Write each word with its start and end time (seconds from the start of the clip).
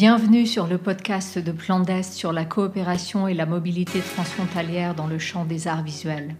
Bienvenue 0.00 0.46
sur 0.46 0.66
le 0.66 0.78
podcast 0.78 1.38
de 1.38 1.52
Plan 1.52 1.78
d'Est 1.78 2.14
sur 2.14 2.32
la 2.32 2.46
coopération 2.46 3.28
et 3.28 3.34
la 3.34 3.44
mobilité 3.44 4.00
transfrontalière 4.00 4.94
dans 4.94 5.06
le 5.06 5.18
champ 5.18 5.44
des 5.44 5.68
arts 5.68 5.82
visuels. 5.82 6.36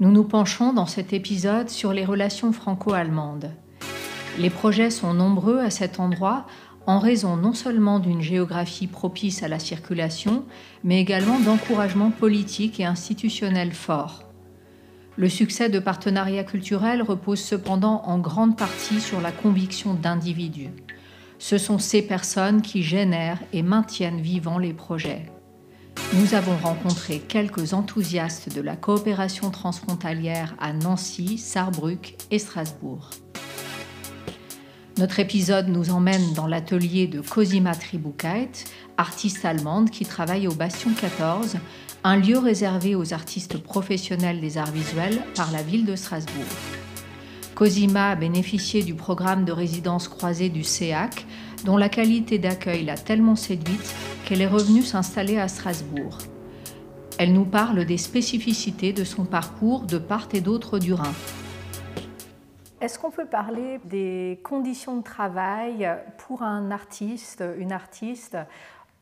Nous 0.00 0.10
nous 0.10 0.24
penchons 0.24 0.72
dans 0.72 0.86
cet 0.86 1.12
épisode 1.12 1.68
sur 1.68 1.92
les 1.92 2.06
relations 2.06 2.54
franco-allemandes. 2.54 3.50
Les 4.38 4.48
projets 4.48 4.88
sont 4.88 5.12
nombreux 5.12 5.58
à 5.58 5.68
cet 5.68 6.00
endroit 6.00 6.46
en 6.86 6.98
raison 6.98 7.36
non 7.36 7.52
seulement 7.52 7.98
d'une 7.98 8.22
géographie 8.22 8.86
propice 8.86 9.42
à 9.42 9.48
la 9.48 9.58
circulation, 9.58 10.46
mais 10.82 10.98
également 10.98 11.38
d'encouragements 11.38 12.10
politiques 12.10 12.80
et 12.80 12.86
institutionnels 12.86 13.74
forts. 13.74 14.22
Le 15.16 15.28
succès 15.28 15.68
de 15.68 15.78
partenariats 15.78 16.44
culturels 16.44 17.02
repose 17.02 17.40
cependant 17.40 18.00
en 18.06 18.18
grande 18.18 18.56
partie 18.56 19.02
sur 19.02 19.20
la 19.20 19.30
conviction 19.30 19.92
d'individus. 19.92 20.70
Ce 21.38 21.58
sont 21.58 21.78
ces 21.78 22.02
personnes 22.02 22.62
qui 22.62 22.82
génèrent 22.82 23.42
et 23.52 23.62
maintiennent 23.62 24.20
vivants 24.20 24.58
les 24.58 24.72
projets. 24.72 25.26
Nous 26.14 26.34
avons 26.34 26.56
rencontré 26.56 27.18
quelques 27.18 27.72
enthousiastes 27.72 28.54
de 28.54 28.60
la 28.60 28.76
coopération 28.76 29.50
transfrontalière 29.50 30.54
à 30.60 30.72
Nancy, 30.72 31.38
Sarrebruck 31.38 32.16
et 32.30 32.38
Strasbourg. 32.38 33.10
Notre 34.98 35.20
épisode 35.20 35.68
nous 35.68 35.90
emmène 35.90 36.32
dans 36.32 36.46
l'atelier 36.46 37.06
de 37.06 37.20
Cosima 37.20 37.74
Tribukait, 37.74 38.50
artiste 38.96 39.44
allemande 39.44 39.90
qui 39.90 40.06
travaille 40.06 40.48
au 40.48 40.54
Bastion 40.54 40.90
14, 40.98 41.56
un 42.04 42.16
lieu 42.16 42.38
réservé 42.38 42.94
aux 42.94 43.12
artistes 43.12 43.58
professionnels 43.58 44.40
des 44.40 44.56
arts 44.56 44.70
visuels 44.70 45.20
par 45.34 45.50
la 45.52 45.62
ville 45.62 45.84
de 45.84 45.96
Strasbourg. 45.96 46.44
Cosima 47.56 48.10
a 48.10 48.16
bénéficié 48.16 48.82
du 48.82 48.92
programme 48.92 49.46
de 49.46 49.50
résidence 49.50 50.08
croisée 50.08 50.50
du 50.50 50.62
CEAC, 50.62 51.24
dont 51.64 51.78
la 51.78 51.88
qualité 51.88 52.38
d'accueil 52.38 52.84
l'a 52.84 52.98
tellement 52.98 53.34
séduite 53.34 53.94
qu'elle 54.26 54.42
est 54.42 54.46
revenue 54.46 54.82
s'installer 54.82 55.38
à 55.38 55.48
Strasbourg. 55.48 56.18
Elle 57.18 57.32
nous 57.32 57.46
parle 57.46 57.86
des 57.86 57.96
spécificités 57.96 58.92
de 58.92 59.04
son 59.04 59.24
parcours 59.24 59.84
de 59.84 59.96
part 59.96 60.28
et 60.34 60.42
d'autre 60.42 60.78
du 60.78 60.92
Rhin. 60.92 61.14
Est-ce 62.82 62.98
qu'on 62.98 63.10
peut 63.10 63.24
parler 63.24 63.80
des 63.86 64.38
conditions 64.42 64.98
de 64.98 65.02
travail 65.02 65.88
pour 66.18 66.42
un 66.42 66.70
artiste, 66.70 67.42
une 67.58 67.72
artiste 67.72 68.36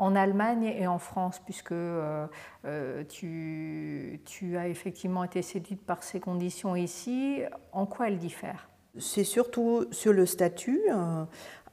en 0.05 0.15
Allemagne 0.17 0.65
et 0.65 0.87
en 0.87 0.99
France, 0.99 1.41
puisque 1.45 1.73
euh, 1.73 2.27
euh, 2.67 3.05
tu, 3.09 4.21
as 4.57 4.69
effectivement 4.69 5.25
été 5.25 5.41
séduite 5.41 5.81
par 5.83 6.03
ces 6.03 6.21
conditions 6.21 6.77
ici, 6.77 7.41
en 7.73 7.87
quoi 7.87 8.09
elles 8.09 8.19
diffèrent? 8.19 8.69
C'est 8.99 9.25
surtout 9.25 9.87
sur 9.91 10.13
le 10.13 10.27
statut 10.27 10.83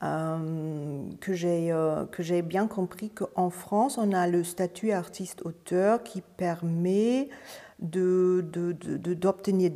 euh, 0.02 1.04
que 1.20 1.34
j'ai 1.34 2.42
bien 2.42 2.68
compris 2.68 3.10
qu'en 3.10 3.50
France, 3.50 3.98
on 3.98 4.14
a 4.14 4.28
le 4.28 4.46
statut 4.46 4.94
artiste-auteur 4.94 6.02
qui 6.04 6.22
permet 6.22 7.28
d'obtenir 7.80 9.72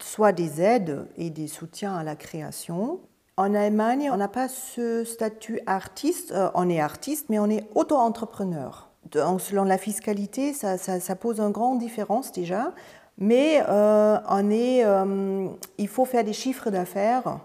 soit 0.00 0.32
des 0.32 0.60
aides 0.60 1.06
et 1.16 1.30
des 1.30 1.46
soutiens 1.46 1.94
à 1.94 2.02
la 2.02 2.16
création, 2.16 3.00
en 3.36 3.54
Allemagne, 3.54 4.10
on 4.12 4.16
n'a 4.16 4.28
pas 4.28 4.48
ce 4.48 5.04
statut 5.04 5.60
artiste. 5.66 6.32
Euh, 6.32 6.50
on 6.54 6.68
est 6.68 6.80
artiste, 6.80 7.26
mais 7.28 7.38
on 7.38 7.48
est 7.48 7.64
auto-entrepreneur. 7.74 8.88
Selon 9.38 9.64
la 9.64 9.78
fiscalité, 9.78 10.54
ça, 10.54 11.16
pose 11.16 11.40
une 11.40 11.50
grande 11.50 11.78
différence 11.78 12.32
déjà. 12.32 12.72
Mais 13.18 13.62
euh, 13.68 14.16
on 14.28 14.50
est, 14.50 14.84
euh, 14.84 15.48
il 15.76 15.88
faut 15.88 16.06
faire 16.06 16.24
des 16.24 16.32
chiffres 16.32 16.70
d'affaires. 16.70 17.38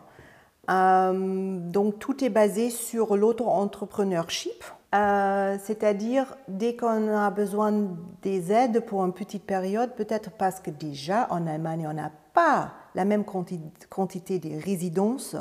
donc 0.70 2.00
tout 2.00 2.24
est 2.24 2.30
basé 2.30 2.70
sur 2.70 3.18
l'auto-entrepreneurship. 3.18 4.64
C'est-à-dire, 4.94 6.38
dès 6.48 6.76
qu'on 6.76 7.14
a 7.14 7.30
besoin 7.32 7.74
des 8.22 8.52
aides 8.52 8.80
pour 8.86 9.04
une 9.04 9.14
petite 9.14 9.44
période, 9.44 9.92
peut-être 9.96 10.32
parce 10.32 10.62
que 10.62 10.72
déjà 10.72 11.28
en 11.30 11.48
Allemagne, 11.48 11.86
on 11.90 11.94
n'a 11.94 12.12
pas 12.34 12.72
la 12.96 13.04
même 13.04 13.26
quantité 13.26 14.40
de 14.40 14.64
résidences 14.64 15.36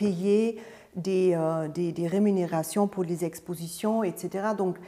payer 0.00 0.58
euh, 1.06 1.68
des, 1.68 1.92
des, 1.92 2.06
rémunérations 2.06 2.88
pour 2.88 3.04
les 3.04 3.24
expositions, 3.24 4.02
etc. 4.02 4.48
Donc, 4.56 4.78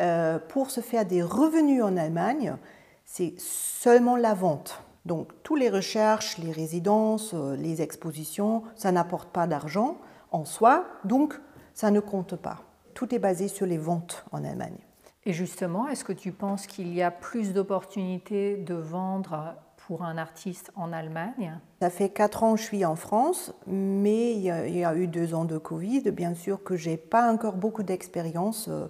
euh, 0.00 0.38
pour 0.38 0.70
se 0.70 0.80
faire 0.80 1.04
des 1.04 1.22
revenus 1.22 1.82
en 1.82 1.96
Allemagne, 1.96 2.56
c'est 3.04 3.34
seulement 3.38 4.16
la 4.16 4.34
vente. 4.34 4.82
Donc, 5.04 5.30
toutes 5.42 5.60
les 5.60 5.68
recherches, 5.68 6.38
les 6.38 6.52
résidences, 6.52 7.34
euh, 7.34 7.54
les 7.54 7.82
expositions, 7.82 8.62
ça 8.74 8.90
n'apporte 8.92 9.28
pas 9.28 9.46
d'argent 9.46 9.98
en 10.30 10.44
soi, 10.44 10.86
donc 11.04 11.38
ça 11.74 11.90
ne 11.90 12.00
compte 12.00 12.36
pas. 12.36 12.62
Tout 12.94 13.14
est 13.14 13.18
basé 13.18 13.48
sur 13.48 13.66
les 13.66 13.78
ventes 13.78 14.24
en 14.32 14.42
Allemagne. 14.42 14.78
Et 15.26 15.32
justement, 15.32 15.86
est-ce 15.88 16.04
que 16.04 16.12
tu 16.14 16.32
penses 16.32 16.66
qu'il 16.66 16.92
y 16.94 17.02
a 17.02 17.10
plus 17.10 17.52
d'opportunités 17.52 18.56
de 18.56 18.74
vendre 18.74 19.54
un 20.00 20.16
artiste 20.16 20.72
en 20.76 20.92
Allemagne 20.92 21.58
Ça 21.80 21.90
fait 21.90 22.08
quatre 22.08 22.42
ans 22.42 22.54
que 22.54 22.60
je 22.60 22.64
suis 22.64 22.84
en 22.84 22.96
France, 22.96 23.52
mais 23.66 24.32
il 24.32 24.40
y, 24.40 24.50
a, 24.50 24.94
eu 24.94 25.06
deux 25.06 25.34
ans 25.34 25.44
de 25.44 25.58
Covid. 25.58 26.10
Bien 26.12 26.34
sûr 26.34 26.62
que 26.62 26.76
je 26.76 26.90
n'ai 26.90 26.96
pas 26.96 27.30
encore 27.30 27.56
beaucoup 27.56 27.82
d'expérience 27.82 28.68
euh, 28.68 28.86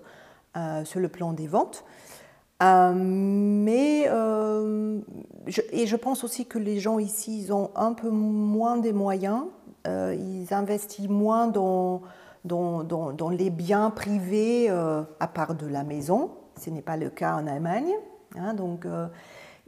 euh, 0.56 0.84
sur 0.84 1.00
le 1.00 1.08
plan 1.08 1.32
des 1.32 1.48
ventes. 1.48 1.84
Euh, 2.62 2.92
mais 2.94 4.02
et 5.72 5.86
je 5.86 5.96
pense 5.96 6.22
aussi 6.22 6.46
que 6.46 6.58
les 6.58 6.78
gens 6.78 7.00
ici, 7.00 7.40
ils 7.40 7.52
ont 7.52 7.70
un 7.74 7.92
peu 7.92 8.10
moins 8.10 8.76
de 8.76 8.92
moyens. 8.92 9.42
ils 9.86 10.46
investissent 10.52 11.08
moins 11.08 11.48
dans, 11.48 12.02
les 13.30 13.50
biens 13.50 13.90
privés 13.90 14.69
à 14.69 15.26
part 15.26 15.56
de 15.56 15.66
la 15.66 15.82
maison. 15.82 16.30
Ce 16.60 16.70
n'est 16.70 16.82
pas 16.82 16.96
le 16.96 17.10
cas 17.10 17.34
en 17.34 17.48
Allemagne. 17.48 17.92
Hein, 18.38 18.54
donc 18.54 18.86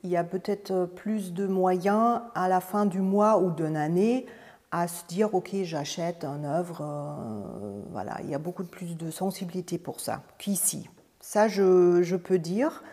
il 0.05 0.11
y 0.11 0.17
a 0.17 0.23
peut-être 0.23 0.71
euh, 0.71 0.87
plus 0.87 1.33
de 1.33 1.47
moyens 1.47 2.21
à 2.35 2.49
la 2.49 2.61
fin 2.61 2.87
du 2.87 3.01
mois 3.01 3.39
ou 3.39 3.51
d'une 3.51 3.77
année 3.77 4.27
à 4.71 4.87
se 4.87 5.05
dire 5.07 5.35
ok 5.35 5.57
j'achète 5.63 6.25
une 6.25 6.45
œuvre 6.45 6.83
euh, 6.83 7.81
voilà 7.91 8.19
il 8.23 8.31
y 8.31 8.35
a 8.35 8.39
beaucoup 8.39 8.65
plus 8.65 8.97
de 8.97 9.11
sensibilité 9.11 9.79
pour 9.79 10.01
ça 10.01 10.23
qu'ici. 10.39 10.89
Ça 11.21 11.49
je, 11.49 12.17
peux 12.17 12.39
dire 12.39 12.85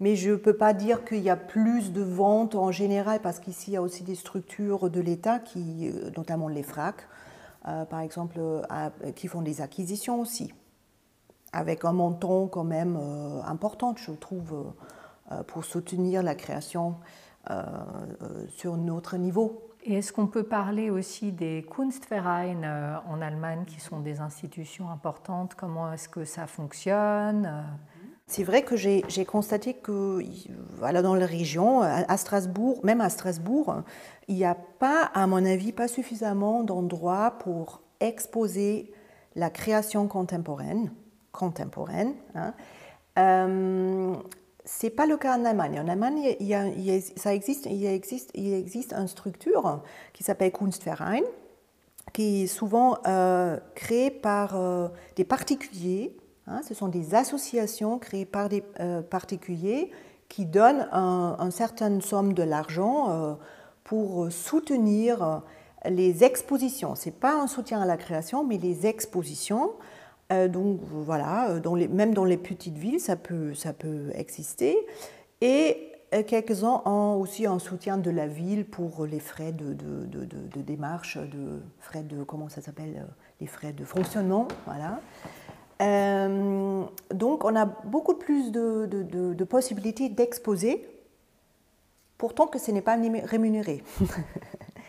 mais 0.00 0.16
je 0.16 0.30
ne 0.30 0.36
peux 0.36 0.56
pas 0.56 0.74
dire 0.74 1.04
qu'il 1.04 1.20
y 1.20 1.30
a 1.30 1.36
plus 1.36 1.92
de 1.92 2.02
ventes 2.02 2.54
en 2.54 2.70
général 2.70 3.20
parce 3.20 3.40
qu'ici 3.40 3.70
il 3.70 3.74
y 3.74 3.76
a 3.76 3.82
aussi 3.82 4.04
des 4.04 4.14
structures 4.14 4.90
de 4.90 5.00
l'État 5.00 5.38
qui 5.38 5.88
euh, 5.88 6.10
notamment 6.16 6.48
les 6.48 6.62
FRAC 6.62 7.08
par 7.90 8.00
exemple 8.00 8.40
qui 9.16 9.28
font 9.28 9.42
des 9.42 9.60
acquisitions 9.60 10.18
aussi 10.18 10.54
avec 11.52 11.84
un 11.84 11.92
montant 11.92 12.46
quand 12.46 12.64
même 12.64 12.98
important 13.44 13.94
je 13.98 14.12
trouve 14.12 14.72
pour 15.46 15.64
soutenir 15.64 16.22
la 16.22 16.34
création 16.34 16.96
euh, 17.48 17.62
euh, 18.20 18.44
sur 18.48 18.76
notre 18.76 19.16
niveau. 19.16 19.70
Et 19.82 19.94
est-ce 19.94 20.12
qu'on 20.12 20.26
peut 20.26 20.42
parler 20.42 20.90
aussi 20.90 21.32
des 21.32 21.64
Kunstvereine 21.74 22.68
en 23.08 23.22
Allemagne, 23.22 23.64
qui 23.66 23.80
sont 23.80 24.00
des 24.00 24.20
institutions 24.20 24.90
importantes? 24.90 25.54
Comment 25.54 25.90
est-ce 25.90 26.06
que 26.06 26.26
ça 26.26 26.46
fonctionne? 26.46 27.64
C'est 28.26 28.44
vrai 28.44 28.62
que 28.62 28.76
j'ai 28.76 29.24
constaté 29.24 29.72
que 29.72 30.22
voilà, 30.76 31.00
dans 31.00 31.14
la 31.14 31.24
région, 31.24 31.80
à 31.80 32.16
Strasbourg, 32.18 32.80
même 32.84 33.00
à 33.00 33.08
Strasbourg, 33.08 33.82
il 34.28 34.34
n'y 34.34 34.44
a 34.44 34.54
pas, 34.54 35.10
à 35.14 35.26
mon 35.26 35.42
avis, 35.46 35.72
pas 35.72 35.88
suffisamment 35.88 36.62
d'endroits 36.62 37.38
pour 37.38 37.80
exposer 38.00 38.92
la 39.34 39.48
création 39.48 40.08
contemporaine. 40.08 40.92
contemporaine 41.32 42.12
hein. 42.34 42.52
N'est 44.82 44.90
pas 44.90 45.06
le 45.06 45.16
cas 45.16 45.36
en 45.36 45.44
Allemagne. 45.44 45.80
En 45.80 45.88
Allemagne, 45.88 46.36
il, 46.40 47.02
ça 47.16 47.34
existe, 47.34 47.66
il, 47.66 47.86
existe, 47.86 48.30
il 48.34 48.66
une 48.92 49.08
structure 49.08 49.82
qui 50.12 50.22
s'appelle 50.22 50.52
Kunstverein, 50.52 51.22
qui 52.12 52.42
est 52.42 52.46
souvent 52.46 52.98
euh, 53.06 53.58
créée 53.74 54.10
par 54.10 54.56
euh, 54.56 54.88
des 55.16 55.24
particuliers. 55.24 56.16
Hein. 56.46 56.60
ce 56.66 56.74
sont 56.74 56.88
des 56.88 57.14
associations 57.14 57.98
créées 57.98 58.24
par 58.24 58.48
des 58.48 58.64
euh, 58.80 59.02
particuliers 59.02 59.90
qui 60.28 60.46
donnent 60.46 60.88
une 60.92 61.36
un 61.38 61.50
certaine 61.50 62.00
somme 62.00 62.34
de 62.34 62.44
l'argent 62.44 63.36
pour 63.82 64.30
soutenir 64.30 65.42
les 65.84 66.22
expositions. 66.22 66.94
Ce 66.94 67.06
n'est 67.06 67.14
pas 67.14 67.34
un 67.34 67.48
soutien 67.48 67.80
à 67.80 67.84
la 67.84 67.96
création, 67.96 68.44
mais 68.44 68.56
les 68.56 68.86
expositions. 68.86 69.72
Euh, 70.32 70.48
donc 70.48 70.80
voilà, 70.82 71.60
les, 71.76 71.88
même 71.88 72.14
dans 72.14 72.24
les 72.24 72.36
petites 72.36 72.78
villes, 72.78 73.00
ça 73.00 73.16
peut, 73.16 73.52
exister. 74.14 74.76
Et 75.40 75.92
euh, 76.14 76.22
quelques-uns 76.22 76.82
ont 76.84 77.16
aussi 77.20 77.46
un 77.46 77.58
soutien 77.58 77.96
de 77.96 78.10
la 78.10 78.26
ville 78.26 78.64
pour 78.64 79.06
les 79.06 79.20
frais 79.20 79.52
de, 79.52 79.74
démarche, 80.62 81.18
de 81.18 81.62
frais 81.78 82.02
de, 82.02 82.22
comment 82.22 82.48
ça 82.48 82.60
s'appelle, 82.60 82.96
euh, 82.98 83.12
les 83.40 83.46
frais 83.46 83.72
de 83.72 83.84
fonctionnement. 83.84 84.46
Donc 85.78 87.44
on 87.44 87.56
a 87.56 87.64
beaucoup 87.64 88.14
plus 88.14 88.52
de, 88.52 89.44
possibilités 89.44 90.08
d'exposer, 90.08 90.86
pourtant 92.18 92.46
que 92.46 92.58
ce 92.58 92.70
n'est 92.70 92.82
pas 92.82 92.96
rémunéré. 93.24 93.82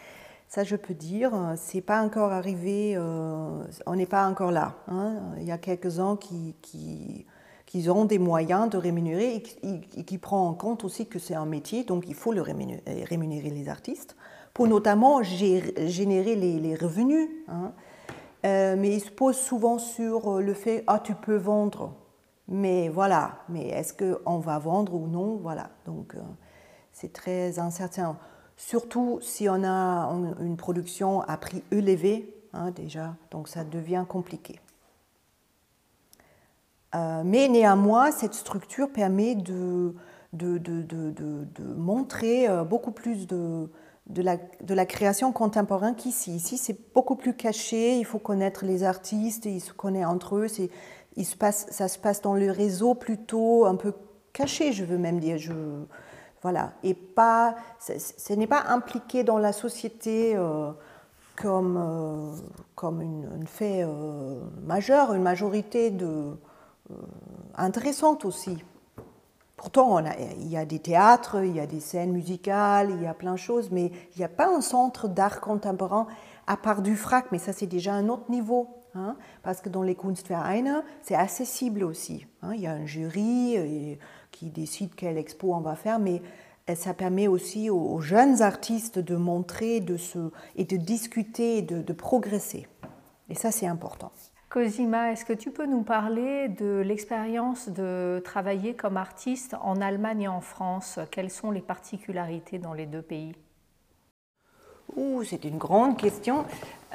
Ça, 0.54 0.66
je 0.66 0.76
peux 0.76 0.94
dire, 0.94 1.32
c'est 1.56 1.80
pas 1.80 2.02
encore 2.04 2.34
arrivé, 2.34 3.00
on 3.00 3.96
n'est 3.96 4.06
pas 4.06 4.28
encore 4.28 4.52
là. 4.52 4.76
Hein. 4.90 5.14
Il 5.38 5.46
y 5.46 5.52
a 5.52 5.58
quelques-uns 5.58 6.18
qui, 6.18 6.56
qui, 6.62 7.90
ont 7.90 8.04
des 8.04 8.20
moyens 8.20 8.70
de 8.70 8.76
rémunérer 8.76 9.36
et 9.36 9.42
qui, 9.42 10.04
qui 10.04 10.18
prennent 10.18 10.40
en 10.40 10.54
compte 10.54 10.84
aussi 10.84 11.08
que 11.08 11.20
c'est 11.20 11.36
un 11.36 11.46
métier, 11.46 11.86
donc 11.86 12.04
il 12.06 12.16
faut 12.16 12.34
le 12.34 12.42
rémunérer, 12.42 12.84
rémunérer 13.06 13.50
les 13.50 13.70
artistes 13.70 14.18
pour 14.54 14.68
notamment 14.68 15.24
générer 15.24 16.36
les, 16.36 16.76
revenus. 16.76 17.30
Hein. 17.48 17.72
Euh, 18.46 18.76
mais 18.78 18.94
ils 18.94 19.00
se 19.00 19.10
posent 19.10 19.38
souvent 19.38 19.78
sur 19.78 20.42
le 20.42 20.54
fait 20.54 20.84
ah 20.86 21.00
tu 21.00 21.16
peux 21.16 21.38
vendre, 21.38 21.94
mais 22.50 22.90
voilà, 22.90 23.38
mais 23.48 23.70
est-ce 23.70 23.94
qu'on 23.94 24.40
va 24.40 24.60
vendre 24.60 24.96
ou 24.96 25.08
non 25.08 25.38
Voilà, 25.38 25.70
donc 25.86 26.16
euh, 26.16 26.20
c'est 26.92 27.14
très 27.14 27.58
incertain. 27.58 28.18
Surtout 28.62 29.18
si 29.24 29.50
on 29.50 29.64
a 29.64 30.08
une 30.40 30.56
production 30.56 31.22
à 31.22 31.36
prix 31.38 31.64
élevé 31.72 32.32
hein, 32.54 32.70
déjà, 32.70 33.16
donc 33.32 33.48
ça 33.48 33.64
devient 33.64 34.06
compliqué. 34.08 34.60
Euh, 36.94 37.24
mais 37.26 37.48
néanmoins, 37.48 38.12
cette 38.12 38.36
structure 38.36 38.92
permet 38.92 39.34
de, 39.34 39.96
de, 40.34 40.60
de, 40.60 40.84
de 40.84 41.64
montrer 41.76 42.48
beaucoup 42.70 42.92
plus 42.92 43.26
de, 43.26 43.68
la, 44.16 44.38
de 44.38 44.74
la, 44.76 44.86
création 44.86 45.32
contemporaine 45.32 45.96
qu'ici. 45.96 46.36
Ici, 46.36 46.60
c'est 46.60 46.94
beaucoup 46.94 47.16
plus 47.16 47.34
caché, 47.34 47.98
il 47.98 48.06
faut 48.06 48.20
connaître 48.20 48.64
les 48.64 48.84
artistes, 48.84 49.46
ils 49.46 49.60
se 49.60 49.74
connaissent 49.74 50.06
entre 50.06 50.36
eux, 50.36 50.48
ça 50.48 51.88
se 51.88 51.98
passe 51.98 52.22
dans 52.22 52.36
le 52.36 52.52
réseau 52.52 52.94
plutôt 52.94 53.66
un 53.66 53.76
peu 53.76 53.92
caché, 54.34 54.72
je 54.72 54.86
veux 54.86 55.00
même 55.00 55.20
dire. 55.20 55.40
Voilà. 56.42 56.74
Et 56.84 56.94
pas, 56.94 57.56
ce 57.80 58.34
n'est 58.34 58.48
pas 58.48 58.64
impliqué 58.68 59.24
dans 59.24 59.38
la 59.38 59.54
société 59.54 60.36
euh, 60.36 60.72
comme, 61.36 61.78
euh, 61.78 62.36
comme 62.76 63.02
une, 63.02 63.46
fait 63.46 63.84
euh, 63.84 64.40
majeur, 64.64 65.14
une 65.14 65.22
majorité 65.22 65.92
de, 65.92 66.36
intéressante 67.56 68.26
aussi. 68.26 68.64
Pourtant, 69.56 70.00
il 70.00 70.48
y 70.48 70.58
a 70.58 70.66
des 70.66 70.80
théâtres, 70.80 71.44
il 71.44 71.56
y 71.56 71.60
a 71.60 71.68
des 71.68 71.80
scènes 71.80 72.12
musicales, 72.12 72.90
il 72.90 73.04
y 73.04 73.08
a 73.08 73.14
plein 73.14 73.34
de 73.34 73.38
choses, 73.38 73.70
mais 73.70 73.92
il 74.16 74.18
n'y 74.18 74.24
a 74.26 74.30
pas 74.30 74.48
un 74.48 74.62
centre 74.62 75.08
d'art 75.08 75.40
contemporain 75.40 76.08
à 76.48 76.58
part 76.58 76.82
du 76.82 76.96
frac, 76.96 77.26
mais 77.32 77.38
ça 77.38 77.54
c'est 77.54 77.68
déjà 77.68 77.94
un 77.94 78.10
autre 78.10 78.32
niveau. 78.32 78.81
Hein, 78.94 79.16
parce 79.42 79.62
que 79.62 79.70
dans 79.70 79.84
les 79.84 79.96
Kunstvereine, 79.96 80.84
c'est 81.02 81.16
accessible 81.16 81.84
aussi. 81.84 82.28
Hein. 82.42 82.54
il 82.56 82.62
y 82.62 82.68
a 82.68 82.74
un 82.74 82.86
jury 82.86 83.56
euh, 83.58 83.96
qui 84.32 84.50
décide 84.50 84.96
quelle 84.96 85.18
expo 85.18 85.54
on 85.54 85.62
va 85.62 85.76
faire, 85.76 85.98
mais 85.98 86.22
euh, 86.70 86.76
ça 86.76 86.94
permet 86.94 87.28
aussi 87.28 87.70
aux, 87.70 88.02
jeunes 88.02 88.42
artistes 88.42 89.00
de 89.00 89.16
montrer 89.16 89.80
de 89.80 89.96
se, 89.96 90.32
et 90.58 90.66
de 90.66 90.76
discuter 90.76 91.60
et 91.60 91.62
de 91.62 91.94
progresser. 91.94 92.68
Et 93.30 93.36
ça, 93.36 93.50
c'est 93.50 93.68
important. 93.68 94.12
Cosima, 94.52 95.14
est-ce 95.14 95.24
que 95.24 95.32
tu 95.32 95.50
peux 95.50 95.66
nous 95.66 95.84
parler 95.84 96.50
de 96.50 96.82
l'expérience 96.86 97.70
de 97.70 98.22
travailler 98.26 98.74
comme 98.74 98.98
artiste 98.98 99.56
en 99.62 99.80
Allemagne 99.80 100.24
et 100.24 100.28
en 100.28 100.42
France? 100.42 101.00
Quelles 101.10 101.30
sont 101.30 101.52
les 101.52 101.62
particularités 101.62 102.60
dans 102.60 102.74
les 102.74 102.86
deux 102.86 103.02
pays? 103.02 103.34
C'est 105.24 105.44
une 105.46 105.58
grande 105.58 105.98
question. 105.98 106.46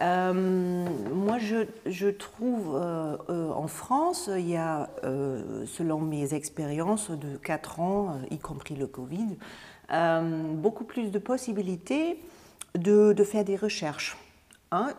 Euh, 0.03 0.87
moi, 1.15 1.39
je, 1.39 2.11
trouve 2.11 2.77
euh, 2.77 3.17
euh, 3.31 3.51
en 3.51 3.67
France, 3.67 4.31
il 4.33 4.49
y 4.49 4.57
a, 4.57 4.91
selon 5.67 6.01
mes 6.01 6.35
expériences 6.35 7.11
de 7.11 7.37
4 7.37 7.81
ans, 7.81 8.17
y 8.31 8.39
compris 8.39 8.77
le 8.77 8.87
Covid, 8.87 9.37
beaucoup 10.55 10.85
plus 10.85 11.11
de 11.11 11.19
possibilités 11.19 12.19
de, 12.75 13.13
de 13.13 13.25
faire 13.25 13.45
des 13.45 13.57
recherches. 13.57 14.17
Hein, 14.73 14.95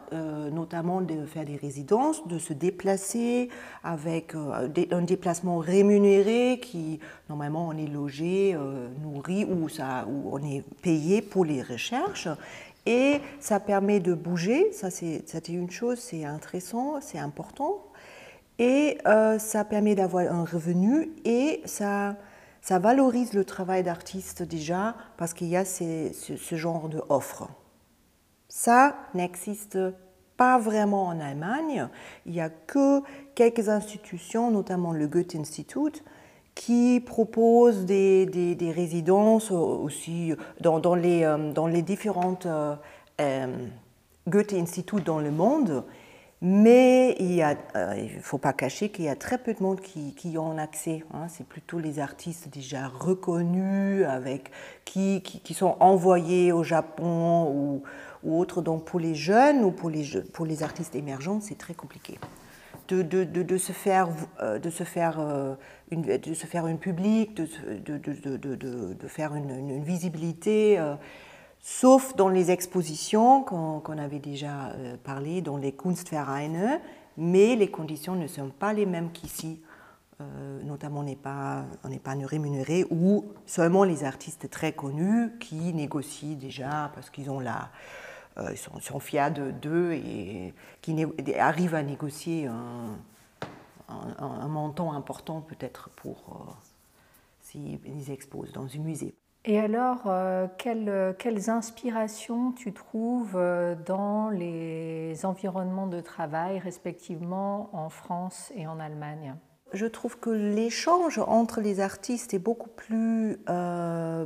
notamment 0.54 1.02
de 1.02 1.26
faire 1.26 1.44
des 1.44 1.58
résidences, 1.58 2.26
de 2.26 2.40
se 2.40 2.54
déplacer 2.54 3.50
avec 3.84 4.34
un 4.34 5.02
déplacement 5.02 5.58
rémunéré 5.58 6.62
qui, 6.64 7.02
normalement, 7.28 7.68
on 7.68 7.78
est 7.78 7.88
logé, 7.88 8.58
nourri 9.04 9.44
ou, 9.44 9.68
ça, 9.68 10.08
ou 10.08 10.34
on 10.34 10.40
est 10.40 10.64
payé 10.82 11.22
pour 11.22 11.44
les 11.44 11.62
recherches. 11.62 12.30
Et 12.88 13.20
ça 13.42 13.60
permet 13.60 14.00
de 14.00 14.14
bouger, 14.14 14.72
ça 14.72 14.90
c'est 14.90 15.50
une 15.50 15.70
chose, 15.70 16.00
c'est 16.00 16.24
intéressant, 16.24 17.02
c'est 17.02 17.20
important. 17.20 17.84
Et 18.60 18.98
ça 19.40 19.66
permet 19.66 19.94
d'avoir 19.94 20.34
un 20.34 20.46
revenu 20.46 21.12
et 21.26 21.62
ça, 21.66 22.16
ça 22.62 22.80
valorise 22.80 23.34
le 23.34 23.44
travail 23.44 23.84
d'artiste 23.84 24.42
déjà 24.42 24.96
parce 25.18 25.34
qu'il 25.34 25.48
y 25.48 25.58
a 25.58 25.66
ce, 25.66 26.12
ce 26.14 26.56
genre 26.56 26.88
d'offres. 26.88 27.50
Ça 28.48 28.96
n'existe 29.14 29.78
pas 30.38 30.58
vraiment 30.58 31.08
en 31.08 31.20
Allemagne. 31.20 31.90
Il 32.26 32.32
n'y 32.32 32.42
a 32.42 32.50
que 32.50 33.02
quelques 33.36 33.68
institutions, 33.68 34.50
notamment 34.50 34.94
le 34.94 35.08
Goethe-Institut, 35.08 36.04
qui 36.58 37.00
proposent 37.06 37.86
des, 37.86 38.26
des, 38.26 38.72
résidences 38.72 39.52
aussi 39.52 40.34
dans, 40.60 40.80
dans, 40.80 40.96
les, 40.96 41.24
euh, 41.24 41.54
dans 41.54 41.68
les 41.68 41.84
différentes 41.84 42.48
euh, 42.48 42.76
euh, 43.22 43.68
Goethe-Instituts 44.28 45.02
dans 45.02 45.20
le 45.20 45.30
monde. 45.30 45.84
Mais 46.42 47.16
il 47.20 47.38
ne 47.38 47.54
euh, 47.76 48.08
faut 48.22 48.40
pas 48.40 48.54
cacher 48.54 48.90
qu'il 48.90 49.06
y 49.06 49.08
a 49.08 49.16
très 49.16 49.38
peu 49.38 49.54
de 49.54 49.62
monde 49.62 49.82
qui, 49.82 50.16
qui 50.16 50.36
ont 50.40 50.58
accès. 50.58 51.04
Hein. 51.14 51.28
C'est 51.30 51.46
plutôt 51.46 51.78
les 51.78 52.00
artistes 52.00 52.50
déjà 52.50 52.88
reconnus, 52.88 54.04
avec, 54.08 54.50
qui, 54.84 55.22
qui, 55.22 55.54
sont 55.54 55.78
envoyés 55.80 56.52
au 56.52 56.64
Japon 56.64 57.52
ou, 57.52 57.84
ou 58.24 58.40
autre. 58.40 58.64
Donc 58.64 58.84
pour 58.84 59.00
les 59.00 59.14
jeunes 59.14 59.64
ou 59.64 59.70
pour 59.70 59.92
les, 59.92 60.06
pour 60.34 60.48
les 60.48 60.64
artistes 60.64 60.96
émergents, 60.96 61.40
c'est 61.40 61.58
très 61.58 61.76
compliqué. 61.76 62.18
De, 62.88 63.04
de, 63.04 63.24
de, 63.24 63.58
se 63.58 63.74
faire, 63.74 64.08
de, 64.42 64.70
se 64.70 64.84
faire, 64.84 65.20
euh, 65.20 65.56
de 65.92 66.34
se 66.34 66.46
faire 66.46 66.68
une 66.68 66.80
public, 66.80 67.36
de, 67.36 68.94
de 68.94 69.08
faire 69.08 69.36
une, 69.36 69.84
visibilité, 69.84 70.78
euh, 70.80 70.96
sauf 71.60 72.16
dans 72.16 72.30
les 72.30 72.52
expositions 72.52 73.44
qu'on 73.44 73.98
avait 73.98 74.20
déjà 74.20 74.70
euh, 74.72 74.98
parlé, 75.04 75.42
dans 75.42 75.58
les 75.58 75.72
Kunstvereine, 75.72 76.82
mais 77.18 77.56
les 77.56 77.70
conditions 77.70 78.16
ne 78.16 78.28
sont 78.28 78.50
pas 78.50 78.74
les 78.74 78.86
mêmes 78.86 79.12
qu'ici. 79.12 79.62
notamment 80.64 81.02
on 81.02 81.04
n'est 81.04 81.16
pas, 81.16 81.66
on 81.84 81.96
pas 81.98 82.16
rémunéré 82.26 82.86
ou 82.90 83.26
seulement 83.46 83.84
les 83.84 84.04
artistes 84.04 84.50
très 84.50 84.74
connus 84.74 85.32
qui 85.40 85.74
négocient 85.74 86.38
déjà 86.38 86.92
parce 86.94 87.10
qu'ils 87.10 87.30
ont 87.30 87.40
la, 87.40 87.70
euh, 88.40 88.56
sont, 88.56 88.80
sont, 88.80 89.00
fiers 89.00 89.32
d'eux 89.32 89.94
et 89.94 90.54
qui 90.82 90.96
arrivent 91.40 91.74
à 91.74 91.82
négocier 91.82 92.46
un, 92.46 92.96
un, 93.88 94.48
montant 94.48 94.94
important 94.94 95.42
peut-être 95.42 95.90
pour 95.92 96.48
euh, 96.48 96.52
s'ils 97.42 98.12
exposent 98.12 98.52
dans 98.52 98.66
un 98.66 98.80
musée. 98.80 99.16
Et 99.46 99.60
alors, 99.60 100.04
euh, 100.08 100.48
quelles, 100.58 101.16
quelles, 101.18 101.50
inspirations 101.50 102.52
tu 102.52 102.74
trouves 102.74 103.40
dans 103.86 104.30
les 104.30 105.26
environnements 105.26 105.88
de 105.88 106.02
travail, 106.02 106.60
respectivement 106.60 107.70
en 107.72 107.90
France 107.90 108.52
et 108.56 108.68
en 108.68 108.80
Allemagne? 108.80 109.36
Je 109.74 109.86
trouve 109.86 110.20
que 110.20 110.30
l'échange 110.30 111.20
entre 111.20 111.62
les 111.62 111.80
artistes 111.80 112.34
est 112.34 112.40
beaucoup 112.40 112.70
plus, 112.70 113.38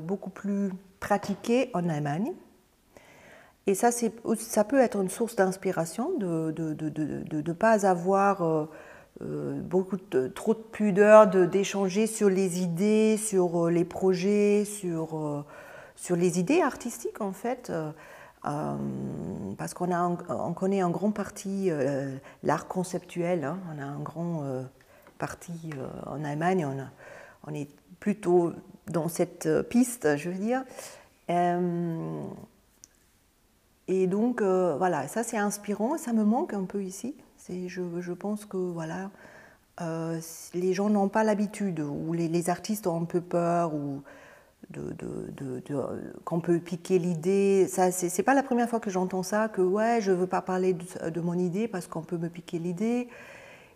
beaucoup 0.02 0.30
plus 0.30 0.72
pratiqué 1.00 1.70
en 1.74 1.88
Allemagne. 1.90 2.34
Et 3.68 3.76
ça, 3.76 3.90
ça 3.92 4.64
peut 4.64 4.80
être 4.80 5.02
une 5.02 5.10
source 5.10 5.36
d'inspiration 5.36 6.18
de 6.18 6.54
ne 6.58 6.74
de, 6.74 6.90
de, 6.90 7.42
de, 7.42 7.54
pas 7.54 7.86
avoir 7.86 8.42
euh, 8.42 8.66
euh, 9.22 9.60
beaucoup 9.62 9.98
trop 10.34 10.54
de 10.54 10.60
pudeur 10.60 11.28
d'échanger 11.28 12.08
sur 12.08 12.30
les 12.30 12.62
idées, 12.62 13.18
sur 13.18 13.68
euh, 13.68 13.72
les 13.72 13.86
projets, 13.86 14.66
sur, 14.66 15.46
sur 15.96 16.16
les 16.16 16.40
idées 16.40 16.62
artistiques 16.62 17.22
en 17.22 17.34
fait. 17.34 17.72
parce 18.44 19.74
qu'on 19.74 19.92
on 20.30 20.54
connaît 20.54 20.84
en 20.84 20.90
grande 20.90 21.14
partie 21.14 21.70
l'art 22.44 22.68
conceptuel, 22.68 23.44
hein. 23.44 23.60
on 23.74 23.82
a 23.82 23.86
un 23.86 24.00
grand 24.00 24.44
parti 25.18 25.72
en 26.08 26.24
Allemagne, 26.24 26.68
on, 27.48 27.54
est 27.54 27.70
plutôt 28.00 28.54
dans 28.88 29.08
cette 29.08 29.48
piste, 29.70 30.18
je 30.18 30.30
veux 30.30 30.38
dire. 30.38 30.64
Et 33.92 34.08
donc, 34.08 34.42
euh, 34.42 34.78
voilà, 34.78 35.10
ça 35.10 35.22
c'est 35.22 35.38
inspirant, 35.38 35.98
ça 35.98 36.14
me 36.14 36.24
manque 36.24 36.54
un 36.54 36.64
peu 36.64 36.82
ici. 36.82 37.14
Je, 37.52 37.82
je 38.00 38.14
pense 38.14 38.46
que 38.46 38.58
voilà, 38.58 39.10
euh, 39.82 40.20
les 40.54 40.74
gens 40.74 40.90
n'ont 40.90 41.10
pas 41.10 41.24
l'habitude, 41.24 41.80
ou 41.80 42.14
les, 42.14 42.50
artistes 42.50 42.88
ont 42.88 43.02
un 43.02 43.06
peu 43.06 43.22
peur, 43.22 43.74
ou 43.74 44.02
de, 44.70 44.94
qu'on 46.24 46.40
peut 46.40 46.60
piquer 46.60 47.00
l'idée. 47.00 47.68
Ça, 47.68 47.92
c'est, 47.92 48.24
pas 48.24 48.34
la 48.34 48.44
première 48.44 48.70
fois 48.70 48.80
que 48.80 48.90
j'entends 48.90 49.24
ça, 49.24 49.50
que 49.50 49.62
ouais, 49.62 50.00
je 50.02 50.12
veux 50.12 50.28
pas 50.28 50.42
parler 50.42 50.74
de, 50.74 51.22
mon 51.22 51.34
idée 51.34 51.68
parce 51.68 51.88
qu'on 51.88 52.04
peut 52.04 52.18
me 52.18 52.30
piquer 52.30 52.60
l'idée. 52.60 53.08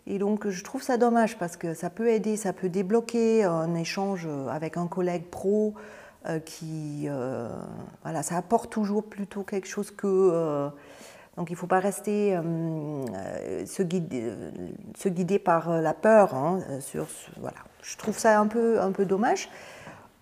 Et 0.06 0.18
donc, 0.18 0.48
je 0.48 0.62
trouve 0.62 0.82
ça 0.82 0.96
dommage 0.96 1.36
parce 1.36 1.56
que 1.56 1.74
ça 1.74 1.90
peut 1.90 2.08
aider, 2.08 2.36
ça 2.36 2.52
peut 2.52 2.68
débloquer 2.68 3.44
un 3.44 3.74
échange 3.74 4.28
avec 4.48 4.76
un 4.76 4.86
collègue 4.86 5.24
pro 5.30 5.74
qui, 6.44 7.08
voilà, 8.02 8.22
ça 8.22 8.36
apporte 8.36 8.70
toujours 8.70 9.04
plutôt 9.04 9.42
quelque 9.42 9.68
chose 9.68 9.90
que 9.90 10.70
donc 11.36 11.50
il 11.50 11.52
ne 11.52 11.58
faut 11.58 11.66
pas 11.66 11.80
rester 11.80 12.38
se, 13.66 13.82
guider, 13.82 14.32
se, 14.96 15.08
guider, 15.08 15.38
par 15.38 15.82
la 15.82 15.92
peur. 15.92 16.34
Hein, 16.34 16.60
voilà. 17.38 17.58
Je 17.82 17.96
trouve 17.96 18.18
ça 18.18 18.40
un 18.40 18.46
peu, 18.46 18.80
un 18.80 18.92
peu 18.92 19.04
dommage. 19.04 19.50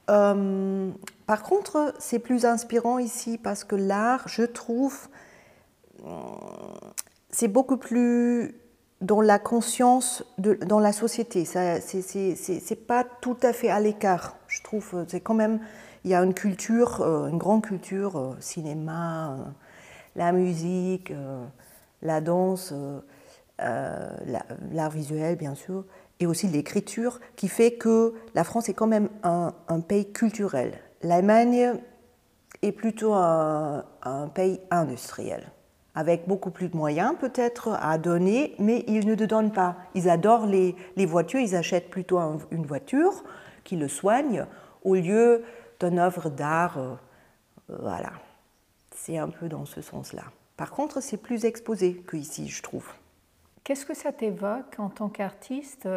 par 0.07 1.43
contre, 1.43 1.95
c'est 1.99 2.19
plus 2.19 2.45
inspirant 2.45 2.99
ici 2.99 3.39
parce 3.39 3.63
que 3.63 3.77
l'art, 3.77 4.27
je 4.27 4.43
trouve, 4.43 5.09
c'est 7.31 7.49
beaucoup 7.49 7.77
plus 7.77 8.55
dans 9.05 9.21
la 9.21 9.39
conscience, 9.39 10.25
de, 10.39 10.55
dans 10.55 10.81
la 10.81 10.93
société. 10.93 11.45
Ce 11.45 12.71
n'est 12.71 12.77
pas 12.77 13.05
tout 13.05 13.37
à 13.43 13.53
fait 13.53 13.69
à 13.69 13.81
l'écart, 13.81 14.37
je 14.49 14.63
trouve. 14.63 15.05
C'est 15.09 15.21
quand 15.21 15.35
même, 15.35 15.61
il 16.05 16.11
y 16.11 16.15
a 16.15 16.23
une 16.23 16.35
culture, 16.35 17.03
euh, 17.03 17.29
une 17.29 17.39
grande 17.39 17.63
culture, 17.63 18.19
euh, 18.19 18.37
cinéma, 18.41 19.33
euh, 19.33 19.43
la 20.17 20.33
musique, 20.33 21.13
la 22.03 22.21
danse, 22.21 22.75
l'art 23.59 24.91
visuel, 24.91 25.37
bien 25.37 25.55
sûr, 25.55 25.85
et 26.21 26.27
aussi 26.27 26.49
l'écriture, 26.49 27.21
qui 27.37 27.49
fait 27.49 27.73
que 27.73 28.15
la 28.35 28.45
France 28.45 28.69
est 28.69 28.75
quand 28.75 28.87
même 28.87 29.09
un, 29.23 29.53
pays 29.87 30.13
culturel. 30.13 30.79
L'Allemagne 31.03 31.75
est 32.63 32.73
plutôt 32.73 33.15
un 33.15 33.85
pays 34.35 34.61
industriel 34.71 35.53
avec 35.95 36.27
beaucoup 36.27 36.51
plus 36.51 36.69
de 36.69 36.77
moyens 36.77 37.15
peut-être 37.19 37.77
à 37.81 37.99
donner, 37.99 38.55
mais 38.59 38.85
ils 38.89 39.07
ne 39.07 39.15
te 39.15 39.25
donnent 39.25 39.53
pas. 39.53 39.77
Ils 39.95 40.09
adorent 40.09 40.47
les, 40.47 40.75
voitures, 41.07 41.41
ils 41.41 41.55
achètent 41.55 41.91
plutôt 41.91 42.19
une 42.51 42.67
voiture 42.67 43.13
qui 43.63 43.77
le 43.77 43.89
soigne 43.89 44.47
au 44.83 44.95
lieu 44.95 45.45
d'une 45.81 45.99
œuvre 45.99 46.31
d'art. 46.31 46.79
Euh, 46.79 46.95
voilà, 47.81 48.13
c'est 48.95 49.19
un 49.19 49.29
peu 49.29 49.49
dans 49.49 49.67
ce 49.67 49.83
sens-là. 49.83 50.25
Par 50.57 50.71
contre, 50.71 51.03
c'est 51.03 51.17
plus 51.17 51.45
exposé 51.45 52.03
qu'ici, 52.09 52.49
je 52.49 52.63
trouve. 52.63 52.89
Qu'est-ce 53.65 53.85
que 53.87 53.95
ça 53.95 54.13
t'évoque 54.13 54.79
en 54.79 54.89
tant 54.89 55.09
qu'artiste 55.09 55.89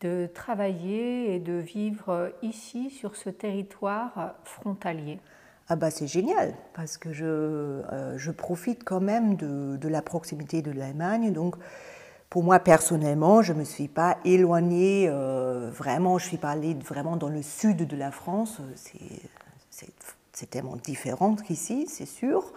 de 0.00 0.28
travailler 0.34 1.34
et 1.34 1.38
de 1.38 1.54
vivre 1.54 2.32
ici, 2.42 2.90
sur 2.90 3.16
ce 3.16 3.30
territoire 3.30 4.34
frontalier? 4.44 5.18
Ah 5.68 5.76
bah 5.76 5.90
c'est 5.90 6.06
génial, 6.06 6.54
parce 6.74 6.98
que 6.98 7.12
je, 7.12 7.24
euh, 7.24 8.18
je 8.18 8.30
profite 8.30 8.84
quand 8.84 9.00
même 9.00 9.36
de, 9.36 9.76
de 9.76 9.88
la 9.88 10.02
proximité 10.02 10.60
de 10.60 10.70
l'Allemagne. 10.70 11.32
Donc, 11.32 11.56
pour 12.28 12.42
moi, 12.42 12.58
personnellement, 12.58 13.42
je 13.42 13.52
ne 13.52 13.60
me 13.60 13.64
suis 13.64 13.88
pas 13.88 14.18
éloignée 14.24 15.06
euh, 15.08 15.70
vraiment, 15.70 16.18
je 16.18 16.24
ne 16.24 16.28
suis 16.28 16.36
pas 16.36 16.50
allée 16.50 16.74
vraiment 16.74 17.16
dans 17.16 17.28
le 17.30 17.42
sud 17.42 17.86
de 17.86 17.96
la 17.96 18.10
France. 18.10 18.60
C'est 18.74 19.86
tellement 20.50 20.76
différent 20.76 21.34
qu'ici, 21.34 21.86
c'est 21.88 22.06
sûr. 22.06 22.52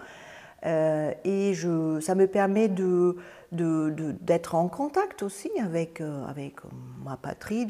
Euh, 0.65 1.13
et 1.23 1.53
je, 1.53 1.99
ça 1.99 2.15
me 2.15 2.25
permet 2.27 2.67
de, 2.67 3.15
d'être 3.51 4.55
en 4.55 4.67
contact 4.67 5.21
aussi 5.21 5.51
avec, 5.63 6.01
avec 6.01 6.55
ma 7.03 7.15
patrie 7.15 7.67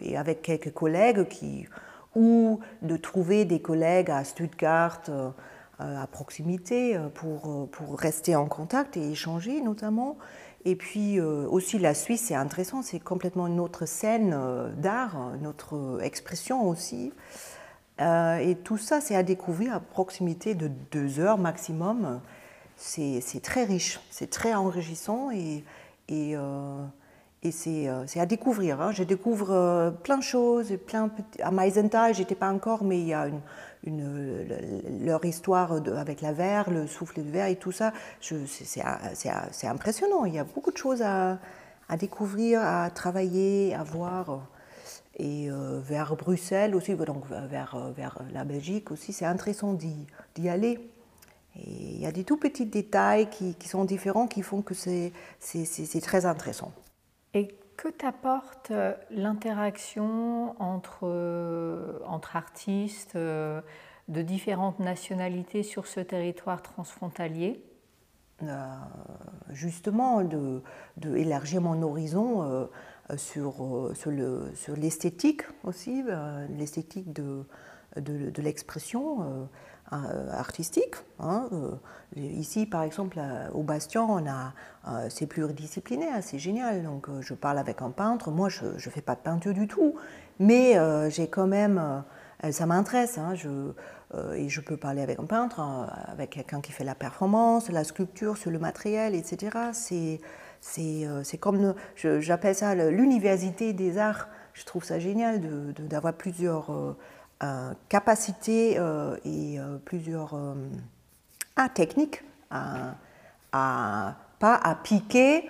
et 0.00 0.16
avec 0.16 0.42
quelques 0.42 0.72
collègues 0.72 1.28
qui 1.28 1.66
ou 2.16 2.60
de 2.82 2.96
trouver 2.96 3.44
des 3.44 3.60
collègues 3.60 4.10
à 4.10 4.24
Stuttgart 4.24 5.02
euh, 5.80 6.02
à 6.02 6.06
proximité 6.06 6.94
euh, 6.94 7.08
pour, 7.08 7.48
euh, 7.48 7.66
pour 7.66 7.98
rester 7.98 8.36
en 8.36 8.46
contact 8.46 8.98
et 8.98 9.12
échanger 9.12 9.62
notamment. 9.62 10.18
Et 10.66 10.76
puis 10.76 11.18
aussi 11.18 11.78
la 11.78 11.94
Suisse, 11.94 12.24
c'est 12.26 12.34
intéressant, 12.34 12.82
c'est 12.82 13.00
complètement 13.00 13.46
une 13.46 13.60
autre 13.60 13.86
scène 13.86 14.36
d'art, 14.76 15.16
une 15.40 15.46
autre 15.46 16.00
expression 16.02 16.68
aussi. 16.68 17.14
Et 18.00 18.56
tout 18.64 18.78
ça, 18.78 19.00
c'est 19.00 19.14
à 19.14 19.22
découvrir 19.22 19.74
à 19.74 19.80
proximité 19.80 20.54
de 20.54 20.70
deux 20.90 21.20
heures 21.20 21.38
maximum. 21.38 22.20
C'est 22.76 23.42
très 23.42 23.64
riche, 23.64 24.00
c'est 24.10 24.30
très 24.30 24.54
enrichissant 24.54 25.30
et, 25.30 25.64
et 26.08 26.34
euh, 26.36 28.06
c'est 28.06 28.20
à 28.20 28.26
découvrir. 28.26 28.80
Hein. 28.80 28.92
Je 28.92 29.02
découvre 29.02 29.50
euh, 29.50 29.90
plein 29.90 30.18
de 30.18 30.22
choses. 30.22 30.76
Plein, 30.86 31.10
à 31.42 31.50
Meisenthal, 31.50 32.14
j'étais 32.14 32.34
pas 32.34 32.50
encore, 32.50 32.84
mais 32.84 33.00
il 33.00 33.06
y 33.06 33.14
a 33.14 33.28
leur 35.00 35.24
histoire 35.24 35.72
avec 35.96 36.20
la 36.20 36.32
verre, 36.32 36.70
le 36.70 36.86
souffle 36.86 37.22
de 37.22 37.30
verre 37.30 37.46
et 37.46 37.56
tout 37.56 37.72
ça. 37.72 37.92
C'est 38.20 39.66
impressionnant. 39.66 40.26
Il 40.26 40.34
y 40.34 40.38
a 40.38 40.44
beaucoup 40.44 40.70
de 40.70 40.76
choses 40.76 41.02
à 41.02 41.38
découvrir, 41.98 42.60
à 42.62 42.90
travailler, 42.90 43.74
à 43.74 43.84
voir. 43.84 44.40
Et 45.20 45.50
euh, 45.50 45.80
vers 45.82 46.16
Bruxelles 46.16 46.74
aussi, 46.74 46.94
donc 46.94 47.26
vers, 47.26 47.76
vers 47.94 48.18
la 48.32 48.44
Belgique 48.44 48.90
aussi, 48.90 49.12
c'est 49.12 49.26
intéressant 49.26 49.74
d'y 49.74 50.48
aller. 50.48 50.80
Et 51.56 51.70
il 51.70 52.00
y 52.00 52.06
a 52.06 52.12
des 52.12 52.24
tout 52.24 52.38
petits 52.38 52.64
détails 52.64 53.28
qui, 53.28 53.54
qui 53.54 53.68
sont 53.68 53.84
différents 53.84 54.26
qui 54.26 54.40
font 54.40 54.62
que 54.62 54.72
c'est 54.72 55.12
très 56.00 56.24
intéressant. 56.24 56.72
Et 57.34 57.48
que 57.76 57.88
t'apporte 57.88 58.70
euh, 58.72 58.94
l'interaction 59.10 60.54
entre, 60.60 61.00
euh, 61.04 61.98
entre 62.06 62.36
artistes 62.36 63.16
euh, 63.16 63.62
de 64.08 64.22
différentes 64.22 64.80
nationalités 64.80 65.62
sur 65.62 65.86
ce 65.86 66.00
territoire 66.00 66.62
transfrontalier? 66.62 67.64
Justement, 69.50 70.22
de, 70.24 70.62
de, 70.96 71.14
élargir 71.14 71.60
mon 71.60 71.82
horizon 71.82 72.70
sur, 73.16 73.90
sur 73.94 74.76
l'esthétique 74.76 75.42
sur 75.42 75.68
aussi, 75.68 76.04
l'esthétique 76.56 77.12
de, 77.12 77.44
de, 77.96 78.42
l'expression 78.42 79.48
euh, 79.92 80.30
artistique. 80.30 80.94
Hein, 81.18 81.48
euh, 81.50 81.72
ici, 82.16 82.64
par 82.64 82.84
exemple, 82.84 83.18
au 83.52 83.64
Bastion, 83.64 84.08
on 84.08 84.24
a, 84.24 84.52
euh, 84.86 85.08
c'est 85.08 85.26
pluridisciplinaire, 85.26 86.22
c'est 86.22 86.38
génial. 86.38 86.84
Donc, 86.84 87.08
je 87.20 87.34
parle 87.34 87.58
avec 87.58 87.82
un 87.82 87.90
peintre. 87.90 88.30
Moi, 88.30 88.48
je 88.48 88.66
ne 88.66 88.78
fais 88.78 89.00
pas 89.00 89.16
de 89.16 89.20
peinture 89.20 89.52
du 89.52 89.66
tout, 89.66 89.96
mais 90.38 90.76
j'ai 91.10 91.26
quand 91.26 91.48
même, 91.48 92.04
ça 92.52 92.66
m'intéresse. 92.66 93.18
Hein, 93.18 93.34
je, 93.34 93.72
et 94.36 94.48
je 94.48 94.60
peux 94.60 94.76
parler 94.76 95.02
avec 95.02 95.18
un 95.18 95.24
peintre, 95.24 95.60
avec 96.06 96.30
quelqu'un 96.30 96.60
qui 96.60 96.70
fait 96.70 96.84
la 96.84 96.94
performance, 96.94 97.68
la 97.68 97.82
sculpture 97.82 98.36
sur 98.36 98.52
le 98.52 98.60
matériel, 98.60 99.16
etc. 99.16 99.70
C'est, 99.72 100.20
c'est, 100.60 101.38
comme, 101.38 101.74
j'appelle 101.96 102.54
ça 102.54 102.74
l'université 102.74 103.72
des 103.72 103.98
arts. 103.98 104.28
Je 104.52 104.64
trouve 104.64 104.84
ça 104.84 104.98
génial 104.98 105.40
d'avoir 105.78 106.12
plusieurs 106.12 106.70
euh, 107.42 107.72
euh, 107.92 109.16
et 109.24 109.58
euh, 109.58 109.78
plusieurs 109.84 110.36
techniques 111.74 112.22
à, 112.50 112.94
pas 114.38 114.54
à 114.54 114.74
piquer 114.74 115.48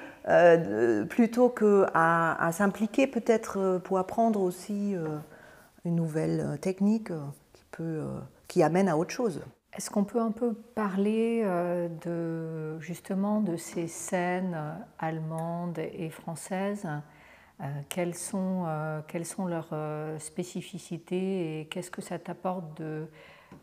plutôt 1.08 1.48
que 1.48 1.86
à, 1.94 2.50
s'impliquer 2.52 3.06
peut-être 3.06 3.80
pour 3.84 3.98
apprendre 3.98 4.40
aussi 4.40 4.94
une 5.84 5.96
nouvelle 5.96 6.58
technique 6.60 7.08
qui 7.52 7.64
peut 7.70 8.02
qui 8.46 8.62
amène 8.62 8.88
à 8.88 8.96
autre 8.96 9.12
chose. 9.12 9.40
Est-ce 9.76 9.90
qu'on 9.90 10.04
peut 10.04 10.20
un 10.20 10.32
peu 10.32 10.52
parler 10.52 11.44
de 12.04 12.78
justement 12.80 13.40
de 13.40 13.56
ces 13.56 13.86
scènes 13.86 14.58
allemandes 14.98 15.78
et 15.78 16.10
françaises 16.10 16.88
euh, 17.62 17.66
quelles, 17.90 18.14
sont, 18.14 18.64
euh, 18.66 19.00
leurs 19.46 19.68
euh, 19.72 20.18
spécificités 20.18 21.60
et 21.60 21.66
qu'est-ce 21.66 21.90
que 21.90 22.00
ça 22.00 22.18
t'apporte 22.18 22.80
de, 22.80 23.06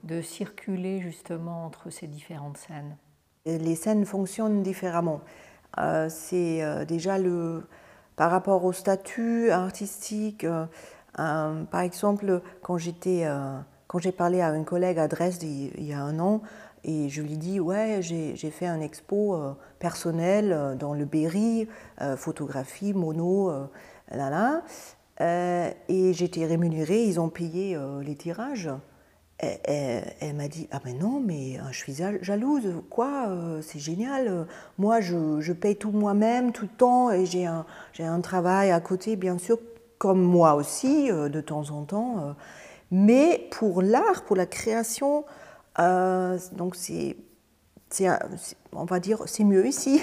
de 0.03 0.21
circuler 0.21 0.99
justement 0.99 1.65
entre 1.65 1.89
ces 1.89 2.05
différentes 2.05 2.57
scènes? 2.57 2.95
Les 3.47 3.75
scènes 3.75 4.05
fonctionnent 4.05 4.61
différemment. 4.61 5.21
c'est 6.09 6.85
déjà 6.85 7.17
le, 7.17 7.65
par 8.17 8.29
rapport 8.29 8.65
au 8.65 8.73
statut 8.73 9.49
artistique. 9.51 10.45
par 11.15 11.81
exemple, 11.81 12.41
quand 12.61 12.77
j'étais, 12.77 13.25
quand 13.87 13.99
j'ai 13.99 14.11
parlé 14.11 14.41
à 14.41 14.49
une 14.49 14.65
collègue 14.65 14.99
à 14.99 15.07
Dresde 15.07 15.43
il, 15.43 15.83
y 15.85 15.93
a 15.93 16.01
un 16.01 16.19
an, 16.19 16.41
et 16.83 17.09
je 17.09 17.21
lui 17.21 17.37
dis 17.37 17.59
ouais, 17.59 17.99
j'ai 18.01 18.51
fait 18.51 18.67
un 18.67 18.81
expo 18.81 19.37
personnel 19.79 20.77
dans 20.79 20.93
le 20.93 21.05
Berry, 21.05 21.67
photographie, 22.15 22.93
mono, 22.93 23.51
là, 24.11 24.29
là. 24.29 24.63
Euh, 25.19 25.71
et 25.89 26.13
j'étais 26.13 26.45
rémunérée, 26.45 27.03
ils 27.03 27.19
ont 27.19 27.29
payé 27.29 27.75
euh, 27.75 28.03
les 28.03 28.15
tirages. 28.15 28.69
elle 29.39 30.35
m'a 30.35 30.47
dit 30.47 30.67
Ah, 30.71 30.79
mais 30.85 30.93
non, 30.93 31.19
mais 31.19 31.59
euh, 31.59 31.63
je 31.71 31.77
suis 31.77 31.95
jalouse, 32.21 32.83
quoi, 32.89 33.29
c'est 33.61 33.79
génial. 33.79 34.47
Moi, 34.77 35.01
je, 35.01 35.41
je 35.41 35.53
paye 35.53 35.75
tout 35.75 35.91
moi-même, 35.91 36.51
tout 36.51 36.65
le 36.65 36.77
temps, 36.77 37.11
et 37.11 37.25
j'ai 37.25 37.45
un, 37.45 37.65
un 37.99 38.21
travail 38.21 38.71
à 38.71 38.79
côté, 38.79 39.15
bien 39.15 39.37
sûr, 39.37 39.59
comme 39.97 40.21
moi 40.21 40.53
aussi, 40.53 41.09
de 41.09 41.41
temps 41.41 41.71
en 41.71 41.83
temps. 41.83 42.35
Mais 42.91 43.47
pour 43.51 43.81
l'art, 43.81 44.23
pour 44.25 44.35
la 44.35 44.45
création, 44.45 45.25
donc 45.77 46.75
c'est 46.75 47.17
on 48.73 48.83
va 48.83 48.99
dire, 48.99 49.23
c'est 49.27 49.45
mieux 49.45 49.65
ici, 49.65 50.01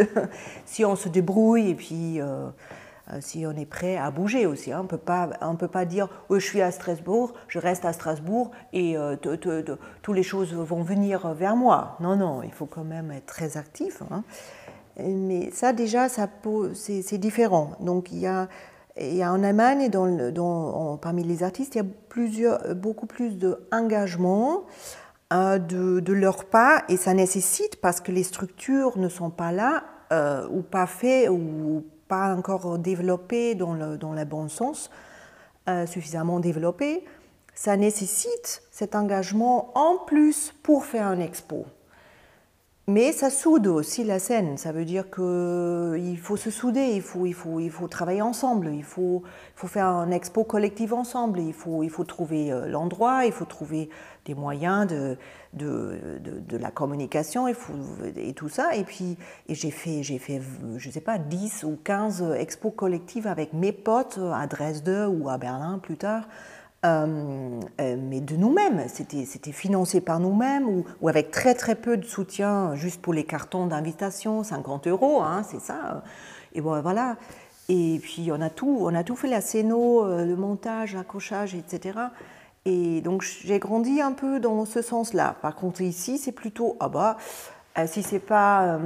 si 0.66 0.84
on 0.84 0.94
se 0.94 1.08
débrouille 1.08 1.70
et 1.70 1.74
puis 1.74 2.20
si 3.20 3.46
on 3.46 3.52
est 3.52 3.66
prêt 3.66 3.96
à 3.96 4.10
bouger 4.10 4.46
aussi. 4.46 4.72
Hein. 4.72 4.80
On 4.80 5.52
ne 5.52 5.56
peut 5.56 5.68
pas 5.68 5.84
dire 5.84 6.08
je 6.30 6.38
suis 6.38 6.60
à 6.60 6.70
Strasbourg, 6.70 7.32
je 7.48 7.58
reste 7.58 7.84
à 7.84 7.92
Strasbourg 7.92 8.50
et 8.72 8.96
toutes 9.22 9.46
les 10.16 10.22
choses 10.22 10.52
vont 10.54 10.82
venir 10.82 11.32
vers 11.34 11.56
moi. 11.56 11.96
Non, 12.00 12.16
non, 12.16 12.42
il 12.42 12.52
faut 12.52 12.66
quand 12.66 12.84
même 12.84 13.10
être 13.10 13.26
très 13.26 13.56
actif. 13.56 14.02
Hein. 14.10 14.22
Mais 14.98 15.50
ça, 15.50 15.72
déjà, 15.72 16.08
ça, 16.08 16.28
c'est 16.74 17.18
différent. 17.18 17.72
Donc, 17.80 18.12
il 18.12 18.18
y 18.18 18.26
a, 18.26 18.48
a 18.96 19.32
en 19.32 19.42
Allemagne, 19.42 19.88
dans, 19.88 20.96
parmi 20.98 21.24
les 21.24 21.42
artistes, 21.42 21.74
il 21.74 21.78
y 21.78 21.80
a 21.80 21.86
plusieurs, 22.08 22.74
beaucoup 22.74 23.06
plus 23.06 23.38
d'engagement 23.38 24.64
euh, 25.32 25.58
de, 25.58 26.12
leur 26.12 26.44
part 26.44 26.82
et 26.88 26.96
ça 26.96 27.14
nécessite, 27.14 27.80
parce 27.80 28.00
que 28.00 28.12
les 28.12 28.22
structures 28.22 28.96
ne 28.98 29.08
sont 29.08 29.30
pas 29.30 29.50
là, 29.50 29.84
euh, 30.12 30.46
ou 30.48 30.62
pas 30.62 30.86
faites, 30.86 31.28
ou 31.28 31.84
pas 32.06 32.34
encore 32.36 32.78
développées 32.78 33.54
dans 33.54 33.74
le, 33.74 33.96
dans 33.96 34.12
le 34.12 34.24
bon 34.24 34.48
sens, 34.48 34.90
euh, 35.68 35.86
suffisamment 35.86 36.40
développées, 36.40 37.04
ça 37.54 37.76
nécessite 37.76 38.62
cet 38.70 38.94
engagement 38.94 39.70
en 39.76 39.96
plus 40.04 40.52
pour 40.62 40.84
faire 40.84 41.06
un 41.06 41.18
expo. 41.18 41.64
Mais 42.86 43.12
ça 43.12 43.30
soude 43.30 43.66
aussi 43.66 44.04
la 44.04 44.18
scène. 44.18 44.58
Ça 44.58 44.70
veut 44.70 44.84
dire 44.84 45.04
qu'il 45.10 46.18
faut 46.18 46.36
se 46.36 46.50
souder, 46.50 46.90
il 46.94 47.00
faut, 47.00 47.24
il 47.24 47.32
faut, 47.32 47.58
il 47.58 47.70
faut 47.70 47.88
travailler 47.88 48.20
ensemble, 48.20 48.68
il 48.74 48.84
faut, 48.84 49.22
faire 49.56 49.86
un 49.86 50.10
expo 50.10 50.44
collectif 50.44 50.92
ensemble, 50.92 51.40
il 51.40 51.54
faut, 51.54 52.04
trouver 52.04 52.52
euh, 52.52 52.68
l'endroit, 52.68 53.24
il 53.24 53.32
faut 53.32 53.46
trouver 53.46 53.88
des 54.26 54.34
moyens 54.34 54.86
de, 54.86 55.16
la 56.50 56.70
communication 56.70 57.48
et 57.48 58.34
tout 58.34 58.50
ça. 58.50 58.76
Et 58.76 58.84
puis 58.84 59.16
j'ai 59.48 59.70
fait, 59.70 60.02
j'ai 60.02 60.18
fait, 60.18 60.42
je 60.76 60.90
sais 60.90 61.00
pas, 61.00 61.16
10 61.16 61.64
ou 61.64 61.78
15 61.82 62.34
expos 62.38 62.74
collectives 62.76 63.26
avec 63.26 63.54
mes 63.54 63.72
potes 63.72 64.18
à 64.18 64.46
Dresde 64.46 65.08
ou 65.08 65.30
à 65.30 65.38
Berlin 65.38 65.78
plus 65.78 65.96
tard. 65.96 66.28
Euh, 66.84 67.60
euh, 67.80 67.96
mais 67.98 68.20
de 68.20 68.36
nous-mêmes. 68.36 68.84
C'était, 68.88 69.52
financé 69.52 70.00
par 70.00 70.20
nous-mêmes 70.20 70.68
ou, 71.00 71.08
avec 71.08 71.30
très 71.30 71.54
très 71.54 71.74
peu 71.74 71.96
de 71.96 72.04
soutien 72.04 72.74
juste 72.74 73.00
pour 73.00 73.14
les 73.14 73.24
cartons 73.24 73.66
d'invitation, 73.66 74.42
50 74.42 74.88
euros, 74.88 75.22
hein, 75.22 75.42
c'est 75.48 75.60
ça. 75.60 76.02
Et 76.52 76.60
bon, 76.60 76.80
voilà. 76.82 77.16
Et 77.70 77.98
puis 78.02 78.30
on 78.30 78.40
a 78.42 78.50
tout, 78.50 78.78
on 78.80 78.94
a 78.94 79.02
tout 79.02 79.16
fait, 79.16 79.28
la 79.28 79.40
scéno, 79.40 80.04
euh, 80.04 80.26
le 80.26 80.36
montage, 80.36 80.94
l'accrochage, 80.94 81.54
etc. 81.54 81.98
Et 82.66 83.00
donc 83.00 83.22
j'ai 83.22 83.58
grandi 83.58 84.02
un 84.02 84.12
peu 84.12 84.38
dans 84.38 84.66
ce 84.66 84.82
sens-là. 84.82 85.36
Par 85.40 85.54
contre 85.54 85.80
ici, 85.80 86.18
c'est 86.18 86.32
plutôt 86.32 86.76
ah 86.80 86.88
bah 86.88 87.16
si 87.86 88.02
c'est 88.02 88.20
pas 88.20 88.78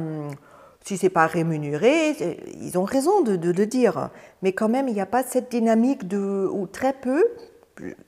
si 0.85 0.97
c'est 0.97 1.11
pas 1.11 1.27
rémunéré, 1.27 2.17
ils 2.61 2.79
ont 2.79 2.85
raison 2.85 3.23
de, 3.23 3.37
de, 3.37 3.51
le 3.51 3.67
dire. 3.67 4.11
Mais 4.43 4.53
quand 4.53 4.69
même, 4.69 4.89
il 4.89 4.95
n'y 4.95 5.01
a 5.01 5.07
pas 5.07 5.23
cette 5.23 5.51
dynamique 5.51 6.09
de 6.09 6.49
ou 6.51 6.67
très 6.67 6.93
peu 6.95 7.23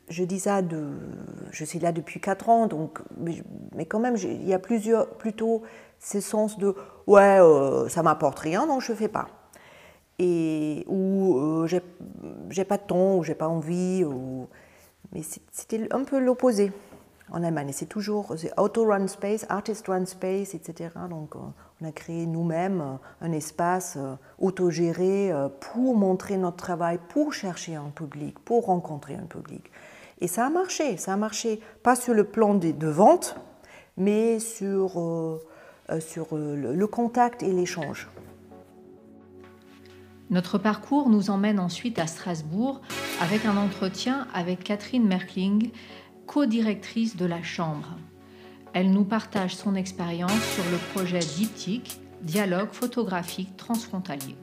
je 0.09 0.25
dis 0.25 0.41
ça, 0.41 0.63
de, 0.63 0.91
je 1.51 1.65
suis 1.65 1.79
là 1.79 1.93
depuis 1.93 2.21
4 2.21 2.49
ans, 2.49 2.67
donc, 2.67 3.01
mais, 3.19 3.87
quand 3.87 4.01
même, 4.01 4.17
il 4.17 4.47
y 4.47 4.55
a 4.55 4.59
plusieurs, 4.59 5.09
plutôt 5.11 5.63
ce 5.99 6.21
sens 6.21 6.59
de 6.59 6.75
ouais, 7.07 7.39
euh, 7.41 7.89
ça 7.89 8.03
m'apporte 8.03 8.39
rien, 8.39 8.67
donc 8.67 8.81
je 8.81 8.93
ne 8.93 8.97
fais 8.97 9.09
pas. 9.09 9.29
Et, 10.19 10.85
ou 10.87 11.39
euh, 11.39 11.67
j'ai 12.51 12.65
pas 12.65 12.77
de 12.77 12.83
temps, 12.83 13.17
ou 13.17 13.25
j'ai 13.25 13.35
pas 13.35 13.49
envie, 13.49 14.05
ou, 14.05 14.49
mais 15.13 15.23
c'était 15.51 15.89
un 15.93 16.05
peu 16.05 16.19
l'opposé 16.19 16.73
en 17.31 17.43
Allemagne. 17.43 17.71
C'est 17.73 17.89
toujours 17.89 18.35
auto-run 18.57 19.07
space, 19.07 19.47
artist-run 19.49 20.07
space, 20.07 20.55
etc. 20.55 20.91
Donc, 21.09 21.37
euh, 21.37 21.41
on 21.81 21.89
a 21.89 21.93
créé 21.93 22.27
nous-mêmes 22.27 22.81
euh, 22.81 23.27
un 23.27 23.33
espace 23.33 23.97
euh, 23.97 24.15
autogéré 24.39 25.33
pour 25.61 25.97
montrer 25.97 26.37
notre 26.37 26.57
travail, 26.57 26.99
pour 27.09 27.33
chercher 27.33 27.77
un 27.77 27.91
public, 27.95 28.39
pour 28.41 28.67
rencontrer 28.67 29.15
un 29.15 29.27
public. 29.27 29.71
Et 30.21 30.29
ça 30.29 30.47
a 30.47 30.51
marché, 30.51 30.97
ça 30.97 31.15
a 31.15 31.17
marché, 31.17 31.61
pas 31.83 31.97
sur 31.97 32.15
le 32.15 32.25
plan 32.25 32.55
de, 32.55 32.87
vente, 32.87 33.37
mais 33.97 34.39
sur, 34.39 34.93
sur 36.01 36.27
le 36.33 36.87
contact 36.87 37.43
et 37.43 37.53
l'échange. 37.53 38.09
Notre 40.31 40.59
parcours 40.59 41.09
nous 41.09 41.29
emmène 41.29 41.59
ensuite 41.59 41.99
à 41.99 42.07
Strasbourg 42.07 42.81
avec 43.21 43.45
un 43.47 43.57
entretien 43.57 44.29
avec 44.33 44.63
Catherine 44.63 45.05
Merkling, 45.05 45.73
co-directrice 46.31 47.17
de 47.17 47.27
la 47.27 47.43
Chambre. 47.43 47.97
Elle 48.73 48.93
nous 48.93 49.03
partage 49.03 49.57
son 49.57 49.75
expérience 49.75 50.41
sur 50.55 50.63
le 50.71 50.77
projet 50.95 51.19
Diptyque, 51.19 52.01
dialogue 52.23 52.69
photographique 52.71 53.57
transfrontalier. 53.57 54.37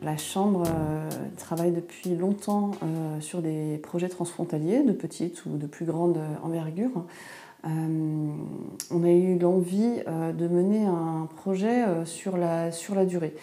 La 0.00 0.16
Chambre 0.16 0.62
euh, 0.66 1.10
travaille 1.36 1.72
depuis 1.72 2.16
longtemps 2.16 2.70
euh, 2.82 3.20
sur 3.20 3.42
des 3.42 3.76
projets 3.82 4.08
transfrontaliers, 4.08 4.82
de 4.82 4.92
petite 4.92 5.44
ou 5.44 5.58
de 5.58 5.66
plus 5.66 5.84
grande 5.84 6.18
envergure. 6.42 7.04
Euh, 7.66 7.68
on 8.90 9.04
a 9.04 9.10
eu 9.10 9.38
l'envie 9.38 9.98
de 10.06 10.48
mener 10.48 10.86
un 10.86 11.28
projet 11.36 11.84
sur 12.06 12.38
la, 12.38 12.72
sur 12.72 12.94
la 12.94 13.04
durée. 13.04 13.34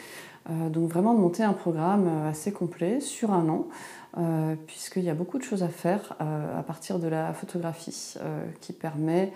donc 0.49 0.89
vraiment 0.89 1.13
de 1.13 1.19
monter 1.19 1.43
un 1.43 1.53
programme 1.53 2.07
assez 2.25 2.51
complet 2.51 3.01
sur 3.01 3.31
un 3.33 3.47
an, 3.49 3.67
puisqu'il 4.67 5.03
y 5.03 5.09
a 5.09 5.15
beaucoup 5.15 5.37
de 5.37 5.43
choses 5.43 5.63
à 5.63 5.69
faire 5.69 6.15
à 6.19 6.61
partir 6.63 6.99
de 6.99 7.07
la 7.07 7.33
photographie 7.33 8.15
qui 8.61 8.73
permet 8.73 9.33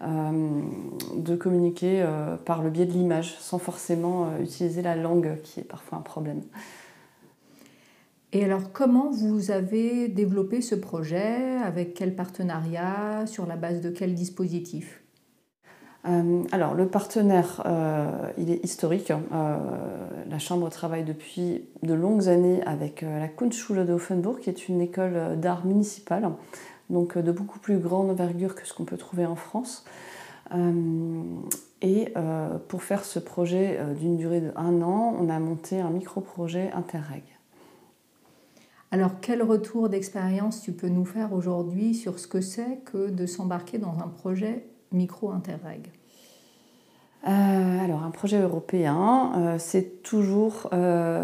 euh, 0.00 0.62
de 1.16 1.34
communiquer 1.34 2.02
euh, 2.02 2.36
par 2.36 2.62
le 2.62 2.70
biais 2.70 2.86
de 2.86 2.92
l'image, 2.92 3.36
sans 3.40 3.58
forcément 3.58 4.26
euh, 4.26 4.42
utiliser 4.44 4.80
la 4.80 4.94
langue, 4.94 5.40
qui 5.42 5.58
est 5.58 5.64
parfois 5.64 5.98
un 5.98 6.02
problème. 6.02 6.42
Et 8.32 8.44
alors, 8.44 8.72
comment 8.72 9.10
vous 9.10 9.50
avez 9.50 10.06
développé 10.06 10.60
ce 10.60 10.76
projet? 10.76 11.56
Avec 11.64 11.94
quel 11.94 12.14
partenariat? 12.14 13.26
Sur 13.26 13.46
la 13.46 13.56
base 13.56 13.80
de 13.80 13.90
quel 13.90 14.14
dispositif? 14.14 15.02
Alors, 16.52 16.74
le 16.74 16.86
partenaire, 16.86 17.62
il 18.38 18.50
est 18.50 18.64
historique. 18.64 19.12
la 19.30 20.38
Chambre 20.38 20.70
travaille 20.70 21.04
depuis 21.04 21.64
de 21.82 21.92
longues 21.92 22.28
années 22.28 22.62
avec 22.64 23.02
la 23.02 23.28
Kunstschule 23.28 23.84
de 23.84 23.98
qui 24.40 24.48
est 24.48 24.68
une 24.68 24.80
école 24.80 25.38
d'art 25.38 25.66
municipale 25.66 26.30
donc 26.90 27.16
euh, 27.16 27.22
de 27.22 27.32
beaucoup 27.32 27.58
plus 27.58 27.78
grande 27.78 28.10
envergure 28.10 28.54
que 28.54 28.66
ce 28.66 28.74
qu'on 28.74 28.84
peut 28.84 28.96
trouver 28.96 29.26
en 29.26 29.36
France. 29.36 29.84
Euh, 30.54 31.22
et 31.82 32.12
euh, 32.16 32.58
pour 32.68 32.82
faire 32.82 33.04
ce 33.04 33.18
projet 33.18 33.78
d'une 33.98 34.16
durée 34.16 34.40
de 34.40 34.50
un 34.56 34.82
an, 34.82 35.14
on 35.18 35.28
a 35.28 35.38
monté 35.38 35.80
un 35.80 35.90
micro-projet 35.90 36.70
Interreg. 36.72 37.22
Alors, 38.90 39.20
quel 39.20 39.42
retour 39.42 39.90
d'expérience 39.90 40.62
tu 40.62 40.72
peux 40.72 40.88
nous 40.88 41.04
faire 41.04 41.34
aujourd'hui 41.34 41.94
sur 41.94 42.18
ce 42.18 42.26
que 42.26 42.40
c'est 42.40 42.78
que 42.86 43.10
de 43.10 43.26
s'embarquer 43.26 43.76
dans 43.76 43.98
un 43.98 44.08
projet 44.08 44.64
micro-Interreg? 44.92 45.90
Alors 47.24 48.02
un 48.04 48.10
projet 48.10 48.40
européen, 48.40 49.56
c'est 49.58 50.02
toujours 50.02 50.70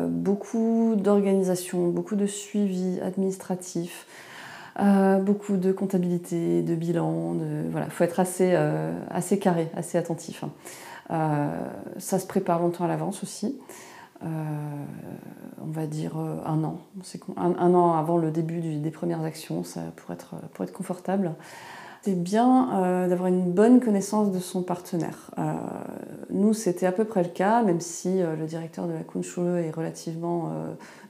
beaucoup 0.09 0.95
d'organisation, 0.97 1.89
beaucoup 1.89 2.17
de 2.17 2.27
suivi 2.27 3.01
administratif, 3.01 4.07
euh, 4.81 5.21
beaucoup 5.21 5.57
de 5.57 5.71
comptabilité, 5.71 6.63
de 6.63 6.75
bilan, 6.75 7.35
de, 7.35 7.69
voilà, 7.71 7.89
faut 7.91 8.03
être 8.03 8.19
assez, 8.19 8.55
euh, 8.55 8.93
assez 9.11 9.39
carré, 9.39 9.69
assez 9.77 9.99
attentif. 9.99 10.43
Hein. 10.43 10.51
Euh, 11.11 11.49
ça 11.99 12.19
se 12.19 12.27
prépare 12.27 12.61
longtemps 12.61 12.85
à 12.85 12.89
l'avance 12.89 13.23
aussi. 13.23 13.57
on 14.23 15.71
va 15.71 15.87
dire 15.87 16.17
un 16.17 16.65
an. 16.65 16.81
Un, 17.37 17.55
un, 17.57 17.75
an 17.75 17.95
avant 17.95 18.17
le 18.17 18.31
début 18.31 18.61
des 18.61 18.91
premières 18.91 19.23
actions, 19.23 19.63
ça, 19.63 19.81
pour, 19.97 20.13
être, 20.13 20.35
pour 20.55 20.65
être 20.65 20.73
confortable. 20.73 21.35
C'est 22.05 22.23
bien 22.23 23.07
d'avoir 23.09 23.29
une 23.29 23.51
bonne 23.51 23.81
connaissance 23.81 24.31
de 24.31 24.39
son 24.39 24.63
partenaire. 24.63 25.31
nous, 26.29 26.53
c'était 26.53 26.85
à 26.85 26.93
peu 26.93 27.07
près 27.07 27.23
le 27.23 27.31
cas, 27.31 27.63
même 27.63 27.81
si 27.81 28.21
le 28.21 28.47
directeur 28.47 28.87
de 28.87 28.93
la 28.93 29.01
Kunschule 29.01 29.65
est 29.65 29.71
relativement 29.71 30.53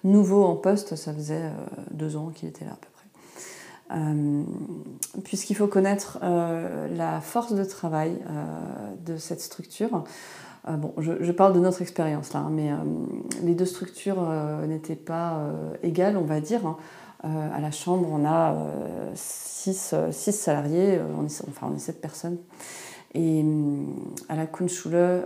nouveau 0.04 0.44
en 0.44 0.54
poste, 0.54 0.94
ça 0.94 1.12
faisait 1.12 1.50
deux 1.90 2.16
ans 2.16 2.30
qu'il 2.32 2.48
était 2.48 2.64
là 2.64 2.72
à 2.72 2.76
peu 2.76 2.86
euh, 3.92 4.42
puisqu'il 5.24 5.54
faut 5.54 5.66
connaître 5.66 6.18
euh, 6.22 6.88
la 6.96 7.20
force 7.20 7.52
de 7.52 7.64
travail 7.64 8.16
euh, 8.30 8.94
de 9.04 9.18
cette 9.18 9.40
structure. 9.40 10.04
bon, 10.66 10.94
je, 10.98 11.32
parle 11.32 11.52
de 11.52 11.60
notre 11.60 11.82
expérience 11.82 12.32
là, 12.32 12.40
hein, 12.40 12.50
mais 12.50 12.70
les 13.42 13.54
deux 13.54 13.66
structures 13.66 14.26
n'étaient 14.66 14.94
pas 14.94 15.42
égales, 15.82 16.16
on 16.16 16.24
va 16.24 16.40
dire. 16.40 16.66
Hein. 16.66 16.76
À 17.24 17.60
la 17.60 17.70
chambre, 17.70 18.08
on 18.12 18.24
a 18.26 18.54
6 19.14 19.94
salariés, 20.12 21.00
on 21.18 21.24
est, 21.24 21.42
enfin 21.48 21.68
on 21.72 21.74
est 21.74 21.78
7 21.78 22.00
personnes. 22.00 22.38
Et 23.14 23.44
à 24.28 24.36
la 24.36 24.46
Kunstschule, 24.46 25.24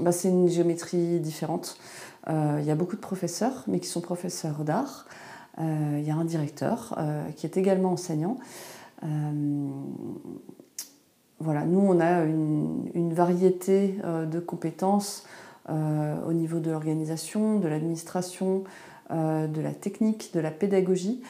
bah, 0.00 0.12
c'est 0.12 0.28
une 0.28 0.48
géométrie 0.48 1.20
différente. 1.20 1.78
Il 2.28 2.64
y 2.64 2.70
a 2.70 2.74
beaucoup 2.74 2.96
de 2.96 3.00
professeurs, 3.00 3.64
mais 3.68 3.78
qui 3.78 3.86
sont 3.86 4.00
professeurs 4.00 4.64
d'art. 4.64 5.06
Euh, 5.58 5.96
il 5.98 6.06
y 6.06 6.10
a 6.10 6.14
un 6.14 6.24
directeur 6.24 6.94
euh, 6.98 7.30
qui 7.30 7.46
est 7.46 7.56
également 7.56 7.92
enseignant. 7.92 8.36
Euh, 9.04 9.68
voilà, 11.38 11.64
nous, 11.64 11.80
on 11.80 12.00
a 12.00 12.24
une, 12.24 13.12
variété 13.12 13.98
de 14.04 14.40
compétences 14.40 15.26
au 15.68 16.32
niveau 16.32 16.60
de 16.60 16.70
l'organisation, 16.70 17.58
de 17.58 17.68
l'administration, 17.68 18.64
de 19.10 19.60
la 19.60 19.72
technique, 19.72 20.30
de 20.34 20.40
la 20.40 20.50
pédagogie. 20.50 21.22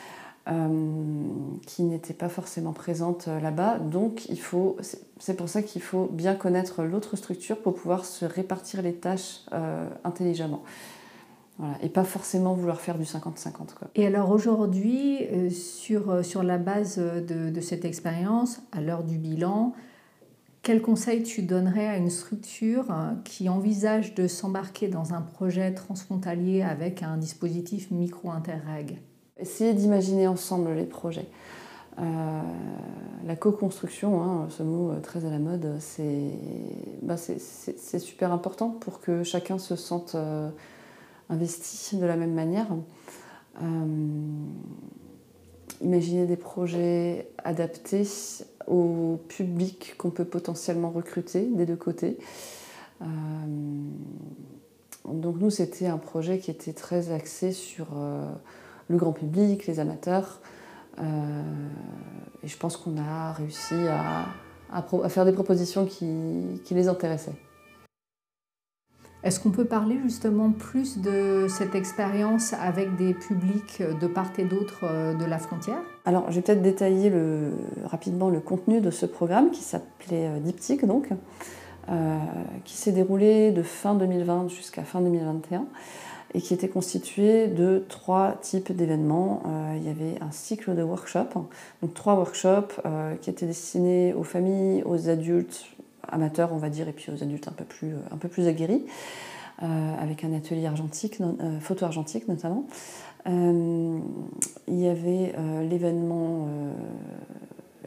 qui 1.67 1.83
n'était 1.83 2.15
pas 2.15 2.29
forcément 2.29 2.73
présente 2.73 3.27
là-bas. 3.27 3.79
Donc, 3.79 4.29
c'est 5.19 5.37
pour 5.37 5.49
ça 5.49 5.63
qu'il 5.63 5.83
faut 5.83 6.07
bien 6.07 6.35
connaître 6.37 6.85
l'autre 6.85 7.17
structure 7.17 7.59
pour 7.59 7.75
pouvoir 7.75 8.05
se 8.05 8.25
répartir 8.25 8.81
les 8.83 8.95
tâches 8.95 9.41
intelligemment 10.05 10.63
et 11.83 11.89
pas 11.89 12.05
forcément 12.05 12.55
vouloir 12.55 12.81
faire 12.81 12.99
du 12.99 13.05
50-50. 13.05 13.51
Et 13.95 14.07
alors 14.07 14.31
aujourd'hui, 14.31 15.25
euh, 15.33 15.51
sur, 15.51 16.11
euh, 16.11 16.23
sur 16.23 16.43
la 16.43 16.59
base 16.59 16.99
de, 16.99 17.51
de 17.51 17.61
cette 17.61 17.85
expérience, 17.85 18.61
à 18.73 18.81
l'heure 18.81 19.03
du 19.03 19.17
bilan, 19.17 19.73
quel 20.67 20.83
conseil 20.83 21.23
tu 21.23 21.43
donnerais 21.43 21.87
à 21.87 21.97
une 21.97 22.11
structure 22.11 22.91
hein, 22.91 23.21
qui 23.23 23.49
envisage 23.49 24.17
de 24.17 24.27
s'embarquer 24.27 24.89
dans 24.89 25.15
un 25.15 25.21
projet 25.21 25.73
transfrontalier 25.73 26.63
avec 26.63 27.05
un 27.05 27.19
dispositif 27.19 27.93
micro-interreg? 27.93 28.99
Essayez 29.37 29.75
d'imaginer 29.75 30.27
ensemble 30.27 30.73
les 30.73 30.87
projets. 30.87 31.29
Euh, 32.01 32.41
la 33.25 33.37
co-construction, 33.37 34.21
hein, 34.21 34.49
ce 34.51 34.65
mot 34.65 34.93
très 35.05 35.25
à 35.25 35.31
la 35.31 35.39
mode, 35.39 35.77
c'est 35.79 36.33
bah, 37.01 37.15
super 37.17 38.33
important 38.33 38.71
pour 38.71 39.01
que 39.01 39.23
chacun 39.23 39.59
se 39.59 39.77
sente 39.77 40.17
investi 41.31 41.97
de 41.97 42.07
la 42.07 42.17
même 42.17 42.35
manière. 42.35 42.67
Euh, 43.63 43.87
imaginer 45.81 46.27
des 46.27 46.37
projets 46.37 47.29
adaptés 47.45 48.07
au 48.67 49.19
public 49.29 49.95
qu'on 49.99 50.11
peut 50.11 50.25
potentiellement 50.25 50.91
recruter 50.91 51.47
des 51.47 51.67
deux 51.67 51.77
côtés. 51.77 52.19
Euh, 53.03 53.05
donc 55.07 55.37
nous, 55.39 55.51
c'était 55.51 55.87
un 55.87 55.99
projet 55.99 56.39
qui 56.39 56.51
était 56.51 56.73
très 56.73 57.13
axé 57.13 57.53
sur 57.53 57.89
euh, 57.97 58.29
le 58.89 58.97
grand 58.97 59.13
public, 59.13 59.67
les 59.67 59.79
amateurs. 59.81 60.41
et 60.99 62.49
je 62.49 62.57
pense 62.57 62.77
qu'on 62.77 62.97
a 62.99 63.33
réussi 63.33 63.75
à, 63.75 64.83
faire 65.09 65.25
des 65.25 65.33
propositions 65.33 65.87
qui 65.87 66.75
les 66.75 66.89
intéressaient. 66.89 67.37
Est-ce 69.27 69.41
qu'on 69.41 69.51
peut 69.51 69.65
parler 69.65 69.99
justement 70.05 70.53
plus 70.53 70.99
de 70.99 71.49
cette 71.49 71.75
expérience 71.75 72.53
avec 72.53 72.95
des 72.95 73.13
publics 73.13 73.83
de 74.01 74.07
part 74.07 74.31
et 74.39 74.45
d'autre 74.45 74.85
euh, 74.85 75.15
de 75.15 75.25
la 75.25 75.39
frontière? 75.39 75.81
Alors, 76.05 76.31
je 76.31 76.37
vais 76.37 76.43
peut-être 76.43 76.63
détailler 76.63 77.13
rapidement 77.87 78.31
le 78.31 78.39
contenu 78.39 78.81
de 78.81 78.93
ce 78.93 79.05
programme 79.05 79.51
qui 79.51 79.63
s'appelait 79.63 80.29
euh, 80.29 80.39
Diptyque, 80.39 80.87
donc, 80.87 81.09
euh, 81.89 82.19
qui 82.65 82.77
s'est 82.77 82.93
déroulé 82.93 83.51
de 83.51 83.65
fin 83.65 83.97
2020 83.97 84.47
jusqu'à 84.47 84.85
fin 84.85 85.01
2021 85.01 85.65
et 86.35 86.41
qui 86.41 86.55
était 86.55 86.69
constitué 86.69 87.49
de 87.49 87.85
trois 87.89 88.37
types 88.41 88.71
d'événements. 88.71 89.43
il 89.77 89.85
y 89.85 89.89
avait 89.89 90.21
un 90.21 90.31
cycle 90.31 90.75
de 90.75 90.83
workshops, 90.83 91.35
donc 91.83 91.95
trois 91.95 92.15
workshops 92.15 92.81
qui 93.23 93.31
étaient 93.31 93.47
destinés 93.47 94.13
aux 94.13 94.25
familles, 94.25 94.83
aux 94.85 95.09
adultes, 95.09 95.65
amateurs, 96.09 96.53
on 96.53 96.59
va 96.59 96.69
dire, 96.69 96.89
et 96.89 96.93
puis 96.93 97.11
aux 97.13 97.23
adultes 97.23 97.49
un 97.49 97.53
peu 97.53 97.65
plus, 97.65 97.95
euh, 97.95 98.49
aguerris, 98.49 98.85
euh, 99.63 99.95
avec 99.99 100.25
un 100.25 100.33
atelier 100.33 100.67
argentique, 100.67 101.21
euh, 101.21 101.61
photo 101.61 101.85
argentique 101.85 102.29
notamment. 102.29 102.67
il 103.27 104.01
y 104.69 104.89
avait 104.89 105.35
l'événement 105.69 106.49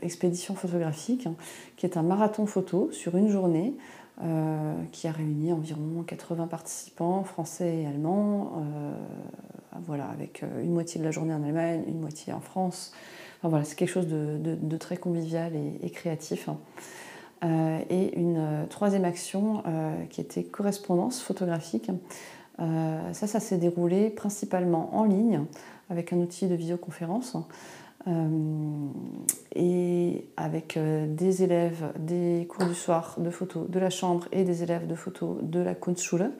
expédition 0.02 0.54
photographique, 0.54 1.28
hein, 1.28 1.36
qui 1.78 1.86
est 1.86 1.96
un 1.98 2.04
marathon 2.04 2.46
photo 2.46 2.90
sur 2.92 3.16
une 3.16 3.30
journée, 3.30 3.74
qui 4.92 5.08
a 5.08 5.14
réuni 5.14 5.54
environ 5.54 6.04
80 6.06 6.48
participants, 6.48 7.24
français 7.24 7.84
et 7.84 7.86
allemands, 7.86 8.52
voilà, 9.86 10.10
avec 10.10 10.44
une 10.62 10.74
moitié 10.74 11.00
de 11.00 11.06
la 11.06 11.12
journée 11.12 11.34
en 11.34 11.42
Allemagne, 11.42 11.84
une 11.88 12.02
moitié 12.02 12.34
en 12.34 12.42
France. 12.42 12.92
voilà, 13.44 13.64
c'est 13.64 13.78
quelque 13.78 13.88
chose 13.88 14.10
de, 14.10 14.78
très 14.78 14.98
convivial 14.98 15.54
et, 15.56 15.90
créatif. 15.90 16.50
Hein. 16.50 16.58
Euh, 17.44 17.80
et 17.90 18.20
une 18.20 18.38
euh, 18.38 18.66
troisième 18.66 19.06
action 19.06 19.64
euh, 19.66 20.04
qui 20.10 20.20
était 20.20 20.44
correspondance 20.44 21.22
photographique. 21.22 21.90
ça, 22.58 23.28
ça 23.28 23.40
s'est 23.40 23.58
déroulé 23.58 24.10
principalement 24.10 24.94
en 24.98 25.06
ligne 25.06 25.46
avec 25.90 26.12
un 26.12 26.18
outil 26.18 26.48
de 26.48 26.56
visioconférence. 26.56 27.38
et 29.56 30.26
avec 30.36 30.78
des 30.78 31.44
élèves 31.44 31.94
des 31.98 32.48
cours 32.50 32.66
du 32.66 32.74
soir 32.74 33.16
de 33.18 33.30
photo 33.30 33.66
de 33.70 33.80
la 33.80 33.90
chambre 33.90 34.28
et 34.34 34.44
des 34.44 34.62
élèves 34.64 34.88
de 34.88 34.96
photo 34.96 35.38
de 35.42 35.60
la 35.62 35.74
Kunstschule 35.74 36.32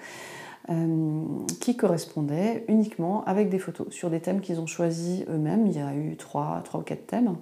qui 1.62 1.78
correspondaient 1.78 2.66
uniquement 2.68 3.24
avec 3.24 3.50
des 3.50 3.60
photos 3.60 3.88
sur 3.92 4.10
des 4.10 4.20
thèmes 4.20 4.42
qu'ils 4.42 4.60
ont 4.60 4.68
choisis 4.68 5.24
eux-mêmes. 5.30 5.68
Il 5.68 5.78
y 5.78 5.82
a 5.82 5.94
eu 5.96 6.18
trois, 6.18 6.62
trois 6.66 6.82
ou 6.82 6.84
quatre 6.84 7.08
thèmes. 7.08 7.38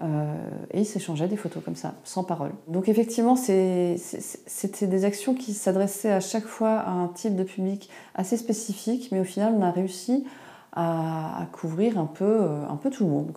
Euh, 0.00 0.34
et 0.72 0.80
ils 0.80 0.86
s'échangeaient 0.86 1.26
des 1.26 1.36
photos 1.36 1.62
comme 1.64 1.74
ça, 1.74 1.94
sans 2.04 2.22
parole. 2.22 2.52
Donc 2.68 2.88
effectivement, 2.88 3.34
c'était 3.34 4.86
des 4.86 5.04
actions 5.04 5.34
qui 5.34 5.54
s'adressaient 5.54 6.12
à 6.12 6.20
chaque 6.20 6.46
fois 6.46 6.78
à 6.78 6.90
un 6.90 7.08
type 7.08 7.34
de 7.34 7.42
public 7.42 7.90
assez 8.14 8.36
spécifique, 8.36 9.08
mais 9.10 9.20
au 9.20 9.24
final, 9.24 9.54
on 9.56 9.62
a 9.62 9.72
réussi 9.72 10.24
à, 10.72 11.48
couvrir 11.52 11.98
un 11.98 12.06
peu, 12.06 12.24
euh, 12.24 12.68
un 12.68 12.76
peu 12.76 12.90
tout 12.90 13.04
le 13.04 13.10
monde. 13.10 13.32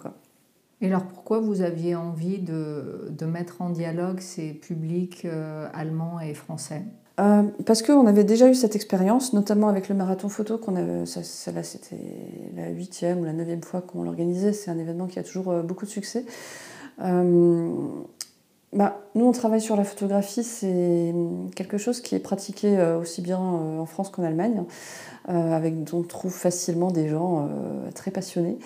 Et 0.82 0.88
alors 0.88 1.04
pourquoi 1.04 1.40
vous 1.40 1.62
aviez 1.62 1.96
envie 1.96 2.40
de, 2.40 3.08
de 3.10 3.26
mettre 3.26 3.62
en 3.62 3.70
dialogue 3.70 4.20
ces 4.20 4.54
publics 4.54 5.26
euh, 5.26 5.68
allemands 5.74 6.20
et 6.20 6.36
français? 6.36 6.84
Euh, 7.20 7.44
parce 7.66 7.82
qu'on 7.82 8.08
avait 8.08 8.24
déjà 8.24 8.48
eu 8.48 8.56
cette 8.56 8.76
expérience, 8.76 9.34
notamment 9.34 9.68
avec 9.68 9.90
le 9.90 9.96
marathon 9.96 10.30
photo, 10.30 10.58
qu'on 10.58 10.76
avait, 10.76 11.06
celle-là 11.06 11.64
c'était 11.64 11.98
la 12.56 12.70
huitième 12.70 13.20
ou 13.20 13.26
la 13.26 13.34
neuvième 13.34 13.62
fois 13.62 13.82
qu'on 13.82 14.04
l'organisait, 14.04 14.54
c'est 14.54 14.72
un 14.72 14.80
événement 14.80 15.08
qui 15.08 15.20
a 15.20 15.24
toujours 15.24 15.50
euh, 15.50 15.62
beaucoup 15.62 15.86
de 15.86 15.92
succès. 15.92 16.26
Euh, 17.04 17.70
bah, 18.74 19.02
nous 19.16 19.26
on 19.26 19.34
travaille 19.34 19.60
sur 19.60 19.76
la 19.76 19.84
photographie, 19.84 20.44
c'est 20.44 21.14
quelque 21.56 21.78
chose 21.78 22.00
qui 22.00 22.16
est 22.16 22.20
pratiqué 22.20 22.82
aussi 23.02 23.22
bien 23.22 23.38
en 23.38 23.86
France 23.86 24.10
qu'en 24.10 24.24
Allemagne, 24.24 24.64
avec 25.28 25.84
dont 25.84 26.00
on 26.00 26.04
trouve 26.04 26.34
facilement 26.34 26.90
des 26.90 27.10
gens 27.10 27.50
très 27.94 28.12
passionnés. 28.12 28.60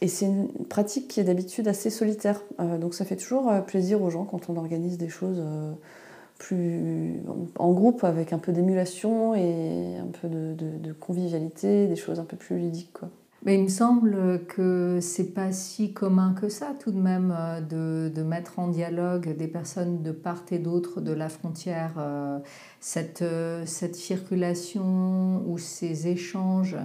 Et 0.00 0.08
c'est 0.08 0.26
une 0.26 0.48
pratique 0.68 1.08
qui 1.08 1.20
est 1.20 1.24
d'habitude 1.24 1.66
assez 1.68 1.90
solitaire. 1.90 2.40
Euh, 2.60 2.78
donc 2.78 2.94
ça 2.94 3.04
fait 3.04 3.16
toujours 3.16 3.50
euh, 3.50 3.60
plaisir 3.60 4.02
aux 4.02 4.10
gens 4.10 4.24
quand 4.24 4.48
on 4.48 4.56
organise 4.56 4.96
des 4.98 5.08
choses 5.08 5.40
euh, 5.40 5.72
plus 6.38 7.20
en 7.58 7.72
groupe, 7.72 8.04
avec 8.04 8.32
un 8.32 8.38
peu 8.38 8.52
d'émulation 8.52 9.34
et 9.34 9.96
un 9.98 10.06
peu 10.06 10.28
de, 10.28 10.92
convivialité, 10.92 11.88
des 11.88 11.96
choses 11.96 12.20
un 12.20 12.24
peu 12.24 12.36
plus 12.36 12.58
ludiques. 12.58 12.92
Quoi. 12.92 13.10
Mais 13.44 13.56
il 13.56 13.64
me 13.64 13.68
semble 13.68 14.44
que 14.46 14.98
c'est 15.00 15.34
pas 15.34 15.50
si 15.50 15.92
commun 15.92 16.34
que 16.40 16.48
ça 16.48 16.74
tout 16.78 16.92
de 16.92 16.98
même 17.00 17.34
de, 17.68 18.08
de 18.14 18.22
mettre 18.22 18.60
en 18.60 18.68
dialogue 18.68 19.36
des 19.36 19.48
personnes 19.48 20.02
de 20.02 20.12
part 20.12 20.44
et 20.52 20.60
d'autre 20.60 21.00
de 21.00 21.12
la 21.12 21.28
frontière. 21.28 21.94
Cette, 22.78 23.24
cette 23.64 23.96
circulation 23.96 25.42
ou 25.48 25.58
ces 25.58 26.06
échanges 26.06 26.76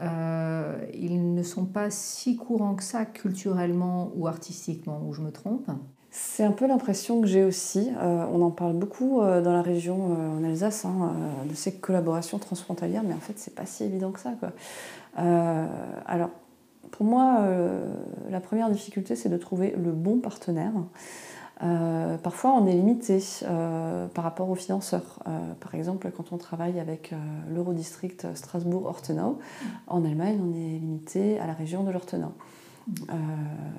euh, 0.00 0.78
ils 0.94 1.34
ne 1.34 1.42
sont 1.42 1.66
pas 1.66 1.90
si 1.90 2.36
courants 2.36 2.74
que 2.74 2.82
ça 2.82 3.04
culturellement 3.04 4.10
ou 4.16 4.26
artistiquement, 4.26 5.02
ou 5.06 5.12
je 5.12 5.20
me 5.20 5.30
trompe 5.30 5.68
C'est 6.10 6.44
un 6.44 6.52
peu 6.52 6.66
l'impression 6.66 7.20
que 7.20 7.26
j'ai 7.26 7.44
aussi. 7.44 7.90
Euh, 7.98 8.24
on 8.32 8.42
en 8.42 8.50
parle 8.50 8.74
beaucoup 8.74 9.20
euh, 9.20 9.42
dans 9.42 9.52
la 9.52 9.62
région 9.62 10.38
en 10.38 10.44
Alsace, 10.44 10.84
hein, 10.84 11.12
de 11.48 11.54
ces 11.54 11.74
collaborations 11.74 12.38
transfrontalières, 12.38 13.02
mais 13.02 13.14
en 13.14 13.20
fait, 13.20 13.34
c'est 13.36 13.54
pas 13.54 13.66
si 13.66 13.84
évident 13.84 14.10
que 14.10 14.20
ça. 14.20 14.32
Alors, 15.16 16.30
pour 16.90 17.04
moi, 17.06 17.44
la 18.30 18.40
première 18.40 18.70
difficulté, 18.70 19.16
c'est 19.16 19.28
de 19.28 19.36
trouver 19.36 19.74
le 19.76 19.92
bon 19.92 20.18
partenaire. 20.18 20.72
Euh, 21.62 22.16
parfois, 22.16 22.52
on 22.52 22.66
est 22.66 22.72
limité 22.72 23.22
euh, 23.42 24.06
par 24.08 24.24
rapport 24.24 24.48
aux 24.48 24.54
financeurs. 24.54 25.18
Euh, 25.26 25.52
par 25.60 25.74
exemple, 25.74 26.10
quand 26.16 26.32
on 26.32 26.38
travaille 26.38 26.80
avec 26.80 27.12
l'Eurodistrict 27.50 28.34
Strasbourg-Ortenau, 28.34 29.38
en 29.86 30.04
Allemagne, 30.04 30.40
on 30.42 30.54
est 30.54 30.78
limité 30.78 31.38
à 31.38 31.46
la 31.46 31.52
région 31.52 31.84
de 31.84 31.90
l'Ortenau. 31.90 32.32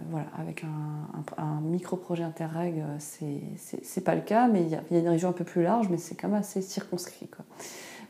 voilà, 0.09 0.27
avec 0.37 0.63
un, 1.37 1.61
micro-projet 1.61 2.23
Interreg, 2.23 2.83
c'est 2.99 4.03
pas 4.03 4.15
le 4.15 4.21
cas, 4.21 4.47
mais 4.47 4.63
il 4.63 4.69
y, 4.69 4.75
a, 4.75 4.99
une 4.99 5.09
région 5.09 5.29
un 5.29 5.33
peu 5.33 5.43
plus 5.43 5.63
large, 5.63 5.89
mais 5.89 5.97
c'est 5.97 6.15
quand 6.15 6.27
même 6.27 6.39
assez 6.39 6.61
circonscrit. 6.61 7.29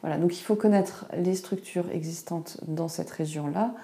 Voilà, 0.01 0.17
donc 0.17 0.38
il 0.38 0.41
faut 0.41 0.55
connaître 0.55 1.05
les 1.15 1.36
structures 1.36 1.89
existantes 1.91 2.60
dans 2.67 2.88
cette 2.88 3.12
région-là 3.12 3.75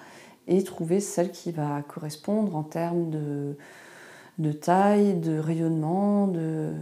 et 0.48 0.62
trouver 0.64 0.98
celle 0.98 1.30
qui 1.30 1.52
va 1.52 1.82
correspondre 1.82 2.56
en 2.56 2.62
termes 2.64 3.10
de, 3.10 3.56
de 4.38 4.52
taille, 4.52 5.14
de 5.14 5.38
rayonnement, 5.38 6.28
de, 6.28 6.72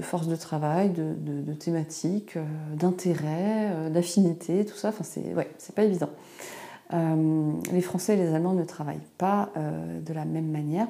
force 0.00 0.26
de 0.26 0.36
travail, 0.36 0.90
de, 0.90 1.52
thématique, 1.54 2.36
euh, 2.36 2.44
d'intérêt, 2.74 3.70
euh, 3.70 3.90
d'affinité, 3.90 4.64
tout 4.64 4.76
ça. 4.76 4.88
Enfin, 4.88 5.04
c'est 5.04 5.74
pas 5.74 5.84
évident. 5.84 6.10
Euh, 6.92 7.52
les 7.72 7.80
Français 7.80 8.14
et 8.14 8.16
les 8.16 8.34
Allemands 8.34 8.52
ne 8.52 8.64
travaillent 8.64 8.98
pas 9.18 9.50
de 9.56 10.12
la 10.12 10.24
même 10.24 10.50
manière. 10.50 10.88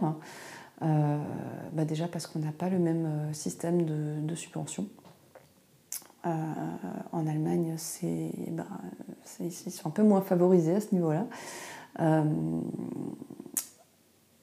Bah 0.81 1.85
déjà 1.87 2.07
parce 2.07 2.26
qu'on 2.26 2.40
n'a 2.40 2.52
pas 2.52 2.68
le 2.68 2.79
même 2.79 3.09
système 3.33 3.85
de, 3.85 4.35
subvention. 4.35 4.87
en 6.24 7.26
Allemagne, 7.26 7.74
c'est, 7.76 8.31
sont 9.70 9.88
un 9.88 9.90
peu 9.90 10.02
moins 10.02 10.20
favorisés 10.20 10.76
à 10.76 10.81
ce 10.81 10.94
niveau-là. 10.94 11.26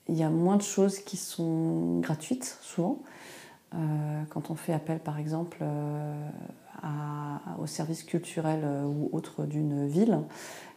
Il 0.09 0.15
y 0.15 0.23
a 0.23 0.29
moins 0.29 0.57
de 0.57 0.61
choses 0.61 0.99
qui 0.99 1.17
sont 1.17 1.99
gratuites, 1.99 2.57
souvent. 2.61 3.01
quand 4.29 4.51
on 4.51 4.55
fait 4.55 4.73
appel, 4.73 4.99
par 4.99 5.17
exemple, 5.17 5.63
au 7.59 7.67
service 7.67 8.03
culturel 8.03 8.61
euh, 8.63 8.83
ou 8.83 9.09
autre 9.13 9.45
d'une 9.45 9.87
ville, 9.87 10.19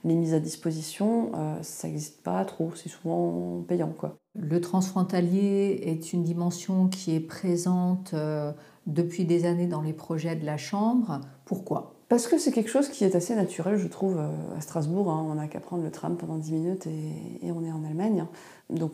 les 0.04 0.14
mises 0.14 0.34
à 0.34 0.40
disposition, 0.40 1.32
euh, 1.34 1.58
ça 1.62 1.88
n'existe 1.88 2.22
pas 2.22 2.44
trop, 2.44 2.70
c'est 2.74 2.88
souvent 2.88 3.62
payant. 3.66 3.92
Quoi. 3.96 4.16
Le 4.38 4.60
transfrontalier 4.60 5.80
est 5.82 6.12
une 6.12 6.22
dimension 6.22 6.88
qui 6.88 7.14
est 7.14 7.20
présente 7.20 8.12
euh, 8.14 8.52
depuis 8.86 9.24
des 9.24 9.46
années 9.46 9.66
dans 9.66 9.82
les 9.82 9.92
projets 9.92 10.36
de 10.36 10.46
la 10.46 10.56
Chambre. 10.56 11.20
Pourquoi? 11.44 11.94
Parce 12.08 12.28
que 12.28 12.38
c'est 12.38 12.52
quelque 12.52 12.70
chose 12.70 12.88
qui 12.88 13.02
est 13.02 13.16
assez 13.16 13.34
naturel, 13.34 13.78
je 13.78 13.88
trouve, 13.88 14.20
à 14.56 14.60
Strasbourg. 14.60 15.10
Hein. 15.10 15.26
on 15.28 15.34
n'a 15.34 15.48
qu'à 15.48 15.58
prendre 15.58 15.82
le 15.82 15.90
tram 15.90 16.16
pendant 16.16 16.36
10 16.36 16.52
minutes 16.52 16.86
et, 16.86 17.50
on 17.50 17.64
est 17.64 17.72
en 17.72 17.82
Allemagne. 17.84 18.26
Donc 18.70 18.92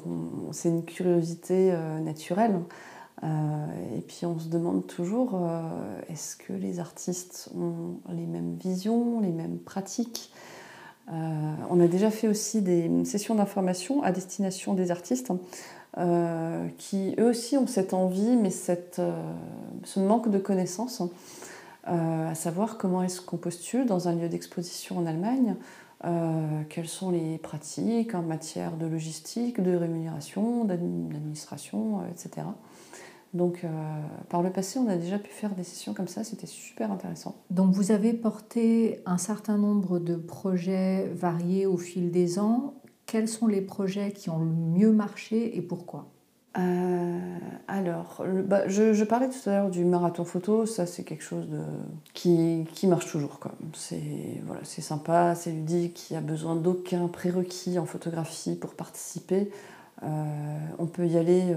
c'est 0.52 0.68
une 0.68 0.84
curiosité 0.84 1.72
naturelle. 2.02 2.60
Euh, 3.24 3.96
et 3.96 4.00
puis 4.00 4.26
on 4.26 4.38
se 4.38 4.48
demande 4.48 4.86
toujours, 4.86 5.34
euh, 5.34 6.00
est-ce 6.08 6.36
que 6.36 6.52
les 6.52 6.80
artistes 6.80 7.50
ont 7.56 7.98
les 8.12 8.26
mêmes 8.26 8.56
visions, 8.56 9.20
les 9.20 9.30
mêmes 9.30 9.58
pratiques? 9.58 10.32
Euh, 11.12 11.54
On 11.70 11.80
a 11.80 11.86
déjà 11.86 12.10
fait 12.10 12.26
aussi 12.26 12.62
des 12.62 12.90
sessions 13.04 13.34
d'information 13.34 14.02
à 14.02 14.12
destination 14.12 14.74
des 14.74 14.90
artistes. 14.90 15.32
qui 16.78 17.14
eux 17.18 17.28
aussi 17.28 17.58
ont 17.58 17.66
cette 17.66 17.92
envie, 17.92 18.36
mais 18.36 18.50
ce 18.50 20.00
manque 20.00 20.30
de 20.30 20.38
connaissances, 20.38 21.02
à 21.84 22.34
savoir 22.34 22.78
comment 22.78 23.02
est-ce 23.02 23.20
qu'on 23.20 23.36
postule 23.36 23.84
dans 23.84 24.08
un 24.08 24.14
lieu 24.14 24.28
d'exposition 24.28 24.96
en 24.98 25.06
Allemagne, 25.06 25.54
quelles 26.68 26.88
sont 26.88 27.10
les 27.10 27.38
pratiques 27.38 28.14
en 28.14 28.22
matière 28.22 28.76
de 28.76 28.86
logistique, 28.86 29.60
de 29.60 29.76
rémunération, 29.76 30.64
d'administration, 30.64 32.02
etc. 32.10 32.46
Donc, 33.34 33.64
euh, 33.64 33.68
par 34.28 34.42
le 34.42 34.50
passé, 34.50 34.78
on 34.78 34.88
a 34.88 34.96
déjà 34.96 35.18
pu 35.18 35.30
faire 35.30 35.54
des 35.54 35.64
sessions 35.64 35.94
comme 35.94 36.08
ça, 36.08 36.22
c'était 36.22 36.46
super 36.46 36.92
intéressant. 36.92 37.42
Donc, 37.50 37.72
vous 37.72 37.90
avez 37.90 38.12
porté 38.12 39.00
un 39.06 39.16
certain 39.16 39.56
nombre 39.56 39.98
de 39.98 40.16
projets 40.16 41.08
variés 41.14 41.64
au 41.64 41.78
fil 41.78 42.10
des 42.10 42.38
ans. 42.38 42.74
Quels 43.06 43.28
sont 43.28 43.46
les 43.46 43.62
projets 43.62 44.12
qui 44.12 44.28
ont 44.28 44.38
le 44.38 44.44
mieux 44.44 44.92
marché 44.92 45.56
et 45.56 45.62
pourquoi? 45.62 46.10
Euh, 46.58 47.38
alors, 47.66 48.22
bah, 48.44 48.68
je, 48.68 49.04
parlais 49.04 49.28
tout 49.28 49.48
à 49.48 49.52
l'heure 49.52 49.70
du 49.70 49.84
marathon 49.84 50.24
photo, 50.24 50.66
ça 50.66 50.84
c'est 50.84 51.02
quelque 51.02 51.24
chose 51.24 51.48
qui, 52.12 52.66
marche 52.84 53.10
toujours. 53.10 53.40
C'est 53.74 54.02
voilà, 54.46 54.62
sympa, 54.64 55.34
c'est 55.34 55.50
ludique, 55.50 56.10
il 56.10 56.14
n'y 56.14 56.18
a 56.18 56.22
besoin 56.22 56.54
d'aucun 56.54 57.08
prérequis 57.08 57.78
en 57.78 57.86
photographie 57.86 58.54
pour 58.54 58.74
participer. 58.74 59.50
Euh, 60.02 60.06
on 60.78 60.86
peut 60.86 61.06
y 61.06 61.16
aller 61.16 61.54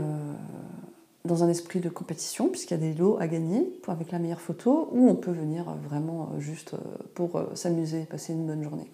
dans 1.26 1.44
un 1.44 1.50
esprit 1.50 1.80
de 1.80 1.90
compétition, 1.90 2.48
puisqu'il 2.48 2.76
y 2.76 2.78
a 2.78 2.80
des 2.80 2.94
lots 2.94 3.18
à 3.20 3.28
gagner 3.28 3.68
avec 3.88 4.12
la 4.12 4.20
meilleure 4.20 4.42
photo, 4.42 4.90
ou 4.92 5.10
on 5.10 5.16
peut 5.16 5.32
venir 5.32 5.66
vraiment 5.88 6.30
euh, 6.34 6.40
juste 6.40 6.76
euh, 6.76 6.78
pour 7.14 7.36
euh, 7.36 7.46
s'amuser, 7.56 8.06
passer 8.06 8.34
une 8.34 8.46
bonne 8.46 8.64
journée. 8.64 8.90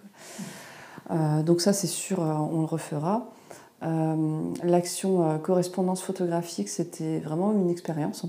donc 1.44 1.62
ça, 1.62 1.74
c'est 1.74 1.88
sûr, 1.88 2.20
on 2.20 2.62
le 2.62 2.66
refera. 2.66 3.30
L'action 3.82 5.40
correspondance 5.40 6.02
photographique, 6.02 6.70
c'était 6.70 7.20
vraiment 7.20 7.52
une 7.52 7.70
expérience, 7.70 8.26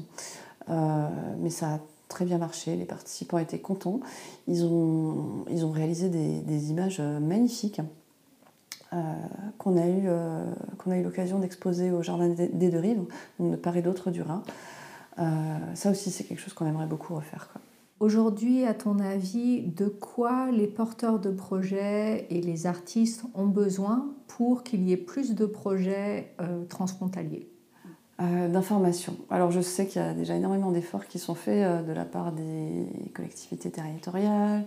mais 0.69 1.51
ça 1.51 1.75
a 1.75 1.79
très 2.09 2.25
bien 2.25 2.39
marché, 2.39 2.75
les 2.77 2.85
participants 2.85 3.39
étaient 3.39 3.59
contents. 3.59 4.01
Ils 4.49 4.65
ont, 4.65 5.45
ils 5.51 5.65
ont 5.65 5.71
réalisé 5.71 6.09
des, 6.09 6.41
des 6.41 6.71
images 6.71 7.01
magnifiques. 7.01 7.81
Euh, 8.93 8.97
qu'on 9.57 9.79
a 9.79 9.87
eu, 9.87 10.03
euh, 10.05 10.45
a 10.87 10.97
eu 10.97 11.03
l'occasion 11.03 11.39
d'exposer 11.39 11.91
au 11.91 12.03
Jardin 12.03 12.29
des 12.29 12.71
Deux 12.71 12.79
Rives, 12.79 13.05
donc 13.39 13.53
de 13.53 13.57
part 13.57 13.75
et 13.79 13.81
d'autre 13.81 14.11
du 14.11 14.21
Rhin. 14.21 14.43
Euh, 15.19 15.25
ça 15.75 15.91
aussi, 15.91 16.11
c'est 16.11 16.25
quelque 16.25 16.41
chose 16.41 16.53
qu'on 16.53 16.67
aimerait 16.67 16.87
beaucoup 16.87 17.15
refaire. 17.15 17.49
Aujourd'hui, 18.03 18.67
à 18.67 18.75
ton 18.75 18.99
avis, 18.99 19.63
de 19.63 19.87
quoi 19.87 20.51
les 20.51 20.67
porteurs 20.67 21.21
de 21.21 21.31
projets 21.31 22.27
et 22.31 22.41
les 22.41 22.67
artistes 22.67 23.23
ont 23.37 23.47
besoin 23.47 24.09
pour 24.27 24.65
qu'il 24.65 24.83
y 24.83 24.93
ait 24.93 24.97
plus 24.97 25.37
de 25.37 25.47
projets 25.47 26.35
transfrontaliers? 26.69 27.49
D'informations. 28.19 29.17
Alors 29.31 29.53
je 29.53 29.61
sais 29.61 29.87
qu'il 29.87 30.03
y 30.03 30.05
a 30.05 30.15
déjà 30.15 30.35
énormément 30.35 30.73
d'efforts 30.73 31.07
qui 31.07 31.21
sont 31.21 31.37
faits 31.37 31.87
de 31.87 31.93
la 31.93 32.05
part 32.05 32.33
des 32.33 32.87
collectivités 33.15 33.71
territoriales, 33.71 34.65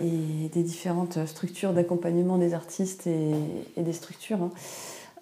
et 0.00 0.48
des 0.52 0.62
différentes 0.64 1.24
structures 1.26 1.74
d'accompagnement 1.74 2.38
des 2.38 2.54
artistes 2.54 3.06
et, 3.06 3.36
des 3.76 3.92
structures. 3.92 4.42
Hein. 4.42 4.50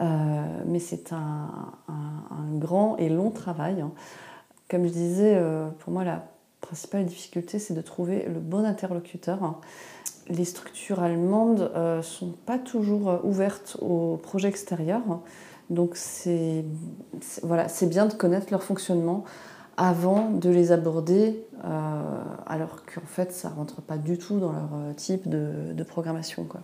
Euh, 0.01 0.63
mais 0.67 0.79
c'est 0.79 1.13
un, 1.13 1.51
grand 2.55 2.97
et 2.97 3.11
long 3.11 3.31
travail. 3.31 3.83
Hein. 3.83 3.93
Comme 4.71 4.87
je 4.87 4.93
disais, 4.93 5.35
euh, 5.37 5.69
pour 5.81 5.93
moi, 5.93 6.05
la 6.05 6.25
principale 6.63 7.05
difficulté, 7.05 7.59
c'est 7.59 7.75
de 7.75 7.83
trouver 7.83 8.25
le 8.27 8.41
bon 8.41 8.65
interlocuteur. 8.65 9.61
Les 10.29 10.47
structures 10.47 11.03
allemandes 11.03 11.71
ne 11.75 11.79
euh, 11.79 12.03
sont 12.03 12.33
pas 12.47 12.59
toujours 12.59 13.21
ouvertes 13.25 13.77
aux 13.81 14.17
projets 14.17 14.49
extérieurs. 14.49 15.21
Donc 15.69 15.97
c'est 15.97 16.65
voilà, 17.43 17.67
bien 17.83 18.07
de 18.07 18.15
connaître 18.15 18.47
leur 18.51 18.63
fonctionnement 18.63 19.25
avant 19.77 20.31
de 20.31 20.51
les 20.51 20.73
aborder, 20.73 21.45
euh, 21.65 22.03
alors 22.47 22.85
qu'en 22.85 23.07
fait 23.07 23.33
ça 23.33 23.49
rentre 23.49 23.81
pas 23.81 23.97
du 23.97 24.19
tout 24.19 24.39
dans 24.39 24.53
leur 24.53 24.71
euh, 24.75 24.93
type 24.95 25.29
de, 25.29 25.83
programmation. 25.83 26.45
Quoi. 26.45 26.61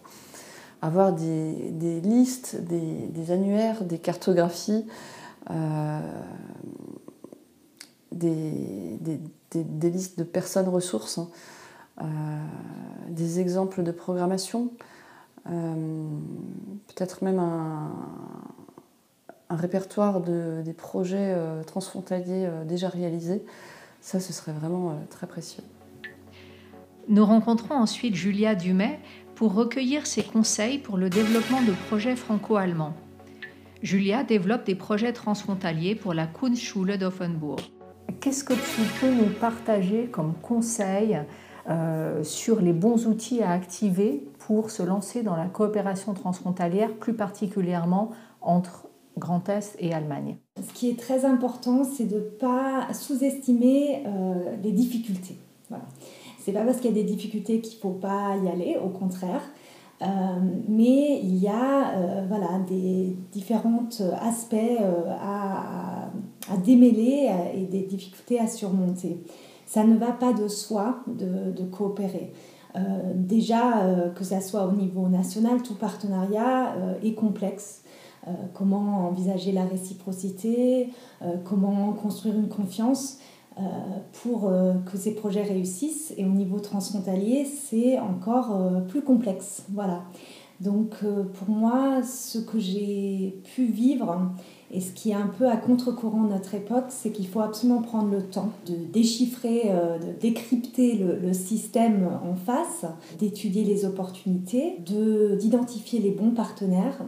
Avoir 0.82 1.12
des, 1.12 2.00
listes, 2.02 2.56
des, 2.60 3.30
annuaires, 3.30 3.82
des 3.82 3.98
cartographies, 3.98 4.86
euh, 5.50 6.00
des, 8.12 9.20
listes 9.54 10.18
de 10.18 10.24
personnes 10.24 10.68
ressources, 10.68 11.18
hein, 11.18 11.28
des 13.08 13.40
exemples 13.40 13.82
de 13.82 13.92
programmation, 13.92 14.70
peut-être 15.44 17.24
même 17.24 17.38
un, 17.38 17.90
répertoire 19.50 20.20
de, 20.20 20.62
des 20.64 20.72
projets 20.72 21.32
euh, 21.34 21.62
transfrontaliers 21.62 22.46
euh, 22.46 22.64
déjà 22.64 22.88
réalisés, 22.88 23.42
ça, 24.00 24.20
ce 24.20 24.32
serait 24.32 24.52
vraiment 24.52 24.90
euh, 24.90 24.94
très 25.10 25.26
précieux. 25.26 25.62
Nous 27.08 27.24
rencontrons 27.24 27.74
ensuite 27.74 28.14
Julia 28.14 28.54
Dumais 28.54 29.00
pour 29.34 29.54
recueillir 29.54 30.06
ses 30.06 30.22
conseils 30.22 30.78
pour 30.78 30.98
le 30.98 31.08
développement 31.08 31.62
de 31.62 31.72
projets 31.88 32.16
franco-allemands. 32.16 32.94
Julia 33.82 34.24
développe 34.24 34.66
des 34.66 34.74
projets 34.74 35.12
transfrontaliers 35.12 35.94
pour 35.94 36.12
la 36.12 36.26
Kunstschule 36.26 36.98
d'Offenbourg. 36.98 37.60
Qu'est-ce 38.20 38.44
que 38.44 38.54
tu 38.54 38.82
peux 39.00 39.10
nous 39.10 39.32
partager 39.38 40.06
comme 40.06 40.34
conseil 40.42 41.18
sur 42.22 42.62
les 42.62 42.72
bons 42.72 43.06
outils 43.06 43.42
à 43.42 43.50
activer 43.50 44.26
pour 44.38 44.70
se 44.70 44.82
lancer 44.82 45.22
dans 45.22 45.36
la 45.36 45.44
coopération 45.44 46.14
transfrontalière, 46.14 46.94
plus 46.94 47.12
particulièrement 47.12 48.10
entre 48.40 48.88
Grand 49.18 49.48
Est 49.48 49.76
et 49.78 49.92
Allemagne? 49.92 50.36
Ce 50.56 50.72
qui 50.72 50.90
est 50.90 50.98
très 50.98 51.24
important, 51.24 51.84
c'est 51.84 52.06
de 52.06 52.16
ne 52.16 52.20
pas 52.20 52.92
sous-estimer 52.92 54.02
euh, 54.06 54.56
les 54.62 54.72
difficultés. 54.72 55.36
Voilà. 55.68 55.84
C'est 56.40 56.52
pas 56.52 56.64
parce 56.64 56.78
qu'il 56.78 56.90
y 56.90 56.98
a 56.98 57.02
des 57.02 57.04
difficultés 57.04 57.60
qu'il 57.60 57.76
ne 57.76 57.82
faut 57.82 57.98
pas 57.98 58.36
y 58.42 58.48
aller, 58.48 58.78
au 58.82 58.88
contraire. 58.88 59.42
Euh, 60.00 60.06
mais 60.68 61.20
il 61.20 61.36
y 61.36 61.48
a 61.48 61.90
euh, 61.96 62.24
voilà, 62.28 62.60
des 62.68 63.16
différents 63.32 63.88
aspects 64.22 64.56
à, 65.20 66.10
démêler 66.56 67.30
et 67.54 67.64
des 67.64 67.82
difficultés 67.82 68.40
à 68.40 68.46
surmonter. 68.46 69.20
Ça 69.66 69.84
ne 69.84 69.96
va 69.96 70.12
pas 70.12 70.32
de 70.32 70.48
soi 70.48 71.00
de, 71.06 71.64
coopérer. 71.64 72.32
déjà, 73.14 73.84
que 74.14 74.24
ça 74.24 74.40
soit 74.40 74.64
au 74.64 74.72
niveau 74.72 75.08
national, 75.08 75.62
tout 75.62 75.74
partenariat 75.74 76.74
est 77.02 77.14
complexe. 77.14 77.82
Euh, 78.28 78.32
comment 78.52 79.08
envisager 79.08 79.52
la 79.52 79.64
réciprocité, 79.64 80.88
euh, 81.22 81.36
comment 81.44 81.92
construire 81.92 82.34
une 82.34 82.48
confiance 82.48 83.18
euh, 83.58 83.62
pour 84.22 84.50
que 84.86 84.96
ces 84.96 85.14
projets 85.14 85.42
réussissent. 85.42 86.12
Et 86.16 86.24
au 86.24 86.30
niveau 86.30 86.58
transfrontalier, 86.58 87.44
c'est 87.44 87.98
encore 87.98 88.56
plus 88.88 89.02
complexe. 89.02 89.64
Voilà. 89.72 90.02
Donc 90.60 90.96
pour 91.34 91.48
moi, 91.48 92.02
ce 92.02 92.38
que 92.38 92.58
j'ai 92.58 93.40
pu 93.54 93.66
vivre 93.66 94.32
et 94.70 94.80
ce 94.80 94.92
qui 94.92 95.10
est 95.10 95.14
un 95.14 95.28
peu 95.28 95.48
à 95.48 95.56
contre-courant 95.56 96.24
de 96.24 96.30
notre 96.30 96.54
époque, 96.54 96.86
c'est 96.88 97.10
qu'il 97.10 97.26
faut 97.26 97.40
absolument 97.40 97.80
prendre 97.80 98.10
le 98.10 98.22
temps 98.22 98.50
de 98.66 98.74
déchiffrer, 98.74 99.70
de 99.70 100.20
décrypter 100.20 100.94
le, 100.94 101.32
système 101.32 102.06
en 102.22 102.34
face, 102.34 102.84
d'étudier 103.18 103.64
les 103.64 103.86
opportunités, 103.86 104.76
d'identifier 105.38 106.00
les 106.00 106.10
bons 106.10 106.32
partenaires 106.32 107.02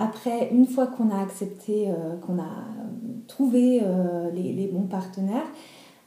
après, 0.00 0.48
une 0.50 0.66
fois 0.66 0.86
qu'on 0.86 1.10
a 1.10 1.20
accepté, 1.20 1.90
euh, 1.90 2.16
qu'on 2.26 2.38
a 2.38 2.48
trouvé 3.28 3.82
euh, 3.82 4.30
les, 4.32 4.66
bons 4.66 4.86
partenaires, 4.86 5.46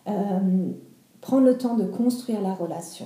euh, 0.07 0.71
prendre 1.21 1.45
le 1.45 1.57
temps 1.59 1.75
de 1.75 1.85
construire 1.85 2.41
la 2.41 2.55
relation. 2.55 3.05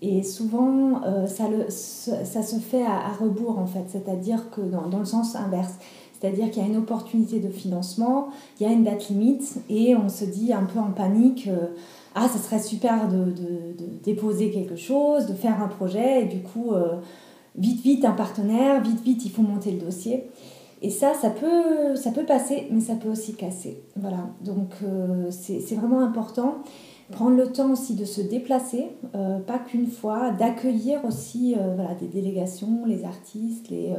Et 0.00 0.22
souvent, 0.22 1.02
ça, 1.26 1.46
le, 1.48 1.66
ça, 1.68 2.42
se 2.42 2.56
fait 2.56 2.84
à, 2.84 3.12
rebours, 3.20 3.58
en 3.58 3.66
fait, 3.66 3.84
c'est-à-dire 3.86 4.50
que 4.50 4.62
dans, 4.62 4.88
dans, 4.88 4.98
le 4.98 5.04
sens 5.04 5.36
inverse. 5.36 5.74
C'est-à-dire 6.22 6.50
qu'il 6.50 6.62
y 6.62 6.64
a 6.64 6.68
une 6.68 6.76
opportunité 6.76 7.40
de 7.40 7.50
financement, 7.50 8.28
il 8.58 8.66
y 8.66 8.70
a 8.70 8.72
une 8.72 8.84
date 8.84 9.08
limite, 9.08 9.56
et 9.68 9.96
on 9.96 10.08
se 10.08 10.24
dit 10.24 10.52
un 10.52 10.62
peu 10.62 10.78
en 10.78 10.92
panique, 10.92 11.48
ah, 12.14 12.28
ça 12.28 12.38
serait 12.38 12.62
super 12.62 13.08
de, 13.08 13.24
de, 13.24 13.74
déposer 14.04 14.52
quelque 14.52 14.76
chose, 14.76 15.26
de 15.26 15.34
faire 15.34 15.60
un 15.60 15.68
projet, 15.68 16.22
et 16.22 16.24
du 16.26 16.40
coup, 16.40 16.70
vite, 17.56 17.82
vite, 17.82 18.04
un 18.04 18.12
partenaire, 18.12 18.80
vite, 18.82 19.02
vite, 19.02 19.24
il 19.24 19.30
faut 19.32 19.42
monter 19.42 19.72
le 19.72 19.78
dossier. 19.78 20.30
Et 20.82 20.90
ça, 20.90 21.14
ça 21.14 21.30
peut, 21.30 21.94
ça 21.94 22.10
peut 22.10 22.24
passer, 22.24 22.66
mais 22.72 22.80
ça 22.80 22.96
peut 22.96 23.08
aussi 23.08 23.34
casser. 23.34 23.84
Voilà, 23.96 24.30
donc 24.44 24.70
euh, 24.82 25.30
c'est 25.30 25.76
vraiment 25.76 26.00
important. 26.00 26.56
Prendre 27.12 27.36
le 27.36 27.52
temps 27.52 27.70
aussi 27.70 27.94
de 27.94 28.04
se 28.04 28.20
déplacer, 28.20 28.88
euh, 29.14 29.38
pas 29.38 29.58
qu'une 29.58 29.86
fois, 29.86 30.30
d'accueillir 30.30 31.04
aussi 31.04 31.54
euh, 31.56 31.74
voilà, 31.76 31.94
des 31.94 32.06
délégations, 32.06 32.84
les 32.84 33.04
artistes, 33.04 33.68
les, 33.70 33.94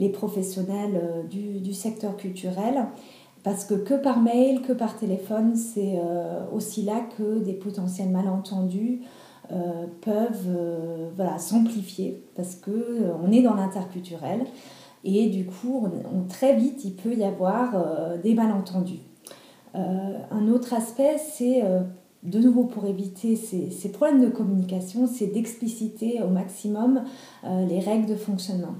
les 0.00 0.08
professionnels 0.08 1.26
du, 1.30 1.60
du, 1.60 1.72
secteur 1.72 2.16
culturel. 2.16 2.86
Parce 3.44 3.64
que 3.64 3.74
que 3.74 3.94
par 3.94 4.20
mail, 4.20 4.62
que 4.62 4.72
par 4.72 4.98
téléphone, 4.98 5.54
c'est 5.54 5.98
aussi 6.52 6.82
là 6.82 7.00
que 7.16 7.38
des 7.38 7.54
potentiels 7.54 8.10
malentendus 8.10 9.00
peuvent 10.00 11.12
voilà, 11.16 11.38
s'amplifier. 11.38 12.22
Parce 12.34 12.56
qu'on 12.56 13.30
est 13.30 13.42
dans 13.42 13.54
l'interculturel. 13.54 14.46
Et 15.04 15.28
du 15.28 15.46
coup, 15.46 15.88
très 16.28 16.56
vite, 16.56 16.84
il 16.84 16.94
peut 16.94 17.14
y 17.14 17.24
avoir 17.24 17.74
euh, 17.74 18.18
des 18.18 18.34
malentendus. 18.34 19.00
Euh, 19.74 20.18
un 20.30 20.48
autre 20.48 20.74
aspect, 20.74 21.16
c'est 21.18 21.64
euh, 21.64 21.80
de 22.22 22.38
nouveau 22.38 22.64
pour 22.64 22.84
éviter 22.84 23.36
ces 23.36 23.92
problèmes 23.92 24.20
de 24.20 24.28
communication, 24.28 25.06
c'est 25.06 25.28
d'expliciter 25.28 26.20
au 26.22 26.28
maximum 26.28 27.02
les 27.42 27.80
règles 27.80 28.04
de 28.04 28.14
fonctionnement. 28.14 28.74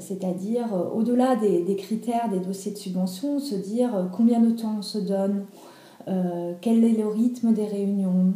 C'est-à-dire, 0.00 0.66
au-delà 0.94 1.36
des, 1.36 1.76
critères 1.76 2.28
des 2.28 2.40
dossiers 2.40 2.72
de 2.72 2.76
subvention, 2.76 3.38
se 3.38 3.54
dire 3.54 4.08
combien 4.12 4.40
de 4.40 4.50
temps 4.50 4.76
on 4.78 4.82
se 4.82 4.98
donne, 4.98 5.44
quel 6.60 6.84
est 6.84 6.98
le 6.98 7.06
rythme 7.06 7.52
des 7.52 7.66
réunions, 7.66 8.34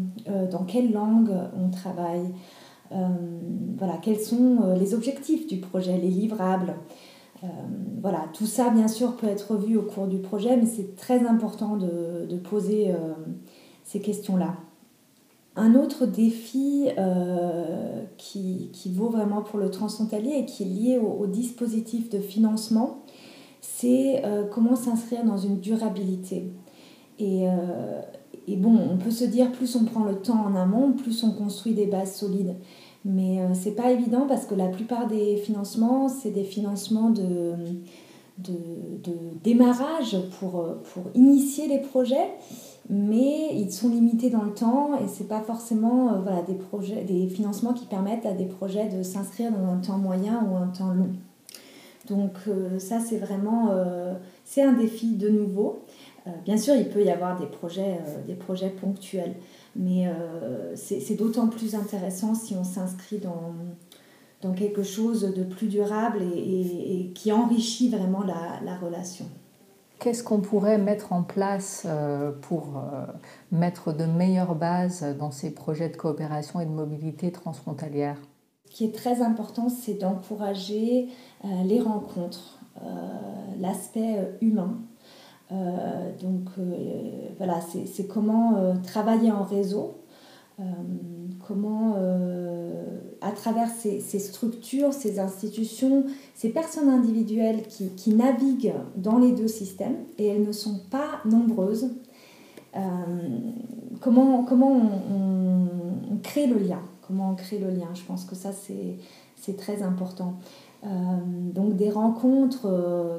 dans 0.50 0.64
quelle 0.64 0.92
langue 0.92 1.32
on 1.60 1.68
travaille, 1.68 2.32
euh, 2.92 3.08
voilà, 3.76 3.98
quels 4.00 4.20
sont 4.20 4.58
euh, 4.62 4.76
les 4.76 4.94
objectifs 4.94 5.46
du 5.46 5.58
projet, 5.58 5.96
les 5.98 6.08
livrables. 6.08 6.74
Euh, 7.42 7.46
voilà, 8.00 8.26
tout 8.32 8.46
ça, 8.46 8.70
bien 8.70 8.88
sûr, 8.88 9.16
peut 9.16 9.26
être 9.26 9.56
vu 9.56 9.76
au 9.76 9.82
cours 9.82 10.06
du 10.06 10.18
projet, 10.18 10.56
mais 10.56 10.66
c'est 10.66 10.96
très 10.96 11.26
important 11.26 11.76
de 11.76 12.36
poser 12.36 12.94
ces 13.84 14.00
questions-là. 14.00 14.54
Un 15.57 15.75
autre 15.75 16.05
défi 16.05 16.88
qui, 18.19 18.71
qui, 18.73 18.92
vaut 18.92 19.09
vraiment 19.09 19.40
pour 19.40 19.59
le 19.59 19.71
transfrontalier 19.71 20.35
et 20.40 20.45
qui 20.45 20.64
est 20.64 20.66
lié 20.66 20.99
au, 20.99 21.27
dispositif 21.27 22.11
de 22.11 22.19
financement, 22.19 23.03
c'est 23.62 24.23
comment 24.53 24.77
s'inscrire 24.77 25.25
dans 25.25 25.38
une 25.38 25.59
durabilité. 25.59 26.53
Et, 27.19 27.47
et, 28.47 28.57
bon, 28.57 28.79
on 28.92 28.99
peut 28.99 29.11
se 29.11 29.25
dire 29.25 29.51
plus 29.51 29.75
on 29.77 29.87
prend 29.87 30.05
le 30.05 30.16
temps 30.16 30.45
en 30.45 30.55
amont, 30.55 30.92
plus 30.92 31.25
on 31.25 31.31
construit 31.31 31.73
des 31.73 31.87
bases 31.87 32.14
solides. 32.14 32.55
Mais 33.07 33.40
euh, 33.40 33.55
c'est 33.55 33.77
pas 33.77 33.92
évident 33.92 34.27
parce 34.27 34.47
que 34.47 34.55
la 34.57 34.66
plupart 34.66 35.07
des 35.07 35.37
financements, 35.37 36.09
c'est 36.09 36.33
des 36.33 36.42
financements 36.42 37.11
de, 37.11 37.55
démarrage 39.45 40.16
pour, 40.40 40.61
euh, 40.61 40.75
pour 40.92 41.05
initier 41.14 41.69
les 41.69 41.79
projets, 41.79 42.35
mais 42.88 43.55
ils 43.55 43.72
sont 43.72 43.88
limités 43.88 44.31
dans 44.31 44.42
le 44.42 44.55
temps 44.55 44.96
et 44.99 45.09
c'est 45.09 45.29
pas 45.29 45.40
forcément 45.40 46.12
euh, 46.12 46.20
voilà, 46.20 46.42
des, 46.42 46.55
projets, 46.55 47.05
des 47.05 47.27
financements 47.29 47.72
qui 47.72 47.87
permettent 47.87 48.27
à 48.27 48.33
des 48.33 48.46
projets 48.46 48.88
de 48.88 49.03
s'inscrire 49.03 49.51
dans 49.53 49.72
un 49.72 49.79
temps 49.79 49.99
moyen 49.99 50.46
ou 50.49 50.57
un 50.57 50.68
temps 50.68 50.92
long. 50.92 51.11
Donc 52.09 52.35
ça, 52.79 53.01
c'est 53.01 53.16
vraiment 53.16 53.72
c'est 54.44 54.62
un 54.62 54.75
défi 54.75 55.16
de 55.16 55.29
nouveau. 55.29 55.81
bien 56.44 56.57
sûr, 56.57 56.77
il 56.77 56.88
peut 56.88 57.03
y 57.03 57.11
avoir 57.11 57.37
des 57.37 57.46
projets, 57.46 57.99
des 58.29 58.35
projets 58.35 58.70
ponctuels. 58.70 59.35
Mais 59.79 60.07
euh, 60.07 60.75
c'est 60.75 61.16
d'autant 61.16 61.49
plus 61.49 61.75
intéressant 61.75 62.35
si 62.35 62.55
on 62.55 62.64
s'inscrit 62.64 63.18
dans, 63.18 63.55
dans 64.40 64.55
quelque 64.55 64.83
chose 64.83 65.35
de 65.35 65.44
plus 65.44 65.66
durable 65.66 66.22
et, 66.22 67.12
qui 67.14 67.31
enrichit 67.31 67.90
vraiment 67.90 68.22
la 68.22 68.77
relation. 68.77 69.27
Qu'est-ce 69.98 70.22
qu'on 70.22 70.40
pourrait 70.40 70.78
mettre 70.78 71.12
en 71.12 71.22
place 71.22 71.85
euh, 71.87 72.32
pour 72.32 72.76
euh, 72.76 73.06
mettre 73.50 73.92
de 73.92 74.04
meilleures 74.04 74.54
bases 74.54 75.04
dans 75.18 75.30
ces 75.30 75.54
projets 75.54 75.88
de 75.88 75.96
coopération 75.96 76.61
et 76.61 76.66
de 76.66 76.70
mobilité 76.70 77.32
transfrontalière? 77.32 78.18
Ce 78.66 78.76
qui 78.76 78.85
est 78.85 78.94
très 78.94 79.22
important, 79.22 79.68
c'est 79.68 79.94
d'encourager 79.94 81.09
les 81.64 81.80
rencontres, 81.80 82.59
l'aspect 83.59 84.37
humain. 84.42 84.76
Euh, 85.52 86.11
donc 86.20 86.48
euh, 86.59 87.28
voilà, 87.38 87.61
c'est 87.61 88.06
comment 88.06 88.56
euh, 88.56 88.74
travailler 88.82 89.30
en 89.30 89.44
réseau, 89.44 89.98
comment 91.47 91.97
à 93.21 93.31
travers 93.33 93.69
ces, 93.69 94.01
structures, 94.19 94.92
ces 94.92 95.19
institutions, 95.19 96.05
ces 96.35 96.51
personnes 96.51 96.88
individuelles 96.88 97.62
qui, 97.69 98.14
naviguent 98.14 98.75
dans 98.97 99.19
les 99.19 99.33
deux 99.33 99.49
systèmes, 99.49 99.97
et 100.19 100.27
elles 100.27 100.45
ne 100.45 100.53
sont 100.53 100.81
pas 100.90 101.21
nombreuses, 101.25 101.90
comment, 104.01 104.45
comment 104.45 104.73
on, 104.73 106.16
crée 106.23 106.47
le 106.47 106.59
lien? 106.59 106.81
Comment 107.07 107.31
on 107.31 107.37
le 107.59 107.71
lien? 107.71 107.88
Je 107.95 108.03
pense 108.03 108.25
que 108.25 108.35
ça, 108.35 108.51
c'est 108.53 109.57
très 109.57 109.83
important. 109.83 110.37
Euh, 110.85 110.88
donc 111.53 111.77
des 111.77 111.90
rencontres 111.90 112.66
euh, 112.66 113.19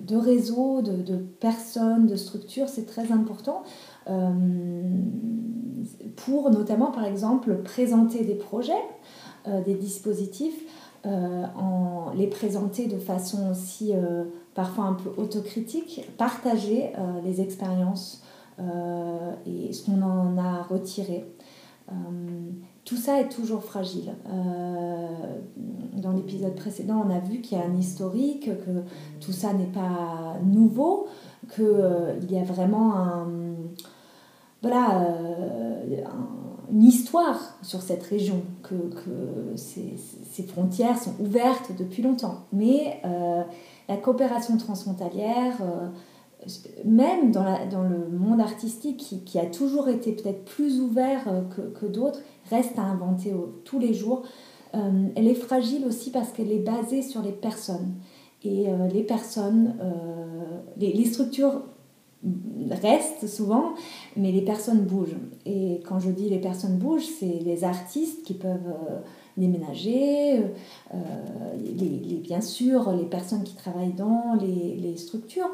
de 0.00 0.16
réseaux, 0.16 0.82
de, 0.82 1.16
personnes, 1.16 2.06
de 2.06 2.16
structures, 2.16 2.68
c'est 2.68 2.86
très 2.86 3.12
important. 3.12 3.62
Euh, 4.08 4.32
pour 6.16 6.50
notamment 6.50 6.90
par 6.90 7.04
exemple 7.04 7.56
présenter 7.62 8.24
des 8.24 8.34
projets, 8.34 8.72
des 9.66 9.74
dispositifs, 9.74 10.62
en 11.04 12.12
les 12.14 12.26
présenter 12.26 12.86
de 12.86 12.98
façon 12.98 13.50
aussi 13.50 13.92
parfois 14.54 14.84
un 14.84 14.94
peu 14.94 15.10
autocritique, 15.20 16.08
partager 16.16 16.92
les 17.24 17.42
expériences 17.42 18.22
et 18.58 19.72
ce 19.72 19.84
qu'on 19.84 20.00
en 20.00 20.38
a 20.38 20.62
retiré 20.62 21.26
tout 22.84 22.96
ça 22.96 23.20
est 23.20 23.28
toujours 23.28 23.64
fragile. 23.64 24.12
Euh, 24.28 25.06
dans 25.94 26.12
l'épisode 26.12 26.54
précédent, 26.54 27.02
on 27.06 27.10
a 27.10 27.18
vu 27.18 27.40
qu'il 27.40 27.56
y 27.56 27.60
a 27.60 27.64
un 27.64 27.76
historique, 27.76 28.50
que 28.64 28.82
tout 29.20 29.32
ça 29.32 29.54
n'est 29.54 29.64
pas 29.64 30.36
nouveau, 30.44 31.06
qu'il 31.54 31.64
euh, 31.64 32.18
y 32.28 32.38
a 32.38 32.44
vraiment 32.44 32.94
un, 32.96 33.26
voilà, 34.64 35.02
euh, 35.02 36.04
une 36.72 36.82
histoire 36.82 37.38
sur 37.62 37.82
cette 37.82 38.02
région, 38.02 38.42
que, 38.62 38.74
ces, 39.56 40.42
frontières 40.42 40.98
sont 40.98 41.14
ouvertes 41.20 41.72
depuis 41.78 42.02
longtemps. 42.02 42.46
Mais 42.52 43.00
la 43.88 43.96
coopération 43.96 44.56
transfrontalière 44.56 45.56
même 46.84 47.30
dans, 47.30 47.44
le 47.82 48.08
monde 48.10 48.40
artistique 48.40 49.22
qui, 49.24 49.38
a 49.38 49.46
toujours 49.46 49.88
été 49.88 50.12
peut-être 50.12 50.44
plus 50.44 50.80
ouvert 50.80 51.24
que, 51.78 51.86
d'autres, 51.86 52.20
reste 52.50 52.78
à 52.78 52.82
inventer 52.82 53.32
tous 53.64 53.78
les 53.78 53.94
jours. 53.94 54.22
Euh, 54.74 55.08
elle 55.14 55.28
est 55.28 55.34
fragile 55.34 55.86
aussi 55.86 56.10
parce 56.10 56.32
qu'elle 56.32 56.50
est 56.50 56.64
basée 56.64 57.02
sur 57.02 57.22
les 57.22 57.32
personnes. 57.32 57.94
Et 58.42 58.68
euh, 58.68 58.88
les 58.88 59.02
personnes, 59.02 59.76
euh, 59.80 60.60
les, 60.76 61.04
structures 61.04 61.62
restent 62.70 63.26
souvent, 63.26 63.74
mais 64.16 64.32
les 64.32 64.42
personnes 64.42 64.80
bougent. 64.80 65.16
Et 65.46 65.80
quand 65.86 65.98
je 65.98 66.10
dis 66.10 66.28
les 66.28 66.38
personnes 66.38 66.78
bougent, 66.78 67.08
c'est 67.18 67.40
les 67.44 67.64
artistes 67.64 68.22
qui 68.24 68.34
peuvent 68.34 68.74
déménager, 69.36 70.40
les, 71.58 71.88
les, 71.88 72.16
bien 72.16 72.40
sûr 72.40 72.92
les 72.92 73.04
personnes 73.04 73.42
qui 73.42 73.56
travaillent 73.56 73.92
dans 73.92 74.38
les, 74.40 74.96
structures, 74.96 75.50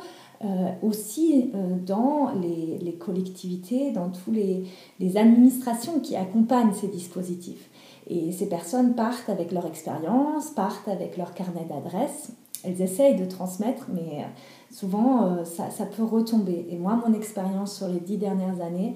aussi 0.82 1.50
dans 1.86 2.30
les, 2.40 2.78
les, 2.78 2.92
collectivités, 2.92 3.90
dans 3.90 4.10
tous 4.10 4.32
les, 4.32 4.64
les 4.98 5.16
administrations 5.16 5.98
qui 6.00 6.14
accompagnent 6.14 6.74
ces 6.74 6.88
dispositifs. 6.88 7.70
Et 8.10 8.32
ces 8.32 8.48
personnes 8.48 8.94
partent 8.94 9.28
avec 9.28 9.52
leur 9.52 9.66
expérience, 9.66 10.50
partent 10.50 10.88
avec 10.88 11.16
leur 11.16 11.32
carnet 11.32 11.64
d'adresses. 11.68 12.32
Elles 12.64 12.82
essayent 12.82 13.16
de 13.16 13.24
transmettre, 13.24 13.86
mais 13.88 14.26
souvent 14.70 15.24
euh, 15.24 15.44
ça, 15.44 15.70
ça, 15.70 15.86
peut 15.86 16.04
retomber. 16.04 16.66
Et 16.70 16.78
moi, 16.78 17.00
mon 17.06 17.14
expérience 17.14 17.76
sur 17.76 17.88
les 17.88 18.00
dix 18.00 18.16
dernières 18.16 18.60
années, 18.60 18.94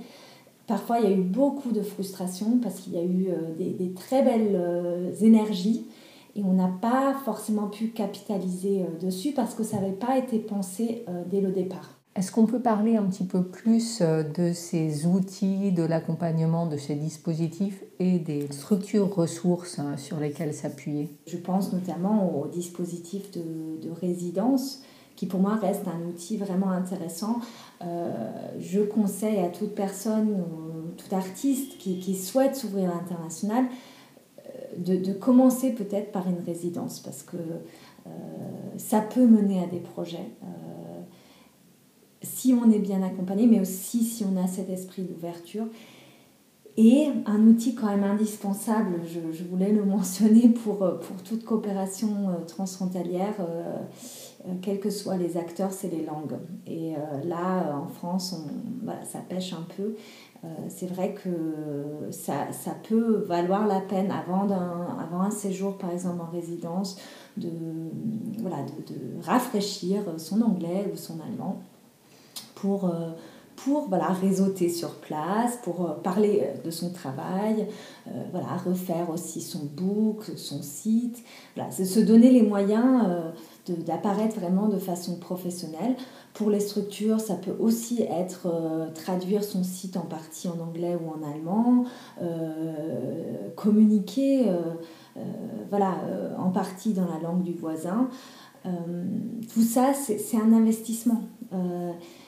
parfois 0.67 1.01
il 1.01 1.11
y 1.11 1.13
a 1.13 1.17
eu 1.17 1.23
beaucoup 1.23 1.73
de 1.73 1.83
frustration 1.83 2.59
parce 2.63 2.81
qu'il 2.81 2.95
y 2.95 2.99
a 2.99 3.03
eu 3.03 3.29
euh, 3.29 3.55
des, 3.57 3.71
des, 3.71 3.93
très 3.93 4.23
belles 4.23 4.55
euh, 4.55 5.13
énergies 5.21 5.87
et 6.37 6.43
on 6.43 6.53
n'a 6.53 6.71
pas 6.81 7.15
forcément 7.25 7.69
pu 7.69 7.89
capitaliser 7.89 8.87
dessus 9.01 9.33
parce 9.33 9.55
que 9.55 9.63
ça 9.63 9.77
n'avait 9.77 9.93
pas 9.93 10.19
été 10.19 10.41
pensé 10.41 11.05
dès 11.31 11.41
le 11.41 11.53
départ. 11.53 12.01
Est-ce 12.17 12.33
qu'on 12.33 12.47
peut 12.47 12.61
parler 12.61 12.97
un 12.97 13.05
petit 13.05 13.23
peu 13.23 13.45
plus 13.45 14.01
de 14.01 14.53
ces 14.53 15.07
outils, 15.07 15.71
de 15.71 15.85
l'accompagnement 15.85 16.67
de 16.67 16.77
ces 16.77 16.97
dispositifs 16.97 17.85
et 18.01 18.19
des 18.19 18.49
structures 18.51 19.15
ressources 19.15 19.79
hein, 19.79 19.97
sur 19.97 20.19
lesquelles 20.19 20.55
s'appuyer? 20.55 21.09
Je 21.29 21.37
pense 21.37 21.73
notamment 21.73 22.37
aux 22.41 22.49
dispositifs 22.49 23.31
de, 23.31 23.91
résidence 24.01 24.83
qui 25.17 25.27
pour 25.27 25.41
moi 25.41 25.57
reste 25.57 25.87
un 25.87 26.09
outil 26.09 26.37
vraiment 26.37 26.71
intéressant. 26.71 27.41
Euh, 27.83 28.11
je 28.59 28.81
conseille 28.81 29.39
à 29.39 29.49
toute 29.49 29.75
personne, 29.75 30.45
tout 30.97 31.15
artiste 31.15 31.79
qui, 31.79 32.15
souhaite 32.15 32.57
s'ouvrir 32.57 32.91
à 32.91 32.95
l'international 32.95 33.67
de, 34.77 34.97
de, 34.97 35.13
commencer 35.13 35.73
peut-être 35.73 36.11
par 36.11 36.29
une 36.29 36.45
résidence 36.45 37.01
parce 37.01 37.23
que 37.23 37.37
ça 38.77 39.01
peut 39.01 39.27
mener 39.27 39.63
à 39.63 39.67
des 39.67 39.79
projets 39.79 40.29
si 42.25 42.55
on 42.55 42.71
est 42.71 42.79
bien 42.79 43.03
accompagné, 43.03 43.47
mais 43.47 43.61
aussi 43.61 44.03
si 44.03 44.25
on 44.25 44.43
a 44.43 44.47
cet 44.47 44.71
esprit 44.71 45.03
d'ouverture. 45.03 45.67
Et 46.77 47.07
un 47.27 47.47
outil 47.47 47.77
quand 47.77 47.87
même 47.87 48.03
indispensable, 48.03 49.01
je, 49.07 49.45
voulais 49.45 49.71
le 49.71 49.85
mentionner 49.85 50.49
pour, 50.49 50.83
euh, 50.83 50.99
pour 50.99 51.23
toute 51.23 51.45
coopération 51.45 52.31
euh, 52.31 52.45
transfrontalière, 52.47 53.35
euh, 53.39 53.77
quels 54.61 54.81
que 54.81 54.91
soient 54.91 55.17
les 55.17 55.37
acteurs, 55.37 55.73
c'est 55.73 55.89
les 55.89 56.05
langues. 56.05 56.39
Et 56.67 56.93
là, 57.25 57.77
en 57.77 57.89
France, 57.89 58.35
on, 58.37 59.05
ça 59.05 59.21
pêche 59.27 59.55
un 59.55 59.67
peu. 59.77 59.95
c'est 60.69 60.87
vrai 60.87 61.15
que 61.15 62.11
ça, 62.11 62.53
ça, 62.53 62.73
peut 62.87 63.25
valoir 63.27 63.67
la 63.67 63.81
peine 63.81 64.11
avant 64.11 64.51
un, 64.51 64.99
avant 64.99 65.23
un 65.23 65.31
séjour, 65.31 65.79
par 65.79 65.91
exemple 65.91 66.21
en 66.21 66.31
résidence, 66.31 66.99
de, 67.37 67.51
voilà, 68.41 68.59
de, 68.63 69.25
rafraîchir 69.25 70.03
son 70.19 70.43
anglais 70.43 70.91
ou 70.93 70.97
son 70.97 71.15
allemand 71.21 71.63
pour, 72.65 72.87
euh, 72.87 73.11
pour 73.57 73.89
voilà, 73.89 74.09
réseauter 74.09 74.69
sur 74.69 74.95
place, 74.97 75.59
pour 75.63 75.83
euh, 75.83 75.95
parler 76.03 76.43
euh, 76.43 76.63
de 76.65 76.71
son 76.71 76.91
travail, 76.91 77.67
voilà, 78.31 78.57
refaire 78.65 79.11
aussi 79.11 79.41
son 79.41 79.65
book, 79.65 80.25
son 80.37 80.63
site. 80.63 81.23
Voilà, 81.57 81.71
se 81.71 82.01
donner 82.01 82.31
les 82.31 82.43
moyens 82.43 83.07
d'apparaître 83.69 84.39
vraiment 84.39 84.69
de 84.69 84.79
façon 84.79 85.17
professionnelle. 85.17 85.97
Pour 86.33 86.51
les 86.51 86.61
structures, 86.61 87.21
ça 87.21 87.35
peut 87.35 87.55
aussi 87.59 88.03
être 88.03 88.49
traduire 88.95 89.45
son 89.45 89.63
site 89.63 89.97
en 89.97 90.03
partie 90.03 90.49
en 90.49 90.59
anglais 90.61 90.97
ou 90.97 91.09
en 91.09 91.27
allemand, 91.27 91.85
communiquer 93.55 94.51
voilà, 95.71 95.95
en 96.39 96.51
partie 96.51 96.93
dans 96.93 97.07
la 97.07 97.21
langue 97.21 97.43
du 97.43 97.53
voisin. 97.53 98.09
tout 98.65 99.63
ça, 99.63 99.93
c'est 99.95 100.37
un 100.37 100.53
investissement 100.53 101.23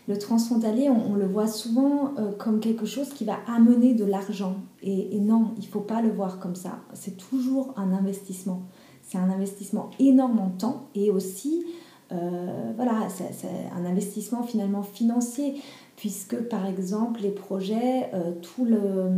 le 0.09 0.19
transfrontalier, 0.19 0.89
on, 0.89 1.15
le 1.15 1.27
voit 1.27 1.49
souvent 1.49 2.15
euh, 2.19 2.31
comme 2.33 2.61
quelque 2.61 2.87
chose 2.87 3.09
qui 3.09 3.25
va 3.25 3.39
amener 3.49 3.95
de 3.95 4.05
l'argent. 4.05 4.57
Et, 4.83 5.19
non, 5.19 5.53
il 5.57 5.65
ne 5.65 5.69
faut 5.69 5.81
pas 5.81 6.01
le 6.01 6.11
voir 6.11 6.39
comme 6.39 6.55
ça. 6.55 6.79
C'est 6.95 7.17
toujours 7.17 7.75
un 7.77 7.93
investissement. 7.93 8.63
C'est 9.07 9.19
un 9.19 9.31
investissement 9.31 9.91
énorme 9.99 10.39
en 10.41 10.51
temps 10.51 10.89
et 10.95 11.11
aussi, 11.11 11.65
euh, 12.13 12.73
voilà, 12.77 13.09
c'est 13.09 13.49
un 13.75 13.85
investissement 13.85 14.43
finalement 14.43 14.83
financier, 14.83 15.55
puisque 15.97 16.37
par 16.37 16.67
exemple, 16.67 17.21
les 17.23 17.31
projets, 17.31 18.11
euh, 18.13 18.33
tout 18.43 18.65
le 18.65 19.11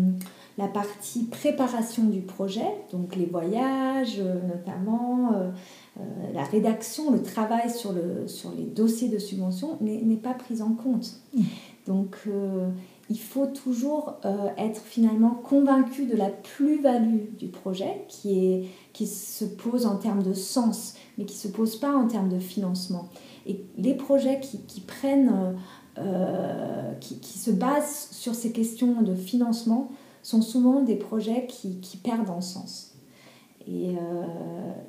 la 0.58 0.66
partie 0.66 1.22
préparation 1.22 2.02
du 2.02 2.20
projet, 2.20 2.66
donc 2.90 3.14
les 3.14 3.26
voyages 3.26 4.20
notamment, 4.20 5.30
euh, 5.98 6.02
la 6.32 6.44
rédaction, 6.44 7.10
le 7.10 7.22
travail 7.22 7.70
sur, 7.70 7.92
le, 7.92 8.28
sur 8.28 8.52
les 8.52 8.64
dossiers 8.64 9.08
de 9.08 9.18
subvention 9.18 9.78
n'est 9.80 10.16
pas 10.16 10.34
pris 10.34 10.62
en 10.62 10.72
compte. 10.72 11.20
Mm. 11.34 11.42
Donc 11.86 12.16
euh, 12.28 12.68
il 13.10 13.18
faut 13.18 13.46
toujours 13.46 14.16
euh, 14.24 14.48
être 14.58 14.80
finalement 14.80 15.30
convaincu 15.30 16.06
de 16.06 16.14
la 16.14 16.28
plus-value 16.28 17.36
du 17.36 17.48
projet 17.48 18.04
qui, 18.08 18.38
est, 18.38 18.64
qui 18.98 19.06
se 19.06 19.44
pose 19.44 19.86
en 19.86 19.96
termes 19.96 20.22
de 20.22 20.34
sens, 20.34 20.94
mais 21.16 21.24
qui 21.24 21.34
ne 21.34 21.40
se 21.40 21.48
pose 21.48 21.76
pas 21.76 21.94
en 21.94 22.08
termes 22.08 22.28
de 22.28 22.40
financement. 22.40 23.08
Et 23.46 23.64
les 23.76 23.94
projets 23.94 24.40
qui, 24.40 24.80
prennent, 24.80 25.56
qui, 27.00 27.18
qui, 27.18 27.38
se 27.38 27.50
basent 27.50 28.08
sur 28.10 28.34
ces 28.34 28.50
questions 28.52 29.00
de 29.02 29.14
financement 29.14 29.90
sont 30.22 30.42
souvent 30.42 30.82
des 30.82 30.96
projets 30.96 31.46
qui, 31.46 31.80
qui 31.80 31.96
perdent 31.96 32.28
en 32.28 32.40
sens. 32.40 32.98
Euh, 33.68 33.94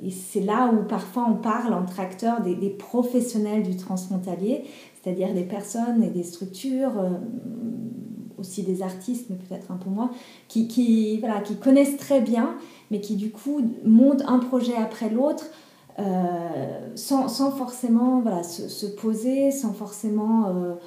et, 0.03 0.11
c'est 0.11 0.41
là 0.41 0.71
où 0.71 0.87
parfois 0.87 1.27
on 1.29 1.35
parle 1.35 1.73
entre 1.73 1.99
acteurs 1.99 2.41
des, 2.41 2.69
professionnels 2.69 3.63
du 3.63 3.75
transfrontalier, 3.75 4.63
c'est-à-dire 5.01 5.33
des 5.33 5.43
personnes 5.43 6.03
et 6.03 6.09
des 6.09 6.23
structures, 6.23 6.97
euh, 6.97 7.09
aussi 8.37 8.63
des 8.63 8.81
artistes, 8.81 9.25
mais 9.29 9.35
peut-être 9.35 9.71
un 9.71 9.75
peu 9.75 9.89
moins, 9.89 10.11
qui, 10.47 10.67
qui, 10.67 11.19
voilà, 11.19 11.41
qui 11.41 11.57
connaissent 11.57 11.97
très 11.97 12.21
bien, 12.21 12.55
mais 12.91 13.01
qui 13.01 13.15
du 13.15 13.31
coup 13.31 13.61
montent 13.85 14.23
un 14.27 14.39
projet 14.39 14.75
après 14.75 15.09
l'autre. 15.09 15.45
Euh, 15.97 16.87
sans, 16.95 17.27
sans, 17.27 17.51
forcément 17.51 18.21
voilà, 18.21 18.41
se, 18.43 18.69
se, 18.69 18.85
poser, 18.85 19.51
sans 19.51 19.73
forcément 19.73 20.77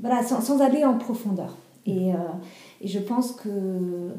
voilà, 0.00 0.22
sans, 0.22 0.40
sans, 0.40 0.60
aller 0.60 0.84
en 0.84 0.98
profondeur. 0.98 1.56
Et, 1.84 2.10
et 2.80 2.86
je 2.86 2.98
pense 3.00 3.32
que 3.32 4.12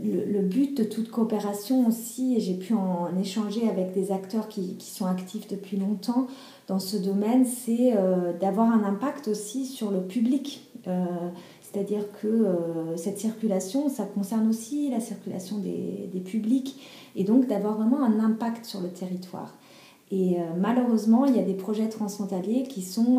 le, 0.00 0.42
but 0.42 0.76
de 0.76 0.84
toute 0.84 1.10
coopération 1.10 1.86
aussi, 1.86 2.36
et 2.36 2.40
j'ai 2.40 2.54
pu 2.54 2.74
en, 2.74 3.08
échanger 3.18 3.68
avec 3.68 3.92
des 3.92 4.12
acteurs 4.12 4.48
qui, 4.48 4.76
sont 4.80 5.06
actifs 5.06 5.48
depuis 5.48 5.76
longtemps 5.76 6.26
dans 6.68 6.78
ce 6.78 6.96
domaine, 6.96 7.44
c'est 7.44 7.94
euh, 7.96 8.32
d'avoir 8.38 8.70
un 8.70 8.84
impact 8.84 9.28
aussi 9.28 9.66
sur 9.66 9.90
le 9.90 10.00
public. 10.00 10.68
Euh, 10.86 11.04
c'est-à-dire 11.76 12.04
que 12.22 12.26
euh, 12.26 12.96
cette 12.96 13.18
circulation, 13.18 13.88
ça 13.88 14.04
concerne 14.04 14.48
aussi 14.48 14.90
la 14.90 15.00
circulation 15.00 15.58
des, 15.58 16.08
des 16.12 16.20
publics, 16.20 16.80
et 17.14 17.24
donc 17.24 17.46
d'avoir 17.46 17.76
vraiment 17.76 18.02
un 18.02 18.18
impact 18.20 18.64
sur 18.64 18.80
le 18.80 18.88
territoire. 18.88 19.54
Et 20.10 20.36
malheureusement, 20.56 21.24
il 21.24 21.34
y 21.34 21.40
a 21.40 21.42
des 21.42 21.54
projets 21.54 21.88
transfrontaliers 21.88 22.62
qui 22.62 22.80
sont 22.80 23.18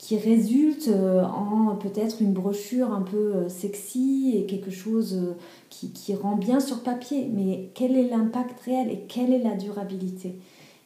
qui 0.00 0.16
résulte 0.16 0.88
euh, 0.88 1.22
en 1.24 1.76
peut-être 1.76 2.22
une 2.22 2.32
brochure 2.32 2.90
un 2.90 3.02
peu 3.02 3.34
euh, 3.34 3.48
sexy 3.50 4.32
et 4.34 4.46
quelque 4.46 4.70
chose 4.70 5.14
euh, 5.14 5.34
qui, 5.68 5.92
qui 5.92 6.14
rend 6.14 6.36
bien 6.36 6.58
sur 6.58 6.82
papier. 6.82 7.28
Mais 7.30 7.68
quel 7.74 7.94
est 7.94 8.08
l'impact 8.08 8.58
réel 8.60 8.90
et 8.90 9.00
quelle 9.08 9.30
est 9.30 9.42
la 9.42 9.54
durabilité? 9.56 10.36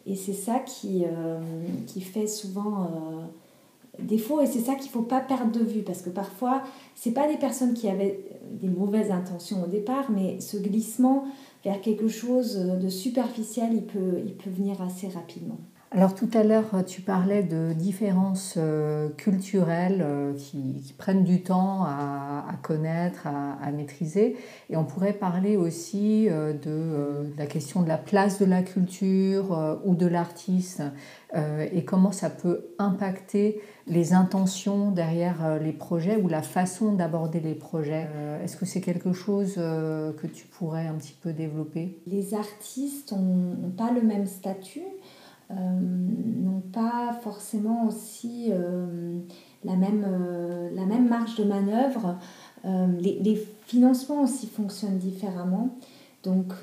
Et 0.07 0.16
c'est 0.16 0.35
ça 0.35 0.59
qui, 0.59 1.05
qui 1.87 2.03
fait 2.03 2.26
souvent 2.26 2.91
défaut 3.99 4.40
et 4.40 4.47
c'est 4.47 4.61
ça 4.61 4.74
qu'il 4.74 4.86
ne 4.86 4.92
faut 4.92 5.03
pas 5.03 5.20
perdre 5.20 5.53
de 5.53 5.64
vue 5.64 5.82
parce 5.82 6.03
que 6.03 6.11
parfois, 6.11 6.62
ce 6.95 7.11
pas 7.11 7.28
des 7.28 7.36
personnes 7.36 7.74
qui 7.74 7.88
avaient 7.88 8.24
des 8.51 8.68
mauvaises 8.68 9.11
intentions 9.11 9.64
au 9.64 9.66
départ, 9.66 10.11
mais 10.11 10.40
ce 10.40 10.57
glissement 10.57 11.24
vers 11.64 11.80
quelque 11.80 12.09
chose 12.09 12.57
de 12.57 12.88
superficiel, 12.88 13.70
il 13.72 13.84
peut, 13.84 14.20
il 14.24 14.34
peut 14.34 14.51
venir 14.51 14.82
assez 14.82 15.09
rapidement. 15.09 15.59
Alors 15.97 16.16
tout 16.16 16.28
à 16.34 16.42
l'heure, 16.42 16.84
tu 16.84 17.03
parlais 17.03 17.45
de 17.45 17.72
différences 17.72 18.55
euh, 18.57 19.11
culturelles 19.11 20.03
euh, 20.05 20.34
qui, 20.34 20.92
prennent 20.99 21.22
du 21.22 21.42
temps 21.45 21.84
à, 21.84 22.57
connaître, 22.62 23.28
à, 23.28 23.70
maîtriser. 23.70 24.36
Et 24.70 24.76
on 24.76 24.84
pourrait 24.84 25.12
parler 25.12 25.57
aussi 25.57 26.28
euh, 26.28 26.53
de, 26.53 27.32
la 27.38 27.47
question 27.47 27.80
de 27.80 27.86
la 27.86 27.97
place 27.97 28.40
de 28.40 28.45
la 28.45 28.64
culture 28.64 29.78
ou 29.84 29.95
de 29.95 30.07
l'artiste 30.07 30.82
et 31.72 31.84
comment 31.84 32.12
ça 32.12 32.30
peut 32.30 32.68
impacter 32.78 33.61
les 33.88 34.12
intentions 34.12 34.92
derrière 34.92 35.59
les 35.61 35.72
projets 35.72 36.16
ou 36.16 36.28
la 36.28 36.42
façon 36.42 36.92
d'aborder 36.92 37.40
les 37.40 37.57
projets. 37.57 38.07
Est-ce 38.45 38.57
que 38.57 38.64
c'est 38.64 38.80
quelque 38.80 39.12
chose 39.12 39.55
que 39.55 40.26
tu 40.28 40.47
pourrais 40.47 40.86
un 40.86 40.95
petit 40.95 41.16
peu 41.20 41.32
développer? 41.32 41.99
Les 42.07 42.34
artistes 42.34 43.12
n'ont 43.12 43.72
pas 43.76 43.90
le 43.90 44.01
même 44.01 44.26
statut. 44.26 44.84
Euh, 45.51 45.55
n'ont 45.55 46.62
pas 46.72 47.12
forcément 47.22 47.86
aussi 47.86 48.49
euh, 48.51 49.18
la, 49.62 49.76
même, 49.76 50.05
euh, 50.09 50.70
la 50.74 50.86
même 50.86 51.09
marge 51.09 51.36
de 51.36 51.45
manœuvre. 51.45 52.16
Les, 52.64 53.18
les, 53.20 53.47
financements 53.66 54.22
aussi 54.22 54.47
fonctionnent 54.47 54.97
différemment. 54.97 55.76
Donc 56.22 56.55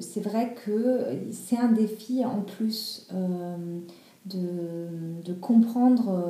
c'est 0.00 0.20
vrai 0.20 0.56
que 0.64 1.06
c'est 1.30 1.56
un 1.56 1.70
défi 1.70 2.24
en 2.24 2.40
plus 2.40 3.08
de, 4.26 5.22
de, 5.24 5.32
comprendre 5.32 6.20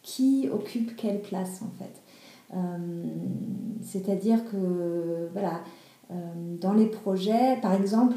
qui 0.00 0.48
occupe 0.50 0.96
quelle 0.96 1.20
place 1.20 1.60
en 1.60 1.70
fait. 1.78 2.58
C'est-à-dire 3.82 4.42
que 4.50 5.28
voilà, 5.32 5.60
dans 6.60 6.72
les 6.72 6.86
projets, 6.86 7.58
par 7.60 7.74
exemple, 7.74 8.16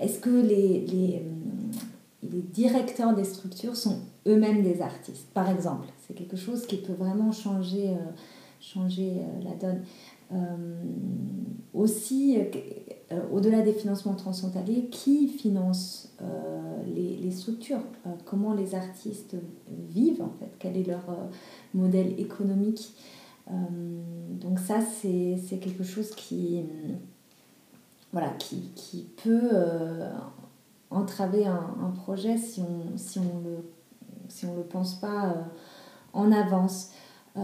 est-ce 0.00 0.18
que 0.18 0.30
les, 0.30 0.80
les, 0.86 1.22
les, 2.22 2.42
directeurs 2.42 3.14
des 3.14 3.24
structures 3.24 3.76
sont 3.76 3.98
eux-mêmes 4.26 4.62
des 4.62 4.82
artistes, 4.82 5.28
par 5.34 5.50
exemple? 5.50 5.86
C'est 6.06 6.14
quelque 6.14 6.36
chose 6.36 6.66
qui 6.66 6.78
peut 6.78 6.94
vraiment 6.94 7.32
changer, 7.32 7.90
euh, 7.90 8.12
changer 8.60 9.20
la 9.44 9.54
donne. 9.54 9.82
aussi, 11.74 12.38
au-delà 13.32 13.62
des 13.62 13.72
financements 13.72 14.14
transfrontaliers, 14.14 14.86
qui 14.90 15.28
finance 15.28 16.12
les, 16.94 17.16
les, 17.16 17.30
structures? 17.30 17.82
Comment 18.24 18.54
les 18.54 18.74
artistes 18.74 19.36
vivent 19.88 20.22
en 20.22 20.32
fait? 20.38 20.50
Quel 20.58 20.76
est 20.76 20.86
leur 20.86 21.04
modèle 21.74 22.18
économique? 22.18 22.94
Donc 23.48 24.58
ça, 24.58 24.80
c'est 24.80 25.58
quelque 25.58 25.84
chose 25.84 26.10
qui 26.10 26.62
voilà, 28.12 28.30
qui, 28.38 29.06
peut 29.22 29.50
euh, 29.52 30.10
entraver 30.90 31.46
un, 31.46 31.90
projet 31.94 32.36
si 32.36 32.60
on 32.60 32.96
si 34.28 34.46
on 34.46 34.56
le 34.56 34.62
pense 34.62 34.94
pas 34.94 35.26
euh, 35.26 35.42
en 36.12 36.32
avance. 36.32 36.90
Euh, 37.36 37.40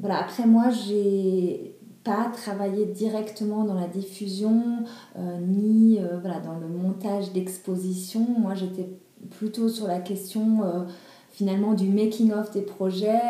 voilà, 0.00 0.18
après 0.18 0.46
moi 0.46 0.70
j'ai 0.70 1.76
pas 2.04 2.30
travaillé 2.32 2.86
directement 2.86 3.64
dans 3.64 3.74
la 3.74 3.86
diffusion 3.86 4.84
ni 5.16 5.98
dans 5.98 6.58
le 6.58 6.68
montage 6.68 7.32
d'exposition. 7.32 8.26
Moi 8.38 8.54
j'étais 8.54 8.88
plutôt 9.30 9.68
sur 9.68 9.86
la 9.86 10.00
question 10.00 10.86
finalement 11.30 11.74
du 11.74 11.88
making 11.88 12.32
of 12.32 12.50
des 12.52 12.62
projets, 12.62 13.20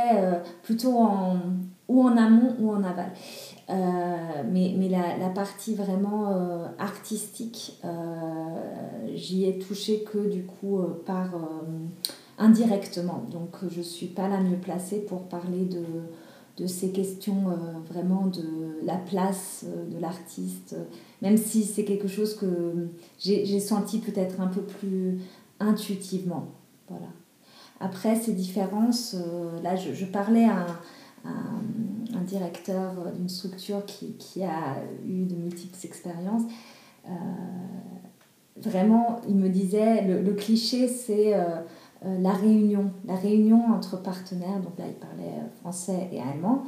plutôt 0.63 0.97
en, 0.97 1.39
ou 1.89 2.03
en 2.03 2.17
amont 2.17 2.55
ou 2.61 2.71
en 2.71 2.85
aval. 2.85 3.11
Euh, 3.71 4.43
mais, 4.51 4.75
mais 4.79 4.89
la, 4.89 5.19
la, 5.19 5.29
partie 5.29 5.75
vraiment 5.75 6.33
euh, 6.33 6.67
artistique, 6.79 7.79
euh, 7.85 7.89
j'y 9.15 9.45
ai 9.45 9.59
touché 9.59 10.05
que 10.11 10.27
du 10.27 10.45
coup 10.45 10.81
par 11.05 11.31
indirectement. 12.39 13.25
Donc 13.31 13.57
je 13.71 13.79
ne 13.79 13.85
suis 13.85 14.07
pas 14.07 14.29
la 14.29 14.41
mieux 14.41 14.57
placée 14.57 15.01
pour 15.01 15.25
parler 15.25 15.67
de, 15.67 15.85
de 16.57 16.67
ces 16.67 16.93
questions 16.93 17.45
vraiment 17.91 18.27
de 18.27 18.79
la 18.85 18.97
place 18.97 19.67
de 19.93 20.01
l'artiste, 20.01 20.77
même 21.21 21.37
si 21.37 21.65
c'est 21.65 21.85
quelque 21.85 22.09
chose 22.09 22.37
que 22.37 22.89
j'ai 23.19 23.61
senti 23.61 23.99
peut-être 23.99 24.41
un 24.41 24.47
peu 24.47 24.63
plus 24.63 25.21
intuitivement. 25.61 26.47
Voilà. 26.89 27.09
Après 27.81 28.17
ces 28.17 28.33
différences, 28.33 29.15
là 29.63 29.77
je, 29.77 30.05
parlais 30.07 30.47
à 30.47 30.67
directeur 32.29 32.93
d'une 33.15 33.29
structure 33.29 33.85
qui, 33.87 34.13
qui, 34.19 34.45
a 34.45 34.77
eu 35.07 35.25
de 35.25 35.35
multiples 35.35 35.79
expériences. 35.85 36.43
Euh, 37.07 37.11
vraiment, 38.57 39.21
il 39.29 39.37
me 39.37 39.49
disait, 39.49 40.03
le, 40.03 40.33
cliché, 40.35 40.89
c'est 40.89 41.35
euh, 41.35 41.61
euh, 42.05 42.19
la 42.21 42.33
réunion, 42.33 42.91
la 43.07 43.17
réunion 43.17 43.73
entre 43.73 44.01
partenaires. 44.01 44.61
Donc 44.61 44.79
là, 44.79 44.85
il 44.87 44.95
parlait 44.95 45.43
français 45.61 46.09
et 46.13 46.21
allemand. 46.21 46.63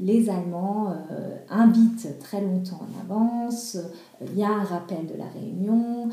les 0.00 0.28
Allemands 0.28 0.92
invitent 1.48 2.18
très 2.18 2.40
longtemps 2.40 2.80
en 2.80 3.00
avance, 3.04 3.78
il 4.20 4.36
y 4.36 4.42
a 4.42 4.50
un 4.50 4.64
rappel 4.64 5.06
de 5.06 5.16
la 5.16 5.28
réunion, 5.28 6.08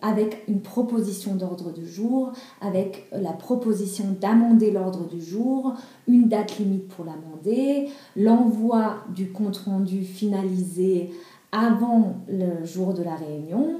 avec 0.00 0.44
une 0.48 0.60
proposition 0.60 1.34
d'ordre 1.34 1.72
du 1.72 1.86
jour, 1.86 2.32
avec 2.60 3.08
la 3.12 3.32
proposition 3.32 4.16
d'amender 4.20 4.70
l'ordre 4.70 5.08
du 5.08 5.20
jour, 5.20 5.74
une 6.06 6.28
date 6.28 6.58
limite 6.58 6.88
pour 6.88 7.04
l'amender, 7.04 7.88
l'envoi 8.16 8.96
du 9.14 9.32
compte-rendu 9.32 10.04
finalisé 10.04 11.10
avant 11.52 12.16
le 12.28 12.64
jour 12.64 12.94
de 12.94 13.02
la 13.02 13.14
réunion, 13.14 13.76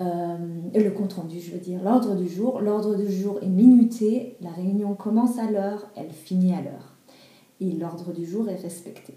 euh, 0.00 0.36
le 0.74 0.90
compte-rendu, 0.90 1.40
je 1.40 1.52
veux 1.52 1.58
dire, 1.58 1.82
l'ordre 1.82 2.14
du 2.14 2.28
jour. 2.28 2.60
L'ordre 2.60 2.96
du 2.96 3.10
jour 3.10 3.38
est 3.42 3.48
minuté, 3.48 4.36
la 4.40 4.50
réunion 4.50 4.94
commence 4.94 5.38
à 5.38 5.50
l'heure, 5.50 5.86
elle 5.96 6.10
finit 6.10 6.52
à 6.52 6.60
l'heure. 6.60 6.96
Et 7.60 7.70
l'ordre 7.72 8.12
du 8.12 8.26
jour 8.26 8.48
est 8.48 8.56
respecté. 8.56 9.14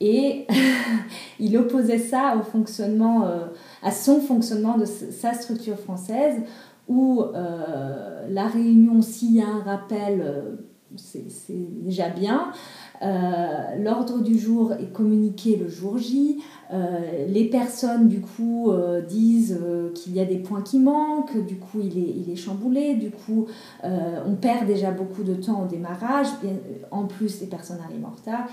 Et 0.00 0.46
il 1.40 1.56
opposait 1.56 1.98
ça 1.98 2.36
au 2.38 2.42
fonctionnement, 2.42 3.26
euh, 3.26 3.46
à 3.82 3.90
son 3.90 4.20
fonctionnement 4.20 4.78
de 4.78 4.84
sa 4.84 5.34
structure 5.34 5.78
française, 5.78 6.40
où 6.88 7.22
euh, 7.22 8.26
la 8.28 8.46
réunion, 8.48 9.02
s'il 9.02 9.36
y 9.36 9.42
a 9.42 9.46
un 9.46 9.62
rappel, 9.62 10.22
euh, 10.22 10.56
c'est 10.96 11.24
déjà 11.82 12.08
bien. 12.08 12.52
L'ordre 13.78 14.20
du 14.20 14.38
jour 14.38 14.72
est 14.72 14.92
communiqué 14.92 15.56
le 15.56 15.68
jour 15.68 15.96
J. 15.96 16.42
les 17.28 17.44
personnes, 17.48 18.08
du 18.08 18.20
coup, 18.20 18.72
disent 19.08 19.58
qu'il 19.94 20.14
y 20.14 20.20
a 20.20 20.24
des 20.26 20.38
points 20.38 20.60
qui 20.60 20.80
manquent, 20.80 21.46
du 21.46 21.56
coup, 21.56 21.78
il 21.80 21.96
est, 21.96 22.14
il 22.16 22.30
est 22.30 22.36
chamboulé, 22.36 22.94
du 22.94 23.10
coup, 23.10 23.46
on 23.84 24.34
perd 24.34 24.66
déjà 24.66 24.90
beaucoup 24.90 25.22
de 25.22 25.34
temps 25.34 25.62
au 25.62 25.66
démarrage. 25.66 26.26
En 26.90 27.04
plus, 27.04 27.40
les 27.40 27.46
personnes 27.46 27.78
arrivent 27.86 28.04
en 28.04 28.10
retard. 28.10 28.48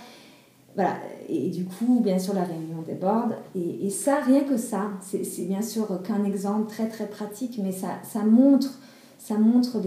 Voilà, 0.78 0.98
et 1.28 1.50
du 1.50 1.66
coup, 1.66 2.02
bien 2.02 2.20
sûr, 2.20 2.36
la 2.36 2.44
réunion 2.44 2.84
déborde. 2.86 3.34
Et, 3.56 3.90
ça, 3.90 4.18
rien 4.22 4.42
que 4.42 4.58
ça, 4.58 4.92
c'est 5.02 5.46
bien 5.46 5.64
sûr 5.64 6.04
qu'un 6.04 6.24
exemple 6.24 6.70
très 6.70 6.88
très 6.88 7.08
pratique, 7.08 7.60
mais 7.64 7.72
ça, 7.72 7.88
ça 8.04 8.24
montre, 8.24 8.78
ça 9.18 9.40
montre 9.40 9.80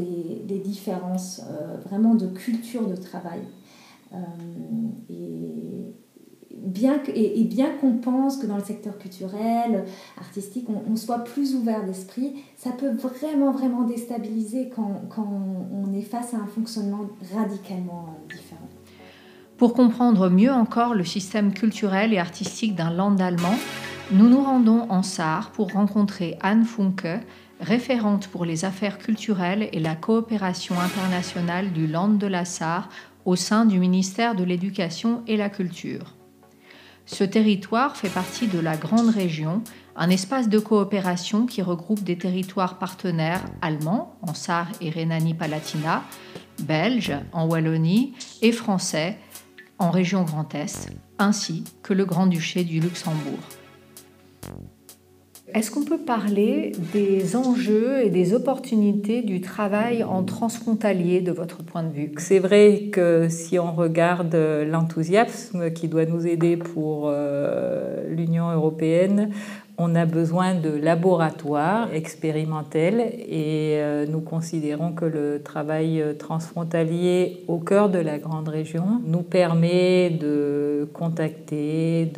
différences 0.58 1.42
euh, 1.48 1.76
vraiment 1.86 2.16
de 2.16 2.26
culture 2.26 2.88
de 2.88 2.96
travail. 2.96 3.38
Euh, 4.12 4.16
et, 5.08 5.94
bien 6.50 7.00
et, 7.14 7.44
bien 7.44 7.70
qu'on 7.80 7.92
pense 7.92 8.38
que 8.38 8.46
dans 8.46 8.56
le 8.56 8.64
secteur 8.64 8.98
culturel, 8.98 9.84
artistique, 10.18 10.66
on, 10.68 10.90
on 10.90 10.96
soit 10.96 11.20
plus 11.20 11.54
ouvert 11.54 11.86
d'esprit, 11.86 12.42
ça 12.56 12.70
peut 12.72 12.90
vraiment, 12.90 13.52
vraiment 13.52 13.84
déstabiliser 13.84 14.70
quand, 14.74 15.02
quand 15.08 15.28
on 15.72 15.94
est 15.94 16.02
face 16.02 16.34
à 16.34 16.38
un 16.38 16.46
fonctionnement 16.46 17.06
radicalement 17.32 18.08
différent. 18.28 18.49
Pour 19.60 19.74
comprendre 19.74 20.30
mieux 20.30 20.50
encore 20.50 20.94
le 20.94 21.04
système 21.04 21.52
culturel 21.52 22.14
et 22.14 22.18
artistique 22.18 22.74
d'un 22.74 22.90
land 22.90 23.18
allemand, 23.18 23.58
nous 24.10 24.26
nous 24.26 24.42
rendons 24.42 24.86
en 24.88 25.02
Sarre 25.02 25.50
pour 25.50 25.72
rencontrer 25.72 26.38
Anne 26.40 26.64
Funke, 26.64 27.20
référente 27.60 28.28
pour 28.28 28.46
les 28.46 28.64
affaires 28.64 28.96
culturelles 28.96 29.68
et 29.74 29.78
la 29.78 29.96
coopération 29.96 30.80
internationale 30.80 31.74
du 31.74 31.86
Land 31.86 32.14
de 32.14 32.26
la 32.26 32.46
Sarre 32.46 32.88
au 33.26 33.36
sein 33.36 33.66
du 33.66 33.78
ministère 33.78 34.34
de 34.34 34.44
l'Éducation 34.44 35.22
et 35.26 35.36
la 35.36 35.50
Culture. 35.50 36.14
Ce 37.04 37.24
territoire 37.24 37.98
fait 37.98 38.08
partie 38.08 38.46
de 38.46 38.60
la 38.60 38.78
Grande 38.78 39.10
Région, 39.10 39.62
un 39.94 40.08
espace 40.08 40.48
de 40.48 40.58
coopération 40.58 41.44
qui 41.44 41.60
regroupe 41.60 42.02
des 42.02 42.16
territoires 42.16 42.78
partenaires 42.78 43.44
allemands 43.60 44.16
en 44.22 44.32
Sarre 44.32 44.72
et 44.80 44.88
Rhénanie-Palatinat, 44.88 46.02
belges 46.60 47.12
en 47.34 47.46
Wallonie 47.46 48.14
et 48.40 48.52
français 48.52 49.18
en 49.80 49.90
région 49.90 50.22
Grand 50.22 50.54
Est, 50.54 50.90
ainsi 51.18 51.64
que 51.82 51.94
le 51.94 52.04
Grand-Duché 52.04 52.64
du 52.64 52.78
Luxembourg. 52.78 53.40
Est-ce 55.52 55.72
qu'on 55.72 55.84
peut 55.84 55.98
parler 55.98 56.72
des 56.92 57.34
enjeux 57.34 58.04
et 58.04 58.10
des 58.10 58.34
opportunités 58.34 59.22
du 59.22 59.40
travail 59.40 60.04
en 60.04 60.22
transfrontalier 60.22 61.22
de 61.22 61.32
votre 61.32 61.64
point 61.64 61.82
de 61.82 61.92
vue? 61.92 62.12
C'est 62.18 62.38
vrai 62.38 62.90
que 62.92 63.28
si 63.28 63.58
on 63.58 63.72
regarde 63.72 64.36
l'enthousiasme 64.68 65.72
qui 65.72 65.88
doit 65.88 66.06
nous 66.06 66.24
aider 66.24 66.56
pour 66.56 67.06
euh, 67.08 68.04
l'Union 68.08 68.50
européenne, 68.52 69.30
on 69.82 69.94
a 69.94 70.04
besoin 70.04 70.54
de 70.54 70.68
laboratoires 70.68 71.88
expérimentels 71.94 73.00
et 73.00 73.76
euh, 73.78 74.04
nous 74.06 74.20
considérons 74.20 74.92
que 74.92 75.06
le 75.06 75.40
travail 75.42 76.04
transfrontalier 76.18 77.44
au 77.48 77.56
cœur 77.56 77.88
de 77.88 77.98
la 77.98 78.18
grande 78.18 78.48
région 78.48 79.00
nous 79.06 79.22
permet 79.22 80.10
de 80.10 80.86
contacter, 80.92 82.12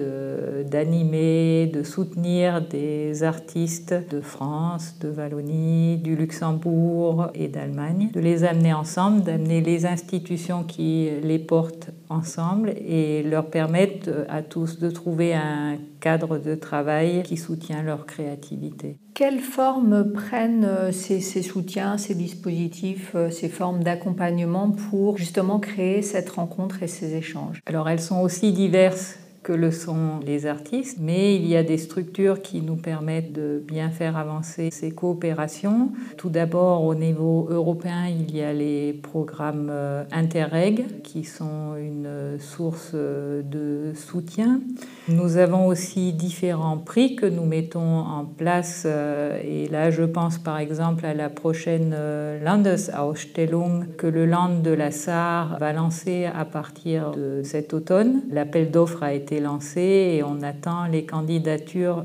d'animer, 0.68 1.70
de, 1.72 1.84
soutenir 1.84 2.62
des 2.62 3.22
artistes 3.22 3.94
de 4.10 4.20
France, 4.20 4.96
de 5.00 5.10
Wallonie, 5.10 5.98
du 5.98 6.16
Luxembourg 6.16 7.28
et 7.34 7.46
d'Allemagne, 7.46 8.10
de 8.12 8.18
les 8.20 8.42
amener 8.42 8.72
ensemble, 8.72 9.22
d'amener 9.22 9.60
les 9.60 9.86
institutions 9.86 10.64
qui 10.64 11.10
les 11.22 11.38
portent 11.38 11.90
ensemble 12.08 12.70
et 12.70 13.22
leur 13.22 13.46
permettre 13.46 14.10
à 14.28 14.42
tous 14.42 14.80
de 14.80 14.90
trouver 14.90 15.34
un 15.34 15.76
cadre 16.00 16.38
de 16.38 16.54
travail 16.54 17.22
qui 17.22 17.36
soutient 17.52 17.82
leur 17.82 18.06
créativité. 18.06 18.96
Quelles 19.12 19.40
formes 19.40 20.10
prennent 20.12 20.64
euh, 20.64 20.90
ces, 20.90 21.20
soutiens, 21.20 21.98
ces 21.98 22.14
dispositifs, 22.14 23.12
euh, 23.14 23.30
ces 23.30 23.50
formes 23.50 23.82
d'accompagnement 23.82 24.70
pour 24.70 25.18
justement 25.18 25.58
créer 25.58 26.00
cette 26.00 26.30
rencontre 26.30 26.82
et 26.82 26.86
ces 26.86 27.14
échanges? 27.14 27.60
Alors 27.66 27.90
elles 27.90 28.00
sont 28.00 28.20
aussi 28.20 28.52
diverses 28.52 29.18
que 29.42 29.52
le 29.52 29.70
sont 29.70 30.20
les 30.24 30.46
artistes, 30.46 30.98
mais 31.00 31.34
il 31.34 31.46
y 31.46 31.56
a 31.56 31.64
des 31.64 31.76
structures 31.76 32.40
qui 32.42 32.62
nous 32.62 32.76
permettent 32.76 33.32
de 33.32 33.60
bien 33.66 33.90
faire 33.90 34.16
avancer 34.16 34.70
ces 34.70 34.92
coopérations. 34.92 35.90
Tout 36.16 36.30
d'abord, 36.30 36.84
au 36.84 36.94
niveau 36.94 37.48
européen, 37.50 38.06
il 38.06 38.34
y 38.34 38.40
a 38.40 38.52
les 38.52 38.92
programmes 38.92 39.68
euh, 39.68 40.04
Interreg 40.12 41.02
qui 41.02 41.24
sont 41.24 41.76
une 41.76 42.38
source 42.38 42.94
de 42.94 43.92
soutien. 43.94 44.60
Nous 45.08 45.36
avons 45.36 45.66
aussi 45.66 46.12
différents 46.12 46.78
prix 46.78 47.16
que 47.16 47.26
nous 47.26 47.44
mettons 47.44 47.98
en 47.98 48.24
place 48.24 48.84
euh, 48.86 49.40
et 49.42 49.66
là 49.68 49.90
je 49.90 50.04
pense 50.04 50.38
par 50.38 50.58
exemple 50.58 51.04
à 51.04 51.12
la 51.12 51.28
prochaine 51.28 51.94
Landesausstellung 52.42 53.96
que 53.96 54.06
le 54.06 54.26
Land 54.26 54.60
de 54.62 54.70
la 54.70 54.90
Sarre 54.92 55.58
va 55.58 55.72
lancer 55.72 56.26
à 56.26 56.44
partir 56.44 57.12
de 57.12 57.42
cet 57.42 57.74
automne. 57.74 58.22
L'appel 58.30 58.70
d'offres 58.70 59.02
a 59.02 59.12
été 59.12 59.40
lancé 59.40 59.80
et 59.80 60.22
on 60.22 60.40
attend 60.42 60.86
les 60.86 61.04
candidatures 61.04 62.04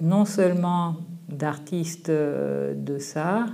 non 0.00 0.24
seulement 0.24 0.96
d'artistes 1.28 2.10
euh, 2.10 2.74
de 2.74 2.98
SAR, 2.98 3.48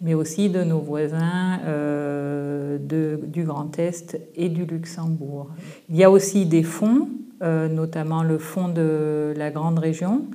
mais 0.00 0.14
aussi 0.14 0.48
de 0.48 0.64
nos 0.64 0.80
voisins 0.80 1.60
euh, 1.64 2.78
du 2.78 3.44
Grand 3.44 3.78
Est 3.78 4.20
et 4.34 4.48
du 4.48 4.64
Luxembourg. 4.64 5.50
Il 5.88 5.96
y 5.96 6.04
a 6.04 6.10
aussi 6.10 6.46
des 6.46 6.62
fonds, 6.62 7.08
euh, 7.08 7.29
notamment 7.40 8.22
le 8.22 8.38
fonds 8.38 8.68
de 8.68 9.32
la 9.36 9.50
Grande 9.50 9.78
Région, 9.78 10.26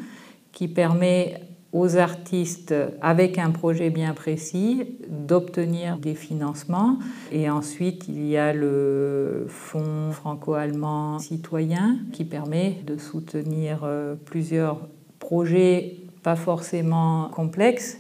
qui 0.52 0.68
permet 0.68 1.40
aux 1.76 1.98
artistes 1.98 2.74
avec 3.02 3.38
un 3.38 3.52
projet 3.52 3.90
bien 3.90 4.14
précis 4.14 4.98
d'obtenir 5.10 5.98
des 5.98 6.16
financements. 6.16 6.98
Et 7.34 7.50
ensuite, 7.50 8.08
il 8.08 8.26
y 8.26 8.38
a 8.38 8.54
le 8.54 9.46
Fonds 9.50 10.12
franco-allemand 10.14 11.20
citoyen 11.20 11.98
qui 12.14 12.24
permet 12.24 12.78
de 12.88 12.98
soutenir 12.98 13.82
euh, 13.84 14.16
plusieurs 14.16 14.88
projets 15.20 15.98
pas 16.24 16.38
forcément 16.38 17.30
complexes 17.30 18.00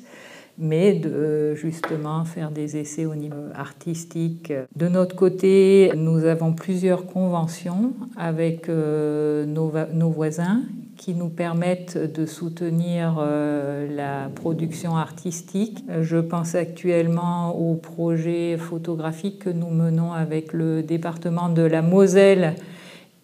mais 0.57 0.93
de 0.93 1.53
justement 1.55 2.23
faire 2.25 2.51
des 2.51 2.77
essais 2.77 3.05
au 3.05 3.15
niveau 3.15 3.49
artistique. 3.53 4.53
De 4.75 4.87
notre 4.87 5.15
côté, 5.15 5.91
nous 5.95 6.25
avons 6.25 6.53
plusieurs 6.53 7.05
conventions 7.05 7.93
avec 8.17 8.69
euh, 8.69 9.45
nos, 9.45 9.71
nos 9.93 10.09
voisins 10.09 10.61
qui 10.97 11.13
nous 11.13 11.29
permettent 11.29 11.97
de 11.97 12.25
soutenir 12.25 13.17
euh, 13.19 13.87
la 13.93 14.29
production 14.33 14.95
artistique. 14.95 15.83
Je 16.01 16.17
pense 16.17 16.55
actuellement 16.55 17.55
au 17.55 17.75
projet 17.75 18.57
photographique 18.57 19.39
que 19.39 19.49
nous 19.49 19.69
menons 19.69 20.13
avec 20.13 20.53
le 20.53 20.83
département 20.83 21.49
de 21.49 21.63
la 21.63 21.81
Moselle 21.81 22.55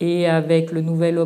et 0.02 0.28
avec 0.28 0.72
le 0.72 0.82
nouvel 0.82 1.18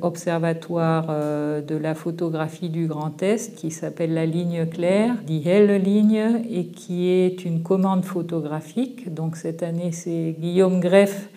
observatoire 0.00 1.06
euh, 1.10 1.60
de 1.60 1.76
la 1.76 1.94
photographie 1.94 2.70
du 2.70 2.86
Grand 2.86 3.22
Est 3.22 3.54
qui 3.54 3.70
s'appelle 3.70 4.14
la 4.14 4.26
ligne 4.26 4.66
claire, 4.66 5.14
dit 5.26 5.40
Ligne, 5.40 6.42
et 6.50 6.66
qui 6.68 7.08
est 7.08 7.44
une 7.44 7.62
commande 7.62 8.04
photographique. 8.04 9.12
Donc 9.12 9.36
cette 9.36 9.62
année, 9.62 9.92
c'est 9.92 10.34
Guillaume 10.40 10.80
Greff 10.80 11.28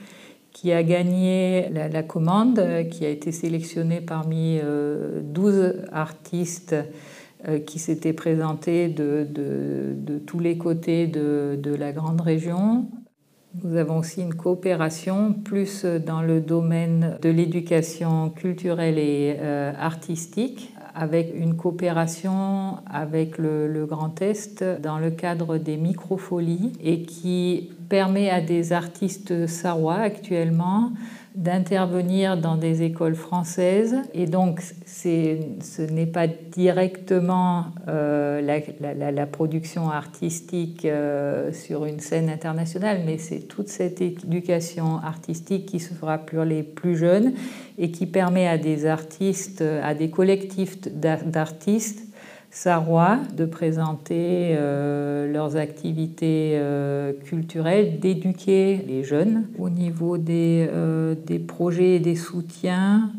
qui 0.53 0.71
a 0.71 0.81
gagné 0.81 1.69
la, 1.69 2.01
commande, 2.01 2.59
qui 2.89 3.05
a 3.05 3.09
été 3.09 3.31
sélectionné 3.31 4.01
parmi 4.01 4.57
12 4.57 5.53
euh, 5.53 5.85
artistes 5.91 6.73
euh, 7.47 7.59
qui 7.59 7.77
s'étaient 7.77 8.13
présentés 8.13 8.87
de, 8.87 9.27
tous 10.25 10.39
les 10.39 10.57
côtés 10.57 11.05
de, 11.05 11.75
la 11.77 11.91
grande 11.91 12.19
région. 12.19 12.87
Nous 13.63 13.75
avons 13.75 13.97
aussi 13.97 14.21
une 14.21 14.35
coopération 14.35 15.33
plus 15.33 15.83
dans 15.83 16.21
le 16.21 16.41
domaine 16.41 17.17
de 17.23 17.29
l'éducation 17.29 18.29
culturelle 18.29 18.99
et 18.99 19.35
euh, 19.39 19.73
artistique 19.79 20.73
avec 20.93 21.33
une 21.35 21.55
coopération 21.55 22.77
avec 22.87 23.39
le, 23.39 23.67
le, 23.67 23.85
Grand 23.85 24.21
Est 24.21 24.63
dans 24.63 24.99
le 24.99 25.09
cadre 25.09 25.57
des 25.57 25.77
microfolies 25.77 26.73
et 26.83 27.01
qui 27.01 27.71
permet 27.89 28.29
à 28.29 28.41
des 28.41 28.73
artistes 28.73 29.47
sarrois 29.47 29.97
actuellement 29.97 30.91
d'intervenir 31.37 32.35
dans 32.35 32.57
des 32.57 32.81
écoles 32.81 33.15
françaises. 33.15 33.95
Et 34.15 34.25
donc, 34.25 34.61
ce 34.85 35.81
n'est 35.83 36.07
pas 36.07 36.25
directement 36.27 37.65
euh, 37.87 38.41
la, 38.41 39.11
la, 39.11 39.25
production 39.27 39.91
artistique 39.91 40.83
euh, 40.85 41.53
sur 41.53 41.85
une 41.85 41.99
scène 41.99 42.29
internationale, 42.29 43.01
mais 43.05 43.19
c'est 43.19 43.41
toute 43.41 43.67
cette 43.67 44.01
éducation 44.01 44.97
artistique 44.97 45.67
qui 45.67 45.79
se 45.79 45.93
fera 45.93 46.17
pour 46.17 46.43
les 46.43 46.63
plus 46.63 46.97
jeunes 46.97 47.33
et 47.77 47.91
qui 47.91 48.07
permet 48.07 48.47
à 48.47 48.57
des 48.57 48.87
artistes, 48.87 49.63
à 49.83 49.93
des 49.93 50.09
collectifs 50.09 50.81
d'artistes 50.81 52.06
Sarrois 52.57 53.19
de 53.35 53.45
présenter 53.45 54.55
euh, 54.57 55.31
leurs 55.31 55.57
activités 55.57 56.53
euh, 56.55 57.13
culturelles, 57.13 57.99
d'éduquer 57.99 58.83
les 58.87 59.03
jeunes 59.03 59.47
au 59.59 59.69
niveau 59.69 60.17
des, 60.17 60.67
euh, 60.73 61.13
des 61.13 61.37
projets 61.37 61.97
et 61.97 61.99
des 61.99 62.15
soutiens. 62.15 63.11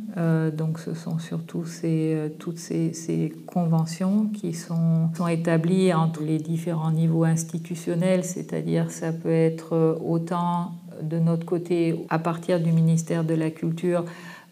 donc 0.57 0.81
ce 0.81 0.93
sont 0.93 1.21
surtout 1.21 1.65
ces, 1.65 2.33
toutes 2.41 2.59
ces, 2.59 2.93
ces, 2.93 3.33
conventions 3.47 4.27
qui 4.35 4.53
sont, 4.55 5.11
sont 5.15 5.29
établies 5.29 5.95
entre 5.95 6.25
les 6.25 6.39
différents 6.39 6.91
niveaux 6.91 7.23
institutionnels, 7.23 8.25
c'est-à-dire 8.25 8.91
ça 8.91 9.13
peut 9.13 9.31
être 9.31 10.01
autant 10.05 10.73
de 11.01 11.21
notre 11.21 11.47
côté 11.47 12.05
à 12.09 12.19
partir 12.19 12.59
du 12.59 12.73
ministère 12.73 13.23
de 13.23 13.35
la 13.35 13.51
Culture 13.51 14.05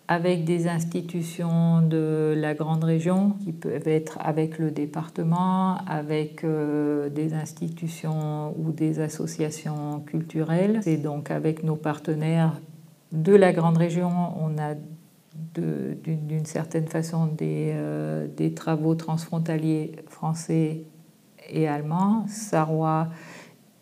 avec 0.08 0.44
des 0.44 0.68
institutions 0.68 1.82
de 1.82 2.34
la 2.36 2.54
grande 2.54 2.84
région 2.84 3.30
qui 3.44 3.52
peuvent 3.52 3.88
être 3.88 4.18
avec 4.20 4.58
le 4.58 4.70
département, 4.70 5.78
avec 5.86 6.44
euh, 6.44 7.08
des 7.08 7.34
institutions 7.34 8.54
ou 8.58 8.70
des 8.70 9.00
associations 9.00 10.00
culturelles. 10.00 10.80
Et 10.86 10.96
donc 10.96 11.30
avec 11.30 11.64
nos 11.64 11.76
partenaires 11.76 12.60
de 13.12 13.34
la 13.34 13.52
grande 13.52 13.78
région, 13.78 14.10
on 14.40 14.58
a 14.58 14.74
d'une 15.54 16.44
certaine 16.44 16.86
façon 16.86 17.26
des, 17.26 17.72
euh, 17.74 18.26
des, 18.28 18.52
travaux 18.52 18.94
transfrontaliers 18.94 19.92
français 20.06 20.84
et 21.50 21.66
allemands, 21.66 22.26
Sarrois 22.28 23.08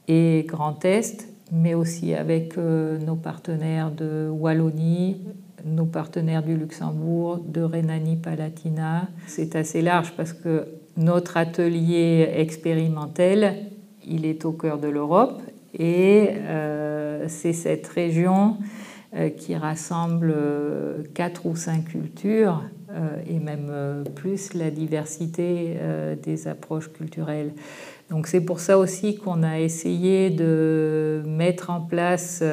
et 0.07 0.45
Grand 0.47 0.85
Est, 0.85 1.29
mais 1.53 1.75
aussi 1.75 2.15
avec 2.15 2.57
euh, 2.59 2.99
nos 2.99 3.17
partenaires 3.17 3.91
de 3.91 4.29
Wallonie, 4.31 5.21
nos 5.65 5.87
partenaires 5.87 6.43
du 6.43 6.57
Luxembourg, 6.57 7.39
de 7.39 7.63
Rhénanie-Palatina. 7.63 9.09
C'est 9.27 9.57
assez 9.57 9.83
large 9.83 10.13
parce 10.17 10.33
que 10.33 10.67
notre 10.97 11.37
atelier 11.37 12.29
expérimental, 12.37 13.57
il 14.07 14.27
est 14.27 14.45
au 14.45 14.53
cœur 14.53 14.79
de 14.79 14.89
l'Europe 14.89 15.41
et 15.79 16.31
euh, 16.33 17.25
c'est 17.29 17.53
cette 17.53 17.87
région 17.89 18.59
euh, 19.17 19.31
qui 19.31 19.57
rassemble 19.57 20.33
euh, 20.35 21.03
quatre 21.15 21.47
ou 21.47 21.57
cinq 21.57 21.87
cultures 21.87 22.63
et 23.29 23.41
même 23.41 24.05
plus 24.15 24.55
la 24.55 24.71
diversité 24.71 25.77
des 26.23 26.47
approches 26.47 26.93
culturelles. 26.93 27.51
Donc 28.09 28.29
c'est 28.29 28.41
pour 28.41 28.61
ça 28.61 28.79
aussi 28.79 29.17
qu'on 29.17 29.43
a 29.43 29.59
essayé 29.59 30.31
de 30.31 31.25
mettre 31.27 31.71
en 31.71 31.81
place 31.81 32.45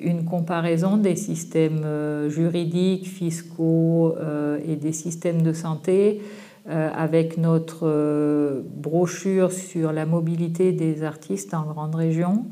une 0.00 0.24
comparaison 0.24 0.96
des 0.96 1.16
systèmes 1.16 1.82
euh, 1.84 2.28
juridiques, 2.28 3.06
fiscaux 3.06 4.14
euh, 4.18 4.58
et 4.66 4.76
des 4.76 4.92
systèmes 4.92 5.42
de 5.42 5.52
santé 5.52 6.22
euh, 6.68 6.90
avec 6.94 7.38
notre 7.38 8.62
brochure 8.76 9.50
sur 9.50 9.92
la 9.92 10.06
mobilité 10.06 10.72
des 10.72 11.02
artistes 11.02 11.54
en 11.54 11.62
grande 11.64 11.94
région, 11.94 12.46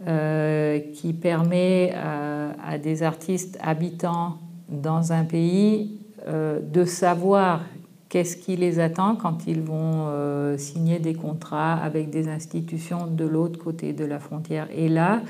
qui 0.00 1.12
permet 1.12 1.92
à, 1.92 2.78
des 2.78 3.02
artistes 3.02 3.58
habitant 3.60 4.38
dans 4.68 5.12
un 5.12 5.24
pays 5.24 5.98
de 6.24 6.84
savoir 6.84 7.62
qu'est-ce 8.08 8.36
qui 8.36 8.54
les 8.54 8.78
attend 8.78 9.16
quand 9.16 9.48
ils 9.48 9.60
vont 9.60 10.06
signer 10.56 11.00
des 11.00 11.14
contrats 11.14 11.74
avec 11.74 12.10
des 12.10 12.28
institutions 12.28 13.08
de 13.08 13.24
l'autre 13.24 13.58
côté 13.58 13.92
de 13.92 14.04
la 14.04 14.20
frontière. 14.20 14.68
Et 14.72 14.88
là, 14.88 15.20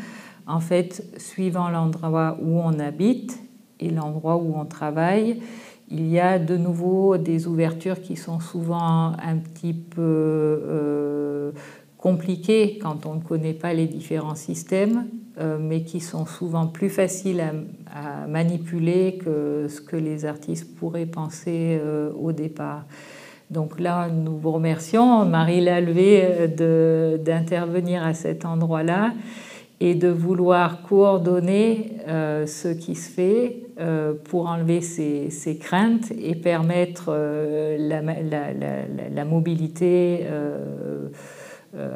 en 0.49 0.61
fait, 0.61 1.05
suivant 1.19 1.69
l'endroit 1.69 2.39
où 2.43 2.59
on 2.59 2.79
habite 2.79 3.39
et 3.79 3.91
l'endroit 3.91 4.37
où 4.37 4.55
on 4.57 4.65
travaille, 4.65 5.41
il 5.91 6.09
y 6.09 6.19
a 6.19 6.39
de 6.39 6.57
nouveau 6.57 7.19
des 7.19 7.47
ouvertures 7.47 8.01
qui 8.01 8.17
sont 8.17 8.41
souvent 8.41 9.13
un 9.23 9.37
petit 9.37 9.75
peu 9.75 10.01
euh, 10.03 11.53
compliquées 11.99 12.79
quand 12.81 13.07
on 13.07 13.17
ne 13.17 13.21
connaît 13.21 13.55
pas 13.55 13.75
les 13.75 13.87
différents 13.87 14.35
systèmes, 14.35 15.07
euh, 15.39 15.59
mais 15.61 15.83
qui 15.83 16.01
sont 16.01 16.27
souvent 16.27 16.67
plus 16.67 16.91
faciles 16.91 17.43
à, 17.95 18.27
manipuler 18.27 19.19
que 19.19 19.67
ce 19.69 19.81
que 19.81 19.97
les 19.97 20.25
artistes 20.25 20.77
pourraient 20.77 21.07
penser 21.07 21.79
euh, 21.81 22.11
au 22.13 22.33
départ. 22.33 22.85
Donc 23.51 23.81
là, 23.81 24.09
nous 24.09 24.37
vous 24.37 24.53
remercions, 24.53 25.25
Marie 25.25 25.63
Lalvé, 25.63 26.49
d'intervenir 27.25 28.03
à 28.03 28.13
cet 28.13 28.45
endroit-là 28.45 29.13
et 29.81 29.95
de 29.95 30.09
vouloir 30.09 30.83
coordonner 30.83 31.93
euh, 32.09 32.47
ce 32.47 32.69
qui 32.69 32.95
se 32.95 33.11
fait 33.11 33.63
euh, 33.79 34.15
pour 34.15 34.47
enlever 34.49 34.81
ces, 34.81 35.59
craintes 35.61 36.11
et 36.11 36.35
permettre 36.35 37.07
euh, 37.11 37.77
la, 37.79 39.25
mobilité 39.25 40.27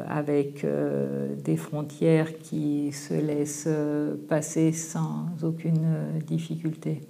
avec 0.07 0.65
des 1.43 1.57
frontières 1.57 2.37
qui 2.39 2.91
se 2.91 3.13
laissent 3.13 3.69
passer 4.29 4.71
sans 4.71 5.27
aucune 5.41 6.21
difficulté. 6.25 7.01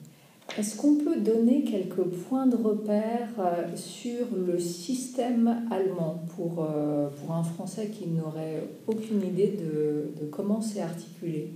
Est-ce 0.56 0.78
qu'on 0.78 0.96
peut 0.96 1.20
donner 1.20 1.64
quelques 1.64 2.04
points 2.04 2.46
de 2.46 2.56
repère 2.56 3.30
euh, 3.40 3.76
sur 3.76 4.28
le 4.36 4.60
système 4.60 5.68
allemand 5.72 6.24
pour, 6.36 6.64
euh, 6.64 7.08
pour 7.10 7.34
un 7.34 7.42
Français 7.42 7.88
qui 7.88 8.08
n'aurait 8.08 8.64
aucune 8.86 9.24
idée 9.24 9.58
de, 9.60 10.28
comment 10.28 10.62
c'est 10.62 10.82
articulé? 10.82 11.50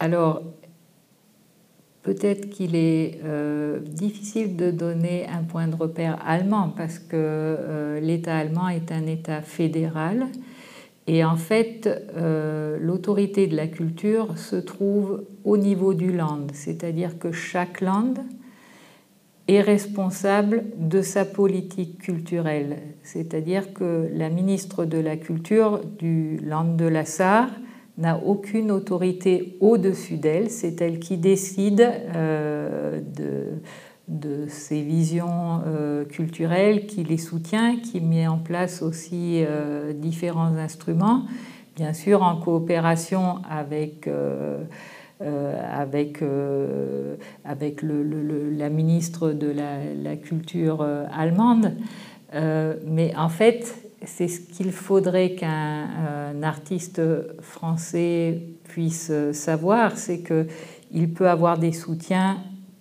Alors, 0.00 0.42
peut-être 2.02 2.50
qu'il 2.50 2.74
est 2.74 3.20
euh, 3.24 3.78
difficile 3.78 4.56
de 4.56 4.72
donner 4.72 5.28
un 5.28 5.44
point 5.44 5.68
de 5.68 5.76
repère 5.76 6.18
allemand 6.26 6.72
parce 6.76 6.98
que 6.98 8.00
l'État 8.02 8.38
allemand 8.38 8.68
est 8.68 8.90
un 8.90 9.06
État 9.06 9.40
fédéral 9.40 10.26
et 11.06 11.24
en 11.24 11.36
fait, 11.36 11.88
euh, 12.16 12.78
l'autorité 12.80 13.46
de 13.46 13.56
la 13.56 13.68
culture 13.68 14.36
se 14.38 14.56
trouve 14.56 15.24
au 15.44 15.56
niveau 15.56 15.94
du 15.94 16.12
land, 16.12 16.48
c'est-à-dire 16.52 17.18
que 17.18 17.30
chaque 17.30 17.80
land 17.80 18.14
est 19.48 19.60
responsable 19.60 20.64
de 20.76 21.02
sa 21.02 21.24
politique 21.24 21.98
culturelle. 21.98 22.78
C'est-à-dire 23.04 23.72
que 23.72 24.08
la 24.12 24.28
ministre 24.28 24.84
de 24.84 24.98
la 24.98 25.16
Culture 25.16 25.82
du 25.98 26.38
land 26.38 26.74
de 26.74 26.86
la 26.86 27.04
Sarre 27.04 27.52
n'a 27.96 28.18
aucune 28.18 28.72
autorité 28.72 29.56
au-dessus 29.60 30.16
d'elle, 30.16 30.50
c'est 30.50 30.80
elle 30.82 30.98
qui 30.98 31.16
décide 31.16 31.88
euh, 32.14 33.00
de 33.00 33.44
de 34.08 34.46
ses 34.48 34.82
visions 34.82 35.62
euh, 35.66 36.04
culturelles, 36.04 36.86
qui 36.86 37.02
les 37.02 37.18
soutient, 37.18 37.76
qui 37.76 38.00
met 38.00 38.28
en 38.28 38.38
place 38.38 38.82
aussi 38.82 39.42
euh, 39.44 39.92
différents 39.92 40.56
instruments, 40.56 41.24
bien 41.74 41.92
sûr 41.92 42.22
en 42.22 42.36
coopération 42.36 43.38
avec, 43.50 44.06
euh, 44.06 44.62
avec, 45.20 46.22
avec 47.44 47.82
la 47.82 48.68
ministre 48.68 49.32
de 49.32 49.48
la, 49.50 50.16
Culture 50.16 50.86
allemande. 51.12 51.72
mais 52.32 53.14
en 53.16 53.28
fait, 53.28 53.74
c'est 54.04 54.28
ce 54.28 54.40
qu'il 54.40 54.72
faudrait 54.72 55.32
qu'un 55.32 56.42
artiste 56.42 57.00
français 57.40 58.42
puisse 58.64 59.10
savoir, 59.32 59.96
c'est 59.96 60.20
qu'il 60.20 61.14
peut 61.14 61.28
avoir 61.28 61.58
des 61.58 61.72
soutiens 61.72 62.36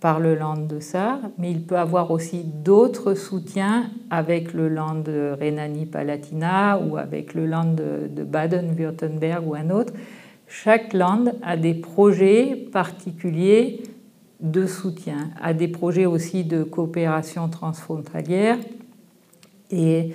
par 0.06 0.20
le 0.20 0.36
land 0.36 0.58
de 0.58 0.80
Sarre, 0.80 1.32
mais 1.40 1.50
il 1.50 1.64
peut 1.64 1.80
avoir 1.80 2.12
aussi 2.12 2.44
d'autres 2.44 3.16
soutiens 3.16 3.90
avec 4.12 4.54
le 4.54 4.70
land 4.70 5.00
de 5.04 5.32
Rhénanie-Palatinat 5.32 6.78
ou 6.78 6.98
avec 6.98 7.34
le 7.34 7.48
land 7.48 7.74
de 7.74 8.24
Baden-Württemberg 8.24 9.48
ou 9.48 9.56
un 9.56 9.72
autre. 9.72 9.94
Chaque 10.48 10.94
land 10.94 11.26
a 11.42 11.58
des 11.58 11.74
projets 11.74 12.56
particuliers 12.72 13.82
de 14.42 14.68
soutien, 14.68 15.32
a 15.42 15.56
des 15.56 15.70
projets 15.70 16.06
aussi 16.06 16.44
de 16.44 16.62
coopération 16.62 17.50
transfrontalière. 17.50 18.60
Et 19.72 20.14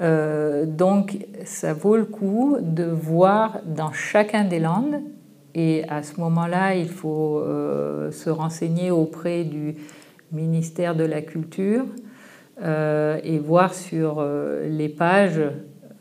euh, 0.00 0.66
donc, 0.66 1.18
ça 1.44 1.74
vaut 1.74 1.96
le 1.96 2.04
coup 2.04 2.58
de 2.60 2.84
voir 2.84 3.58
dans 3.66 3.90
chacun 3.90 4.44
des 4.44 4.60
landes 4.60 5.00
et 5.54 5.84
à 5.88 6.02
ce 6.02 6.18
moment-là, 6.20 6.74
il 6.74 6.88
faut 6.88 7.38
euh, 7.38 8.10
se 8.10 8.30
renseigner 8.30 8.90
auprès 8.90 9.44
du 9.44 9.74
ministère 10.30 10.96
de 10.96 11.04
la 11.04 11.20
Culture 11.20 11.84
euh, 12.62 13.20
et 13.22 13.38
voir 13.38 13.74
sur 13.74 14.18
euh, 14.18 14.68
les 14.68 14.88
pages 14.88 15.40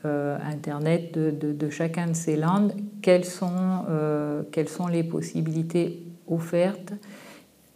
Internet 0.03 1.13
de, 1.13 1.69
chacun 1.69 2.07
de 2.07 2.15
ces 2.15 2.35
landes 2.35 2.73
quelles 3.03 3.23
sont, 3.23 3.85
les 4.91 5.03
possibilités 5.03 6.01
offertes 6.27 6.93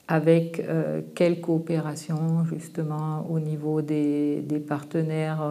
avec 0.07 0.59
quelle 1.13 1.39
coopération 1.39 2.43
justement 2.49 3.28
au 3.30 3.39
niveau 3.39 3.84
des, 3.84 4.41
des 4.41 4.59
partenaires 4.59 5.47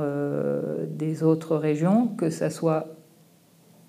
des 0.89 1.23
autres 1.23 1.55
régions, 1.57 2.09
que 2.09 2.29
ce 2.29 2.49
soit 2.49 2.89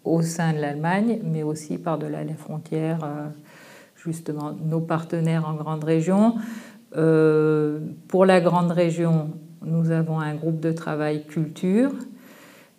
au 0.05 0.21
sein 0.21 0.53
de 0.53 0.59
l'Allemagne, 0.59 1.19
mais 1.23 1.43
aussi 1.43 1.77
par-delà 1.77 2.23
les 2.23 2.33
frontières, 2.33 3.03
euh, 3.03 3.27
justement, 3.95 4.53
nos 4.53 4.79
partenaires 4.79 5.47
en 5.47 5.55
grande 5.55 5.83
région. 5.83 6.35
Euh, 6.95 7.79
pour 8.07 8.25
la 8.25 8.39
grande 8.39 8.71
région, 8.71 9.31
nous 9.63 9.91
avons 9.91 10.19
un 10.19 10.35
groupe 10.35 10.59
de 10.59 10.71
travail 10.71 11.25
culture 11.25 11.91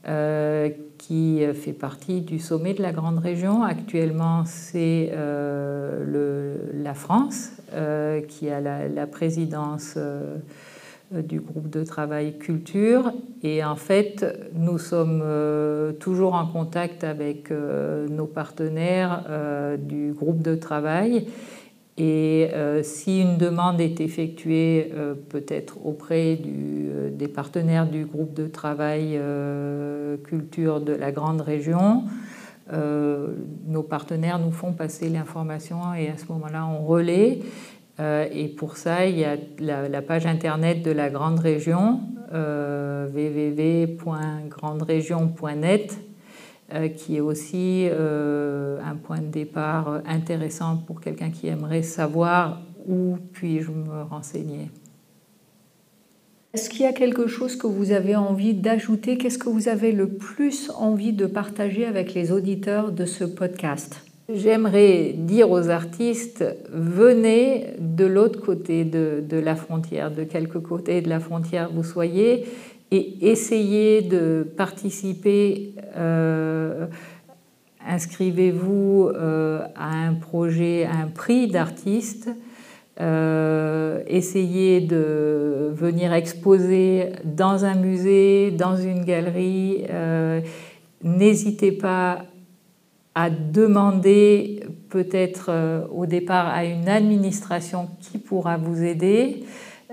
euh, 0.09 0.71
qui 0.99 1.43
fait 1.53 1.73
partie 1.73 2.21
du 2.23 2.39
sommet 2.39 2.73
de 2.73 2.81
la 2.83 2.93
grande 2.93 3.19
région. 3.19 3.65
Actuellement, 3.65 4.45
c'est 4.47 5.13
la 5.13 6.95
France 6.95 7.51
qui 8.29 8.49
a 8.49 8.61
la, 8.61 9.07
présidence 9.07 9.99
du 11.11 11.41
groupe 11.41 11.71
de 11.71 11.85
travail 11.85 12.39
culture. 12.39 13.13
Et 13.43 13.65
en 13.65 13.77
fait, 13.77 14.25
nous 14.55 14.79
sommes 14.79 15.23
euh, 15.23 15.93
toujours 15.93 16.35
en 16.35 16.47
contact 16.47 17.05
avec 17.05 17.51
euh, 17.51 18.09
nos 18.09 18.27
partenaires 18.27 19.25
du 19.79 20.13
groupe 20.13 20.43
de 20.43 20.55
travail. 20.55 21.27
Et 21.99 22.51
si 22.83 23.23
une 23.23 23.39
demande 23.39 23.81
est 23.81 24.03
effectuée 24.03 24.93
peut-être 25.31 25.79
auprès 25.83 26.39
des 27.11 27.29
partenaires 27.29 27.89
du 27.89 28.05
groupe 28.05 28.35
de 28.35 28.47
travail 28.47 29.19
culture 30.25 30.83
de 30.83 30.93
la 30.93 31.11
grande 31.11 31.41
région, 31.41 32.03
nos 32.71 33.83
partenaires 33.83 34.39
nous 34.39 34.51
font 34.51 34.73
passer 34.73 35.09
l'information 35.09 35.95
et 35.95 36.09
à 36.09 36.19
ce 36.19 36.31
moment-là, 36.33 36.67
on 36.67 36.85
relaie. 36.85 37.41
Euh, 37.99 38.29
et 38.31 38.49
pour 38.49 38.77
ça, 38.77 39.07
il 39.07 39.19
y 39.19 39.25
a 39.25 39.39
la, 39.59 40.03
page 40.03 40.27
internet 40.27 40.83
de 40.83 40.91
la 40.91 41.09
grande 41.09 41.39
région, 41.39 42.01
euh, 42.33 43.09
www.granderegion.net, 43.09 45.99
euh, 46.75 46.89
qui 46.89 47.17
est 47.17 47.21
aussi 47.21 47.89
un 47.91 48.97
point 48.97 49.21
de 49.21 49.29
départ 49.29 50.03
intéressant 50.07 50.77
pour 50.77 51.01
quelqu'un 51.01 51.31
qui 51.31 51.47
aimerait 51.49 51.83
savoir 51.83 52.61
où 52.87 53.17
puis-je 53.33 53.71
me 53.71 54.03
renseigner. 54.03 54.71
Est-ce 56.53 56.69
qu'il 56.71 56.83
y 56.83 56.87
a 56.87 56.93
quelque 56.93 57.27
chose 57.27 57.57
que 57.57 57.67
vous 57.67 57.91
avez 57.93 58.15
envie 58.17 58.55
d'ajouter? 58.55 59.19
Qu'est-ce 59.19 59.39
que 59.39 59.51
vous 59.51 59.69
avez 59.69 59.93
le 59.93 60.09
plus 60.09 60.71
envie 60.71 61.13
de 61.13 61.27
partager 61.27 61.85
avec 61.85 62.15
les 62.15 62.33
auditeurs 62.33 62.93
de 62.93 63.05
ce 63.05 63.25
podcast? 63.25 64.07
J'aimerais 64.29 65.15
dire 65.17 65.53
aux 65.53 65.69
artistes, 65.69 66.45
venez 66.73 67.75
de 67.79 68.05
l'autre 68.05 68.41
côté 68.41 68.85
de, 68.85 69.23
la 69.39 69.55
frontière, 69.55 70.11
de 70.11 70.25
quelque 70.25 70.59
côté 70.59 71.01
de 71.01 71.09
la 71.09 71.21
frontière 71.21 71.71
vous 71.73 71.85
soyez, 71.85 72.45
et 72.91 73.31
essayez 73.31 74.03
de 74.03 74.45
participer. 74.57 75.75
Euh, 75.97 76.87
inscrivez-vous 77.87 79.11
euh, 79.15 79.65
à 79.77 79.95
un 79.95 80.15
projet, 80.15 80.87
à 80.87 81.03
un 81.05 81.07
prix 81.07 81.47
d'artiste. 81.47 82.29
Euh, 83.01 84.03
essayez 84.09 84.81
de 84.81 85.71
venir 85.73 86.13
exposer 86.13 87.13
dans 87.25 87.65
un 87.65 87.77
musée, 87.77 88.51
dans 88.51 88.77
une 88.77 89.05
galerie. 89.05 89.85
N'hésitez 91.05 91.71
pas 91.71 92.25
à 93.17 93.31
demander 93.31 94.61
peut-être 94.91 95.47
euh, 95.49 95.87
au 95.91 96.05
départ 96.05 96.49
à 96.49 96.67
une 96.67 96.87
administration 96.87 97.89
qui 97.99 98.19
pourra 98.19 98.59
vous 98.59 98.85
aider. 98.85 99.43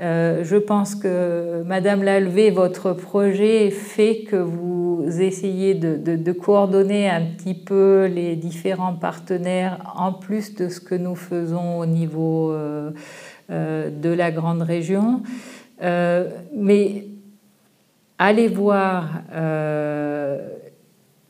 Euh, 0.01 0.43
je 0.43 0.57
pense 0.57 0.93
que, 0.93 1.63
Madame 1.65 2.03
Lalvé, 2.03 2.51
votre 2.51 2.91
projet 2.91 3.69
fait 3.69 4.23
que 4.29 4.35
vous 4.35 5.05
essayez 5.07 5.73
de, 5.73 6.31
coordonner 6.33 7.09
un 7.09 7.21
petit 7.21 7.53
peu 7.53 8.07
les 8.13 8.35
différents 8.35 8.95
partenaires 8.95 9.93
en 9.95 10.11
plus 10.11 10.53
de 10.55 10.67
ce 10.67 10.81
que 10.81 10.95
nous 10.95 11.15
faisons 11.15 11.79
au 11.79 11.85
niveau 11.85 12.51
euh, 12.51 12.91
de 13.49 14.09
la 14.09 14.31
grande 14.31 14.63
région. 14.63 15.21
mais 15.79 17.05
allez 18.17 18.47
voir 18.49 19.21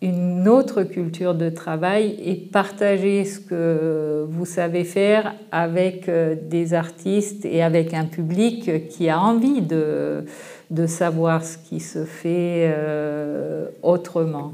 une 0.04 0.50
autre 0.50 0.84
culture 0.84 1.34
de 1.34 1.50
travail 1.50 2.18
et 2.22 2.36
partager 2.36 3.24
ce 3.24 3.40
que 3.40 4.28
vous 4.30 4.46
savez 4.46 4.84
faire 4.84 5.34
avec 5.50 6.10
euh, 6.10 6.36
des 6.36 6.74
artistes 6.74 7.46
et 7.46 7.64
avec 7.64 7.94
un 7.94 8.04
public 8.04 8.90
qui 8.90 9.08
a 9.08 9.18
envie 9.18 9.62
de, 9.62 10.26
de 10.72 10.88
savoir 10.88 11.46
ce 11.46 11.58
qui 11.58 11.80
se 11.80 12.04
fait 12.04 12.70
euh, 12.76 13.70
autrement. 13.82 14.52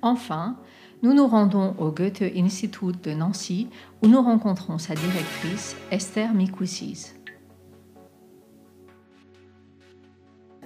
Enfin, 0.00 0.56
nous 1.02 1.12
nous 1.12 1.26
rendons 1.26 1.74
au 1.78 1.90
Goethe 1.90 2.22
Institut 2.34 2.96
de 3.02 3.10
Nancy 3.10 3.68
où 4.02 4.08
nous 4.08 4.22
rencontrons 4.22 4.78
sa 4.78 4.94
directrice 4.94 5.76
Esther 5.90 6.32
Mikoussis. 6.32 7.19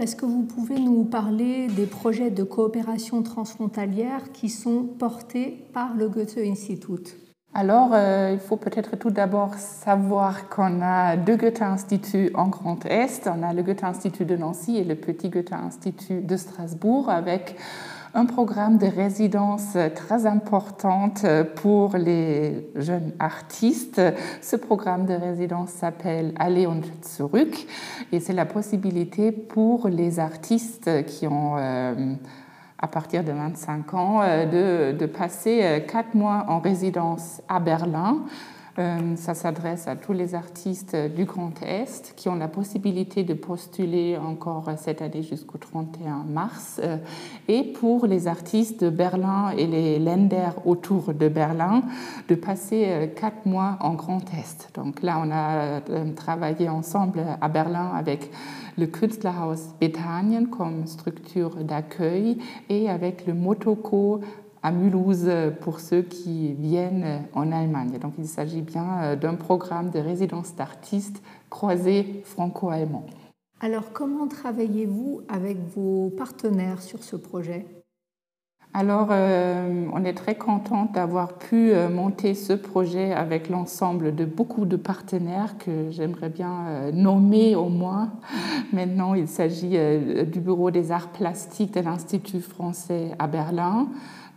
Est-ce 0.01 0.17
que 0.17 0.27
vous 0.27 0.43
pouvez 0.43 0.81
nous 0.81 1.05
parler 1.05 1.69
des 1.69 1.87
projets 1.87 2.31
de 2.31 2.43
coopération 2.43 3.23
transfrontalière 3.23 4.33
qui 4.33 4.49
sont 4.49 4.83
portés 4.83 5.69
par 5.73 5.95
le 5.95 6.09
Goethe 6.09 6.37
Institut? 6.39 7.15
Alors, 7.57 7.91
euh, 7.93 8.33
il 8.33 8.41
faut 8.41 8.57
peut-être 8.57 8.97
tout 8.97 9.11
d'abord 9.11 9.55
savoir 9.55 10.49
qu'on 10.49 10.81
a 10.83 11.17
deux 11.17 11.37
Goethe-Instituts 11.37 12.33
en 12.35 12.49
Grand 12.49 12.85
Est. 12.87 13.29
On 13.29 13.45
a 13.45 13.53
le 13.53 13.63
Goethe-Institut 13.63 14.25
de 14.25 14.37
Nancy 14.37 14.77
et 14.77 14.83
le 14.83 14.97
petit 14.97 15.29
Goethe-Institut 15.29 16.23
de 16.23 16.37
Strasbourg 16.37 17.09
avec 17.09 17.55
un 18.15 18.27
programme 18.27 18.79
de 18.79 18.87
résidence 18.87 19.77
très 19.97 20.25
importante 20.25 21.27
pour 21.57 21.97
les 21.97 22.71
jeunes 22.77 23.13
artistes. 23.19 24.01
Ce 24.41 24.55
programme 24.55 25.05
de 25.05 25.15
résidence 25.15 25.71
s'appelle 25.71 26.33
Aller 26.39 26.67
und 26.67 26.85
zurück 27.05 27.67
et 28.13 28.21
c'est 28.21 28.33
la 28.33 28.47
possibilité 28.47 29.33
pour 29.33 29.89
les 29.89 30.21
artistes 30.21 31.05
qui 31.07 31.27
ont 31.27 31.57
euh, 31.59 32.15
à 32.79 32.87
partir 32.87 33.25
de 33.25 33.33
25 33.33 33.95
ans 33.95 34.23
euh, 34.23 34.93
de, 34.93 34.97
de 34.97 35.07
passer 35.07 35.61
euh, 35.63 35.81
quatre 35.81 36.15
mois 36.15 36.45
en 36.49 36.61
résidence 36.61 37.43
à 37.49 37.59
Berlin 37.59 38.19
ça 38.77 39.35
s'adresse 39.35 39.87
à 39.87 39.95
tous 39.95 40.13
les 40.13 40.35
artistes 40.35 40.97
du 40.97 41.25
Grand 41.25 41.53
Est 41.63 42.13
qui 42.17 42.29
ont 42.29 42.35
la 42.35 42.49
possibilité 42.49 43.23
de 43.23 43.35
postuler 43.35 44.17
encore 44.17 44.69
cette 44.77 45.01
année 45.01 45.23
jusqu'au 45.23 45.59
31 45.59 46.25
mars. 46.29 46.81
Euh, 46.83 46.97
et 47.47 47.63
pour 47.63 48.07
les 48.07 48.27
artistes 48.27 48.83
de 48.83 48.91
Berlin 48.91 49.51
et 49.57 49.67
les 49.67 49.99
Länder 49.99 50.51
autour 50.65 51.15
de 51.15 51.29
Berlin, 51.29 51.83
de 52.29 52.35
passer 52.35 52.87
euh, 52.87 53.07
quatre 53.07 53.47
mois 53.47 53.77
en 53.81 53.95
Grand 53.95 54.25
Est. 54.35 54.71
Donc 54.75 55.03
là, 55.03 55.23
on 55.25 55.31
a 55.31 55.81
travaillé 56.17 56.69
ensemble 56.69 57.23
à 57.41 57.49
Berlin 57.49 57.93
avec 57.95 58.31
le 58.77 58.87
Künstlerhaus 58.87 59.75
Bethanien 59.81 60.47
comme 60.47 60.87
structure 60.87 61.57
d'accueil 61.57 62.39
et 62.69 62.91
avec 62.91 63.27
le 63.27 63.35
Motoko 63.35 64.21
à 64.65 64.73
Mulhouse 64.73 65.31
pour 65.61 65.79
ceux 65.79 66.01
qui 66.01 66.55
viennent 66.55 67.27
en 67.35 67.53
Allemagne. 67.53 67.99
Donc 68.01 68.15
il 68.19 68.27
s'agit 68.27 68.63
bien 68.63 69.03
euh, 69.03 69.17
d'un 69.17 69.35
programme 69.35 69.91
de 69.91 69.99
résidence 69.99 70.57
d'artistes 70.57 71.23
croisés 71.51 72.23
franco-allemands. 72.25 73.05
Alors 73.61 73.93
comment 73.93 74.27
travaillez-vous 74.27 75.21
avec 75.29 75.59
vos 75.77 76.11
partenaires 76.17 76.81
sur 76.81 77.05
ce 77.05 77.15
projet? 77.15 77.67
Alors, 78.77 79.09
euh, 79.13 79.87
on 79.93 80.05
est 80.05 80.15
très 80.15 80.35
content 80.35 80.91
d'avoir 80.93 81.35
pu 81.35 81.71
euh, 81.71 81.89
monter 81.89 82.35
ce 82.35 82.53
projet 82.55 83.13
avec 83.13 83.49
l'ensemble 83.49 84.17
de 84.17 84.25
beaucoup 84.25 84.65
de 84.65 84.75
partenaires 84.75 85.57
que 85.59 85.91
j'aimerais 85.91 86.29
bien 86.29 86.91
nommer 86.93 87.55
au 87.55 87.69
moins. 87.69 88.15
Maintenant, 88.73 89.15
il 89.15 89.29
s'agit 89.29 89.79
du 90.27 90.41
Bureau 90.41 90.73
des 90.73 90.91
arts 90.91 91.11
plastiques 91.11 91.75
de 91.75 91.81
l'Institut 91.81 92.41
français 92.41 93.13
à 93.21 93.29
Berlin, 93.29 93.87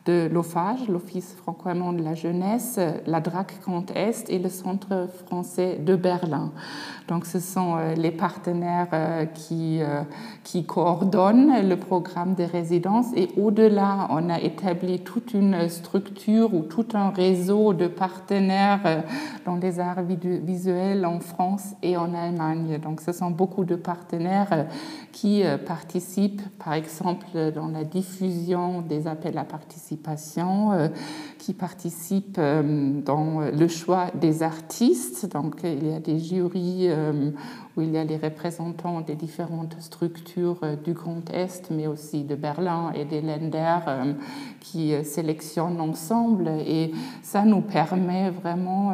de 0.08 0.30
l'OFAGE, 0.32 0.88
l'Office 0.88 1.36
franco-allemand 1.36 1.94
de 1.94 2.02
la 2.02 2.16
jeunesse, 2.16 2.80
la 3.06 3.20
DRAC 3.20 3.60
Grand 3.62 3.92
Est 3.92 4.30
et 4.30 4.40
le 4.40 4.50
Centre 4.50 5.08
français 5.26 5.78
de 5.86 5.96
Berlin. 5.96 6.52
Donc 7.08 7.26
ce 7.26 7.40
sont 7.40 7.78
euh, 7.78 7.94
les 7.96 8.12
partenaires 8.12 8.90
euh, 8.92 9.26
qui, 9.26 9.82
euh, 9.82 10.02
qui 10.44 10.66
coordonnent 10.66 11.68
le 11.68 11.78
programme 11.78 12.36
de 12.36 12.44
résidence 12.44 13.08
et 13.16 13.30
au-delà, 13.38 14.08
on 14.10 14.30
a 14.30 14.40
établi 14.40 15.00
toute 15.00 15.34
une 15.34 15.70
structure 15.70 16.54
ou 16.54 16.64
tout 16.64 16.88
un 16.94 17.10
réseau 17.10 17.74
de 17.74 17.88
partenaires 17.88 19.04
dans 19.46 19.56
les 19.56 19.80
arts 19.80 20.04
visuels 20.04 21.06
en 21.06 21.20
France 21.20 21.74
et 21.82 21.96
en 21.96 22.14
Allemagne. 22.14 22.80
Donc 22.80 23.02
ce 23.02 23.12
sont 23.12 23.32
beaucoup 23.32 23.64
de 23.64 23.76
partenaires 23.76 24.68
qui 25.12 25.44
participent, 25.66 26.42
par 26.60 26.74
exemple, 26.74 27.26
dans 27.56 27.68
la 27.68 27.84
diffusion 27.84 28.82
des 28.82 29.08
appels 29.08 29.38
à 29.38 29.44
participation, 29.44 29.97
qui 31.38 31.54
participent 31.54 32.40
dans 32.40 33.42
le 33.42 33.68
choix 33.68 34.08
des 34.14 34.44
artistes. 34.44 35.30
Donc 35.32 35.62
il 35.64 35.88
y 35.88 35.94
a 35.94 36.00
des 36.00 36.20
jurys 36.20 36.88
euh, 36.90 37.32
où 37.76 37.82
il 37.82 37.92
y 37.92 37.98
a 37.98 38.04
les 38.04 38.18
représentants 38.18 39.02
des 39.02 39.16
différentes 39.16 39.76
structures 39.80 40.60
euh, 40.64 40.76
du 40.76 40.94
Grand 40.94 41.30
Est, 41.32 41.70
mais 41.72 41.88
aussi 41.88 42.24
de 42.24 42.36
Berlin 42.36 42.92
et 42.96 43.06
des 43.06 43.22
Länder 43.22 43.80
euh, 43.88 44.14
qui 44.60 44.94
sélectionnent 45.04 45.80
ensemble. 45.80 46.50
Et 46.66 46.92
ça 47.22 47.44
nous 47.44 47.62
permet 47.62 48.30
vraiment 48.30 48.94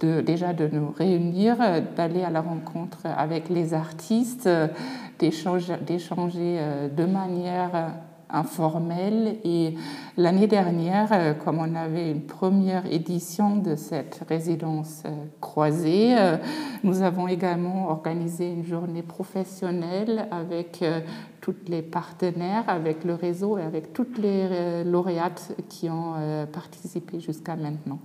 de, 0.00 0.20
déjà 0.20 0.52
de 0.52 0.66
nous 0.66 0.90
réunir, 0.90 1.56
d'aller 1.96 2.22
à 2.22 2.30
la 2.30 2.40
rencontre 2.40 3.06
avec 3.06 3.48
les 3.48 3.74
artistes, 3.74 4.48
d'échanger 5.18 5.76
de 6.96 7.04
manière 7.04 7.92
informel. 8.32 9.38
Et 9.44 9.74
l'année 10.16 10.46
dernière, 10.46 11.08
euh, 11.12 11.34
comme 11.34 11.58
on 11.58 11.74
avait 11.74 12.10
une 12.10 12.22
première 12.22 12.86
édition 12.86 13.56
de 13.56 13.76
cette 13.76 14.22
résidence 14.28 15.02
euh, 15.06 15.10
croisée, 15.40 16.18
euh, 16.18 16.36
nous 16.82 17.02
avons 17.02 17.28
également 17.28 17.90
organisé 17.90 18.50
une 18.50 18.64
journée 18.64 19.02
professionnelle 19.02 20.26
avec 20.30 20.84
tous 21.40 21.54
les 21.68 21.82
partenaires, 21.82 22.64
avec 22.68 23.04
le 23.04 23.14
réseau 23.14 23.58
et 23.58 23.62
avec 23.62 23.92
toutes 23.92 24.18
les 24.18 24.82
lauréates 24.84 25.54
qui 25.68 25.88
ont 25.88 26.14
participé 26.52 27.20
jusqu'à 27.20 27.54
maintenant. 27.54 27.98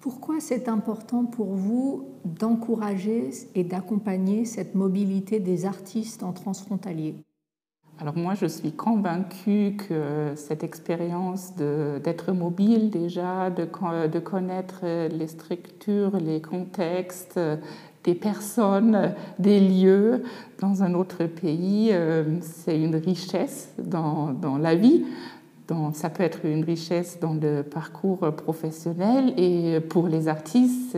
Pourquoi 0.00 0.38
c'est 0.38 0.68
important 0.68 1.24
pour 1.24 1.54
vous 1.54 2.08
d'encourager 2.26 3.30
et 3.54 3.64
d'accompagner 3.64 4.44
cette 4.44 4.74
mobilité 4.74 5.40
des 5.40 5.64
artistes 5.64 6.22
en 6.22 6.34
transfrontalier? 6.34 7.14
Alors 8.00 8.16
moi, 8.16 8.34
je 8.34 8.46
suis 8.46 8.72
convaincue 8.72 9.76
que 9.76 10.32
cette 10.34 10.64
expérience 10.64 11.54
d'être 11.54 12.32
mobile 12.32 12.90
déjà, 12.90 13.50
de, 13.50 13.68
de, 14.08 14.18
connaître 14.18 14.84
les 14.84 15.28
structures, 15.28 16.16
les 16.16 16.42
contextes, 16.42 17.38
des 18.04 18.14
personnes, 18.14 19.14
des 19.38 19.60
lieux 19.60 20.22
dans 20.60 20.82
un 20.82 20.94
autre 20.94 21.24
pays, 21.24 21.88
euh, 21.92 22.24
c'est 22.42 22.78
une 22.80 22.96
richesse 22.96 23.72
dans, 23.78 24.32
dans 24.32 24.58
la 24.58 24.74
vie 24.74 25.04
ça 25.92 26.10
peut 26.10 26.22
être 26.22 26.44
une 26.44 26.62
richesse 26.62 27.18
dans 27.20 27.34
le 27.34 27.62
parcours 27.62 28.20
professionnel 28.36 29.32
et 29.38 29.80
pour 29.80 30.08
les 30.08 30.28
artistes, 30.28 30.96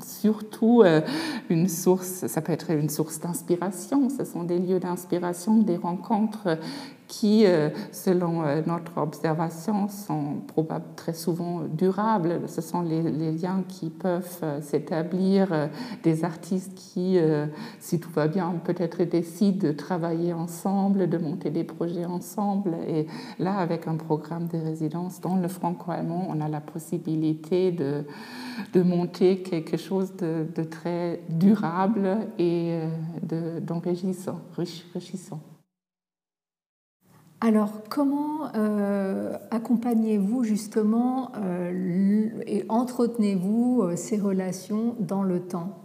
surtout 0.00 0.82
euh, 0.82 1.00
une 1.48 1.68
source, 1.68 2.26
ça 2.26 2.40
peut 2.40 2.52
être 2.52 2.70
une 2.70 2.88
source 2.88 3.20
d'inspiration. 3.20 4.08
Ce 4.08 4.24
sont 4.24 4.44
des 4.44 4.58
lieux 4.58 4.80
d'inspiration, 4.80 5.58
des 5.58 5.76
rencontres 5.76 6.58
qui, 7.08 7.46
euh, 7.46 7.70
selon 7.90 8.44
euh, 8.44 8.60
notre 8.64 8.98
observation, 8.98 9.88
sont 9.88 10.42
probablement 10.46 10.68
très 10.96 11.14
souvent 11.14 11.62
durables. 11.62 12.42
Ce 12.46 12.60
sont 12.60 12.82
les, 12.82 13.02
liens 13.32 13.64
qui 13.66 13.88
peuvent 13.88 14.38
euh, 14.42 14.60
s'établir, 14.60 15.70
des 16.02 16.24
artistes 16.24 16.74
qui, 16.74 17.18
si 17.80 17.98
tout 17.98 18.10
va 18.10 18.28
bien, 18.28 18.52
peut-être 18.62 19.02
décident 19.04 19.68
de 19.68 19.72
travailler 19.72 20.34
ensemble, 20.34 21.08
de 21.08 21.16
monter 21.16 21.50
des 21.50 21.64
projets 21.64 22.04
ensemble. 22.04 22.74
Et 22.86 23.06
là, 23.38 23.56
avec 23.56 23.86
un 23.86 23.96
programme 23.96 24.46
de 24.48 24.58
résidence 24.58 25.20
dans 25.20 25.36
le 25.36 25.48
franco-allemand, 25.48 26.26
on 26.28 26.40
a 26.40 26.48
la 26.48 26.60
possibilité 26.60 27.72
de, 27.72 28.04
de 28.74 28.82
monter 28.82 29.42
quelque 29.42 29.78
chose 29.78 30.14
de, 30.16 30.46
de 30.54 30.62
très 30.64 31.20
durable 31.30 32.18
et 32.38 32.80
d'enrichissant. 33.62 34.40
Alors, 37.40 37.70
comment 37.88 38.50
euh, 38.56 39.36
accompagnez-vous 39.52 40.42
justement 40.42 41.30
euh, 41.36 42.30
et 42.48 42.64
entretenez-vous 42.68 43.82
euh, 43.82 43.96
ces 43.96 44.18
relations 44.18 44.96
dans 44.98 45.22
le 45.22 45.38
temps? 45.40 45.84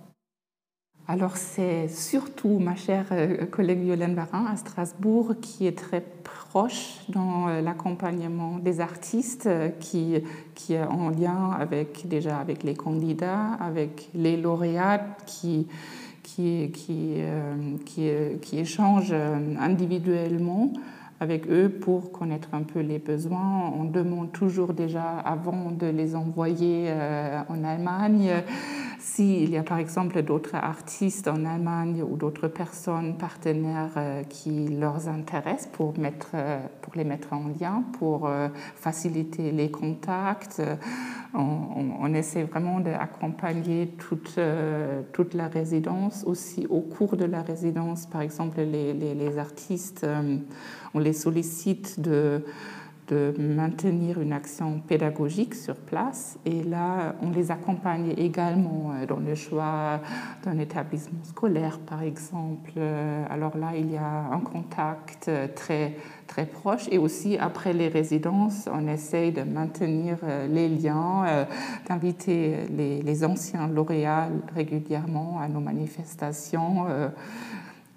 Alors, 1.07 1.37
c'est 1.37 1.89
surtout 1.89 2.57
ma 2.57 2.75
chère 2.75 3.09
collègue 3.51 3.85
Yolène 3.85 4.15
Barin 4.15 4.45
à 4.45 4.55
Strasbourg 4.55 5.35
qui 5.41 5.67
est 5.67 5.77
très 5.77 6.01
proche 6.01 7.01
dans 7.09 7.47
l'accompagnement 7.61 8.57
des 8.57 8.79
artistes, 8.79 9.49
qui, 9.81 10.15
qui 10.55 10.73
est 10.73 10.83
en 10.83 11.09
lien 11.09 11.51
avec, 11.51 12.07
déjà 12.07 12.37
avec 12.37 12.63
les 12.63 12.73
candidats, 12.73 13.51
avec 13.59 14.09
les 14.15 14.37
lauréats, 14.37 15.05
qui 15.25 15.67
échangent 18.53 19.15
individuellement 19.59 20.71
avec 21.23 21.49
eux 21.49 21.69
pour 21.69 22.11
connaître 22.11 22.49
un 22.53 22.63
peu 22.63 22.81
les 22.81 22.99
besoins. 22.99 23.71
On 23.79 23.85
demande 23.85 24.33
toujours 24.33 24.73
déjà 24.73 25.19
avant 25.19 25.71
de 25.71 25.87
les 25.87 26.15
envoyer 26.15 26.87
euh, 26.89 27.39
en 27.47 27.63
Allemagne 27.63 28.43
S'il 28.99 29.49
y 29.49 29.57
a 29.57 29.63
par 29.63 29.77
exemple 29.77 30.21
d'autres 30.21 30.55
artistes 30.55 31.29
en 31.29 31.45
Allemagne 31.45 32.03
ou 32.03 32.17
d'autres 32.17 32.49
personnes 32.49 33.17
partenaires 33.17 33.93
euh, 33.95 34.23
qui 34.23 34.67
leur 34.67 35.07
intéressent 35.07 35.69
pour, 35.71 35.97
mettre, 35.97 36.31
euh, 36.33 36.59
pour 36.81 36.93
les 36.95 37.05
mettre 37.05 37.31
en 37.31 37.47
lien, 37.47 37.83
pour 37.99 38.29
faciliter 38.75 39.51
les 39.51 39.71
contacts, 39.71 40.61
on, 41.33 42.13
essaie 42.13 42.43
vraiment 42.43 42.79
d'accompagner 42.79 43.87
toute, 43.97 44.39
toute 45.13 45.33
la 45.33 45.47
résidence. 45.47 46.23
Aussi 46.27 46.67
au 46.69 46.81
cours 46.81 47.17
de 47.17 47.25
la 47.25 47.41
résidence, 47.41 48.05
par 48.05 48.21
exemple, 48.21 48.61
les, 48.61 48.93
les, 48.93 49.15
les 49.15 49.37
artistes, 49.37 50.05
on 50.93 50.99
les 50.99 51.13
sollicite 51.13 51.99
de 51.99 52.43
de 53.07 53.33
maintenir 53.37 54.21
une 54.21 54.31
action 54.31 54.79
pédagogique 54.79 55.55
sur 55.55 55.75
place. 55.75 56.37
Et 56.45 56.63
là, 56.63 57.15
on 57.21 57.31
les 57.31 57.51
accompagne 57.51 58.13
également 58.17 58.93
euh, 58.93 59.05
dans 59.05 59.19
le 59.19 59.35
choix 59.35 59.99
d'un 60.43 60.57
établissement 60.57 61.23
scolaire, 61.23 61.79
par 61.79 62.01
exemple. 62.01 62.71
Euh, 62.77 63.25
alors 63.29 63.57
là, 63.57 63.71
il 63.75 63.91
y 63.91 63.97
a 63.97 64.27
un 64.31 64.39
contact 64.39 65.27
euh, 65.27 65.47
très, 65.53 65.95
très 66.27 66.45
proche. 66.45 66.87
Et 66.91 66.97
aussi, 66.97 67.37
après 67.37 67.73
les 67.73 67.89
résidences, 67.89 68.69
on 68.71 68.87
essaye 68.87 69.31
de 69.31 69.43
maintenir 69.43 70.17
les 70.49 70.69
liens, 70.69 71.45
d'inviter 71.87 72.65
les, 72.69 73.01
les, 73.01 73.23
anciens 73.23 73.67
lauréats 73.67 74.29
régulièrement 74.55 75.39
à 75.39 75.47
nos 75.47 75.59
manifestations. 75.59 76.85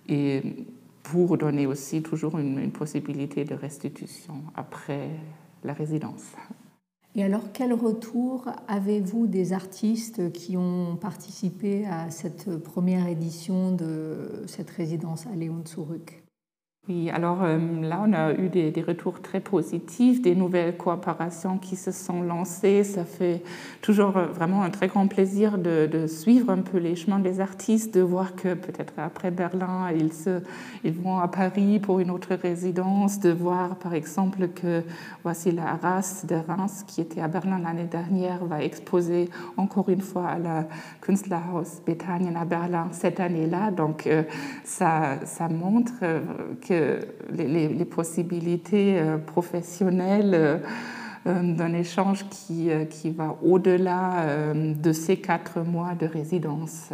Et 0.08 0.66
pour 1.10 1.38
donner 1.38 1.66
aussi 1.66 2.02
toujours 2.02 2.38
une, 2.38 2.72
possibilité 2.72 3.44
de 3.44 3.54
restitution 3.54 4.42
après 4.56 5.10
la 5.62 5.72
résidence. 5.72 6.32
Et 7.14 7.22
alors, 7.22 7.52
quel 7.52 7.72
retour 7.72 8.48
avez-vous 8.66 9.26
des 9.26 9.52
artistes 9.52 10.32
qui 10.32 10.56
ont 10.56 10.96
participé 10.96 11.86
à 11.86 12.10
cette 12.10 12.58
première 12.58 13.06
édition 13.06 13.72
de 13.72 14.42
cette 14.46 14.70
résidence 14.70 15.26
à 15.26 15.36
Léon 15.36 15.62
Tsuruk 15.64 16.25
oui, 16.88 17.10
alors 17.10 17.42
euh, 17.42 17.58
là, 17.82 18.04
on 18.06 18.12
a 18.12 18.32
eu 18.34 18.48
des, 18.48 18.84
retours 18.86 19.20
très 19.20 19.40
positifs, 19.40 20.22
des 20.22 20.36
nouvelles 20.36 20.76
coopérations 20.76 21.58
qui 21.58 21.74
se 21.74 21.90
sont 21.90 22.22
lancées. 22.22 22.84
Ça 22.84 23.04
fait 23.04 23.42
toujours 23.82 24.16
euh, 24.16 24.26
vraiment 24.26 24.62
un 24.62 24.70
très 24.70 24.86
grand 24.86 25.08
plaisir 25.08 25.58
de, 25.58 26.06
suivre 26.06 26.50
un 26.50 26.58
peu 26.58 26.78
les 26.78 26.94
chemins 26.94 27.18
des 27.18 27.40
artistes, 27.40 27.92
de 27.92 28.02
voir 28.02 28.36
que 28.36 28.54
peut-être 28.54 28.92
après 28.98 29.32
Berlin, 29.32 29.90
ils, 30.84 30.92
vont 30.92 31.18
à 31.18 31.26
Paris 31.26 31.80
pour 31.80 31.98
une 31.98 32.12
autre 32.12 32.36
résidence, 32.36 33.18
de 33.18 33.30
voir 33.30 33.74
par 33.76 33.92
exemple 33.92 34.46
que 34.48 34.84
voici 35.24 35.50
la 35.50 35.74
race 35.74 36.24
de 36.24 36.36
Reims 36.36 36.84
qui 36.86 37.00
était 37.00 37.20
à 37.20 37.26
Berlin 37.26 37.58
l'année 37.58 37.88
dernière 37.90 38.44
va 38.44 38.62
exposer 38.62 39.28
encore 39.56 39.88
une 39.88 40.02
fois 40.02 40.28
à 40.28 40.38
la 40.38 40.68
Künstlerhaus 41.00 41.82
Bethanien 41.84 42.36
à 42.36 42.44
Berlin 42.44 42.88
cette 42.92 43.18
année-là. 43.18 43.72
Donc 43.72 44.06
euh, 44.06 44.22
ça 44.62 45.18
montre 45.50 45.92
que 46.60 46.75
les, 47.30 47.84
possibilités 47.84 48.98
euh, 48.98 49.18
professionnelles 49.18 50.34
euh, 50.34 50.58
euh, 51.26 51.54
d'un 51.54 51.72
échange 51.72 52.28
qui, 52.28 52.70
qui 52.90 53.10
va 53.10 53.36
au-delà 53.42 54.54
de 54.54 54.92
ces 54.92 55.16
quatre 55.16 55.60
mois 55.60 55.94
de 55.94 56.06
résidence. 56.06 56.90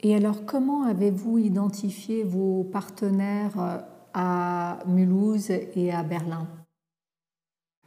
Et 0.00 0.14
alors, 0.14 0.44
comment 0.44 0.84
avez-vous 0.84 1.38
identifié 1.38 2.24
vos 2.24 2.64
partenaires 2.64 3.84
à 4.14 4.78
Mulhouse 4.86 5.50
et 5.50 5.92
à 5.92 6.02
Berlin? 6.02 6.46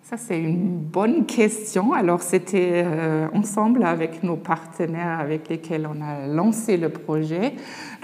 Ça, 0.04 0.18
c'est 0.18 0.42
une 0.42 0.78
bonne 0.78 1.26
question. 1.26 1.94
Alors, 1.94 2.22
c'était 2.22 2.84
euh, 2.86 3.28
ensemble 3.34 3.84
avec 3.84 4.24
nos 4.24 4.36
partenaires 4.36 5.20
avec 5.20 5.48
lesquels 5.48 5.88
on 5.88 6.02
a 6.02 6.28
lancé 6.28 6.76
le 6.76 6.90
projet. 6.90 7.54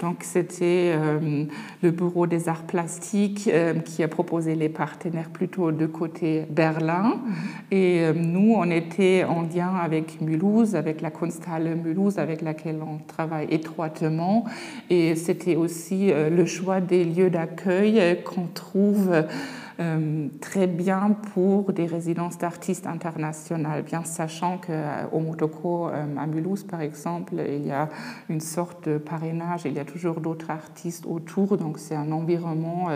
Donc, 0.00 0.18
c'était 0.22 0.92
euh, 0.94 1.44
le 1.82 1.90
Bureau 1.90 2.28
des 2.28 2.48
arts 2.48 2.62
plastiques 2.62 3.50
euh, 3.52 3.74
qui 3.74 4.04
a 4.04 4.08
proposé 4.08 4.54
les 4.54 4.68
partenaires 4.68 5.28
plutôt 5.28 5.72
de 5.72 5.86
côté 5.86 6.46
Berlin. 6.48 7.14
Mm-hmm. 7.18 7.74
Et 7.74 8.12
nous, 8.14 8.54
on 8.56 8.70
était 8.70 9.24
en 9.24 9.42
lien 9.42 9.74
avec 9.74 10.20
Mulhouse, 10.20 10.76
avec 10.76 11.00
la 11.00 11.10
Kunsthalle 11.10 11.74
Mulhouse, 11.74 12.18
avec 12.18 12.42
laquelle 12.42 12.78
on 12.80 12.98
travaille 13.06 13.48
étroitement. 13.50 14.44
Et 14.88 15.16
c'était 15.16 15.56
aussi 15.56 16.12
le 16.12 16.46
choix 16.46 16.80
des 16.80 17.04
lieux 17.04 17.28
d'accueil 17.28 18.22
qu'on 18.24 18.46
trouve 18.46 19.10
très 20.40 20.66
bien 20.66 21.16
pour 21.34 21.72
des 21.72 21.86
résidences 21.86 22.36
d'artistes 22.36 22.86
internationales, 22.86 23.82
bien 23.82 24.02
sachant 24.02 24.58
qu'au 24.58 24.72
euh, 24.72 25.20
Motoko, 25.20 25.88
euh, 25.88 26.16
à 26.16 26.26
Mulhouse 26.26 26.64
par 26.64 26.80
exemple, 26.80 27.34
il 27.48 27.66
y 27.66 27.70
a 27.70 27.88
une 28.28 28.40
sorte 28.40 28.88
de 28.88 28.98
parrainage, 28.98 29.62
il 29.66 29.74
y 29.74 29.78
a 29.78 29.84
toujours 29.84 30.20
d'autres 30.20 30.50
artistes 30.50 31.06
autour, 31.06 31.56
donc 31.56 31.78
c'est 31.78 31.94
un 31.94 32.10
environnement 32.10 32.88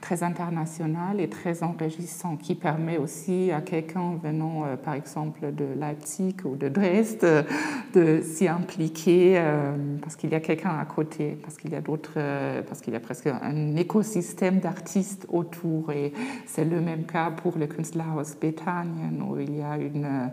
très 0.00 0.22
international 0.22 1.20
et 1.20 1.28
très 1.28 1.62
enrichissant 1.62 2.36
qui 2.36 2.54
permet 2.54 2.98
aussi 2.98 3.50
à 3.50 3.60
quelqu'un 3.60 4.18
venant 4.22 4.64
euh, 4.64 4.76
par 4.76 4.94
exemple 4.94 5.52
de 5.52 5.66
Leipzig 5.78 6.36
ou 6.44 6.56
de 6.56 6.68
Dresde 6.68 7.46
de 7.94 8.20
s'y 8.22 8.48
impliquer 8.48 9.34
euh, 9.36 9.74
parce 10.00 10.16
qu'il 10.16 10.30
y 10.30 10.34
a 10.34 10.40
quelqu'un 10.40 10.78
à 10.78 10.84
côté, 10.84 11.38
parce 11.42 11.56
qu'il 11.56 11.70
y 11.70 11.74
a 11.74 11.80
d'autres, 11.80 12.14
euh, 12.16 12.62
parce 12.62 12.80
qu'il 12.80 12.92
y 12.92 12.96
a 12.96 13.00
presque 13.00 13.26
un 13.26 13.76
écosystème 13.76 14.60
d'artistes 14.60 15.26
autour 15.30 15.92
et 15.92 16.12
c'est 16.46 16.64
le 16.64 16.80
même 16.80 17.04
cas 17.04 17.30
pour 17.30 17.58
le 17.58 17.66
Künstlerhaus 17.66 18.36
Bethanien 18.40 19.20
où 19.28 19.38
il 19.38 19.56
y 19.56 19.62
a 19.62 19.76
une 19.76 20.30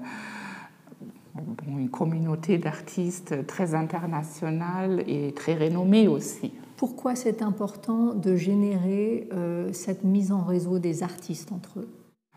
une 1.68 1.90
communauté 1.90 2.60
d'artistes 2.60 3.48
très 3.48 3.74
internationale 3.74 5.04
et 5.08 5.34
très 5.34 5.56
renommée 5.56 6.08
aussi. 6.08 6.54
Pourquoi 6.78 7.16
c'est 7.16 7.42
important 7.42 8.14
de 8.14 8.36
générer 8.36 9.28
euh, 9.32 9.72
cette 9.74 10.04
mise 10.04 10.32
en 10.32 10.44
réseau 10.44 10.80
des 10.80 11.04
artistes 11.04 11.52
entre 11.52 11.80
eux? 11.80 11.90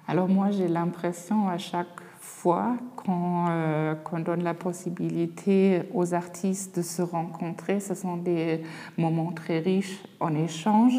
Alors 0.09 0.29
moi 0.29 0.51
j'ai 0.51 0.69
l'impression 0.69 1.49
à 1.49 1.59
chaque 1.59 2.01
fois 2.21 2.77
qu'on 2.97 3.47
euh, 3.49 3.95
donne 4.25 4.45
la 4.45 4.55
possibilité 4.55 5.83
aux 5.93 6.15
artistes 6.15 6.77
de 6.77 6.83
se 6.83 7.03
rencontrer, 7.03 7.81
ce 7.81 7.95
sont 7.95 8.17
des 8.17 8.63
moments 8.97 9.33
très 9.33 9.59
riches 9.59 10.03
en 10.21 10.35
échange 10.35 10.95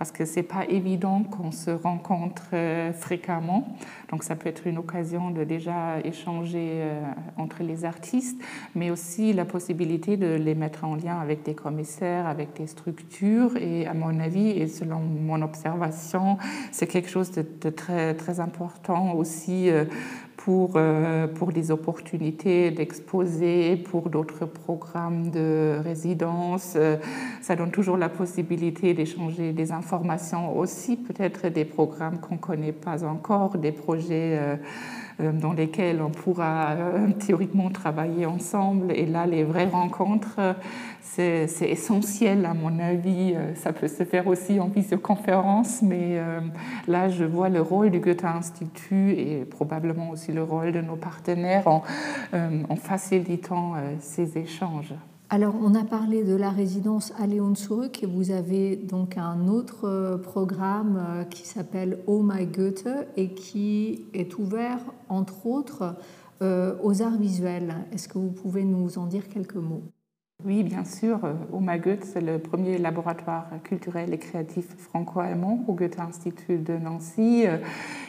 parce 0.00 0.12
que 0.12 0.24
c'est 0.24 0.42
pas 0.42 0.64
évident 0.66 1.24
qu'on 1.24 1.52
se 1.52 1.70
rencontre 1.70 2.44
euh, 2.54 2.90
fréquemment. 2.90 3.68
Donc 4.10 4.22
ça 4.22 4.34
peut 4.34 4.48
être 4.48 4.66
une 4.66 4.78
occasion 4.78 5.30
de 5.30 5.44
déjà 5.44 6.00
échanger 6.02 6.68
euh, 6.80 7.02
entre 7.36 7.62
les 7.62 7.84
artistes, 7.84 8.40
mais 8.74 8.90
aussi 8.90 9.34
la 9.34 9.44
possibilité 9.44 10.16
de 10.16 10.36
les 10.36 10.54
mettre 10.54 10.84
en 10.84 10.94
lien 10.94 11.20
avec 11.20 11.42
des 11.42 11.54
commissaires, 11.54 12.26
avec 12.26 12.54
des 12.56 12.66
structures. 12.66 13.58
Et 13.58 13.86
à 13.86 13.92
mon 13.92 14.18
avis, 14.20 14.48
et 14.48 14.68
selon 14.68 15.00
mon 15.00 15.42
observation, 15.42 16.38
c'est 16.72 16.86
quelque 16.86 17.10
chose 17.10 17.30
de, 17.32 17.68
très, 17.68 18.14
très 18.14 18.40
important 18.40 19.12
aussi 19.12 19.68
euh, 19.68 19.84
pour, 20.44 20.72
euh, 20.76 21.26
pour 21.26 21.52
des 21.52 21.70
opportunités 21.70 22.70
d'exposer, 22.70 23.76
pour 23.76 24.08
d'autres 24.08 24.46
programmes 24.46 25.30
de 25.30 25.78
résidence. 25.84 26.74
Euh, 26.76 26.96
ça 27.42 27.56
donne 27.56 27.70
toujours 27.70 27.98
la 27.98 28.08
possibilité 28.08 28.94
d'échanger 28.94 29.52
des 29.52 29.70
informations 29.70 30.56
aussi, 30.56 30.96
peut-être 30.96 31.48
des 31.48 31.66
programmes 31.66 32.20
qu'on 32.20 32.36
ne 32.36 32.40
connaît 32.40 32.72
pas 32.72 33.04
encore, 33.04 33.58
des 33.58 33.72
projets 33.72 34.38
euh, 34.38 34.56
dans 35.34 35.52
lesquels 35.52 36.00
on 36.02 36.10
pourra 36.10 36.76
théoriquement 37.18 37.70
travailler 37.70 38.26
ensemble. 38.26 38.92
Et 38.92 39.06
là, 39.06 39.26
les 39.26 39.44
vraies 39.44 39.68
rencontres, 39.68 40.38
c'est 41.46 41.68
essentiel 41.68 42.46
à 42.46 42.54
mon 42.54 42.78
avis. 42.78 43.34
Euh, 43.34 43.54
ça 43.54 43.72
peut 43.72 43.88
se 43.88 44.04
faire 44.04 44.26
aussi 44.26 44.60
en 44.60 44.68
visioconférence, 44.68 45.82
mais 45.82 46.18
euh, 46.18 46.40
là 46.86 47.08
je 47.08 47.24
vois 47.24 47.48
le 47.48 47.60
rôle 47.60 47.90
du 47.90 48.00
Goethe-Institut 48.00 49.12
et 49.12 49.44
probablement 49.44 50.10
aussi 50.10 50.32
le 50.32 50.42
rôle 50.42 50.72
de 50.72 50.80
nos 50.80 50.96
partenaires 50.96 51.66
en, 51.66 51.82
euh, 52.34 52.62
en 52.68 52.76
facilitant 52.76 53.74
ces 54.00 54.38
échanges. 54.38 54.94
Alors, 55.32 55.54
on 55.62 55.76
a 55.76 55.84
parlé 55.84 56.24
de 56.24 56.34
la 56.34 56.50
résidence 56.50 57.12
à 57.16 57.24
Léon 57.28 57.52
et 58.02 58.06
vous 58.06 58.32
avez 58.32 58.74
donc 58.74 59.16
un 59.16 59.46
autre 59.46 60.18
programme 60.24 61.24
qui 61.30 61.46
s'appelle 61.46 62.00
Oh 62.08 62.20
My 62.24 62.46
Goethe 62.46 62.88
et 63.16 63.32
qui 63.32 64.06
est 64.12 64.36
ouvert, 64.38 64.80
entre 65.08 65.46
autres, 65.46 65.94
aux 66.40 67.02
arts 67.02 67.16
visuels. 67.16 67.76
Est-ce 67.92 68.08
que 68.08 68.18
vous 68.18 68.32
pouvez 68.32 68.64
nous 68.64 68.98
en 68.98 69.06
dire 69.06 69.28
quelques 69.28 69.54
mots? 69.54 69.84
Oui, 70.44 70.62
bien 70.62 70.84
sûr. 70.84 71.18
Au 71.52 71.60
Goethe, 71.60 72.04
c'est 72.04 72.20
le 72.20 72.38
premier 72.38 72.78
laboratoire 72.78 73.46
culturel 73.62 74.14
et 74.14 74.18
créatif 74.18 74.66
franco-allemand 74.78 75.64
au 75.68 75.74
Goethe-Institut 75.74 76.58
de 76.58 76.76
Nancy. 76.76 77.44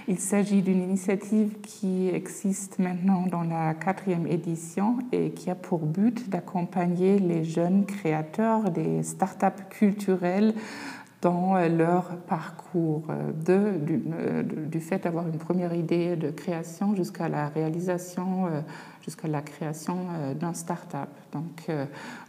Il 0.08 0.18
s'agit 0.18 0.62
d'une 0.62 0.82
initiative 0.82 1.60
qui 1.62 2.10
existe 2.10 2.80
maintenant 2.80 3.26
dans 3.28 3.44
la 3.44 3.74
quatrième 3.74 4.28
édition 4.28 4.98
et 5.12 5.32
qui 5.32 5.50
a 5.50 5.56
pour 5.56 5.80
but 5.80 6.30
d'accompagner 6.30 7.20
les 7.20 7.44
jeunes 7.44 7.86
créateurs 7.86 8.72
des 8.72 9.04
startups 9.04 9.64
culturelles 9.70 10.54
dans 11.22 11.56
leur 11.68 12.18
parcours 12.28 13.04
de, 13.46 13.78
du, 13.78 14.80
fait 14.80 15.04
d'avoir 15.04 15.28
une 15.28 15.38
première 15.38 15.74
idée 15.74 16.16
de 16.16 16.32
création 16.32 16.96
jusqu'à 16.96 17.30
la 17.30 17.48
réalisation, 17.50 18.50
jusqu'à 19.04 19.28
la 19.28 19.42
création 19.42 19.98
d'un 20.40 20.54
start-up. 20.54 21.10
Donc, 21.32 21.68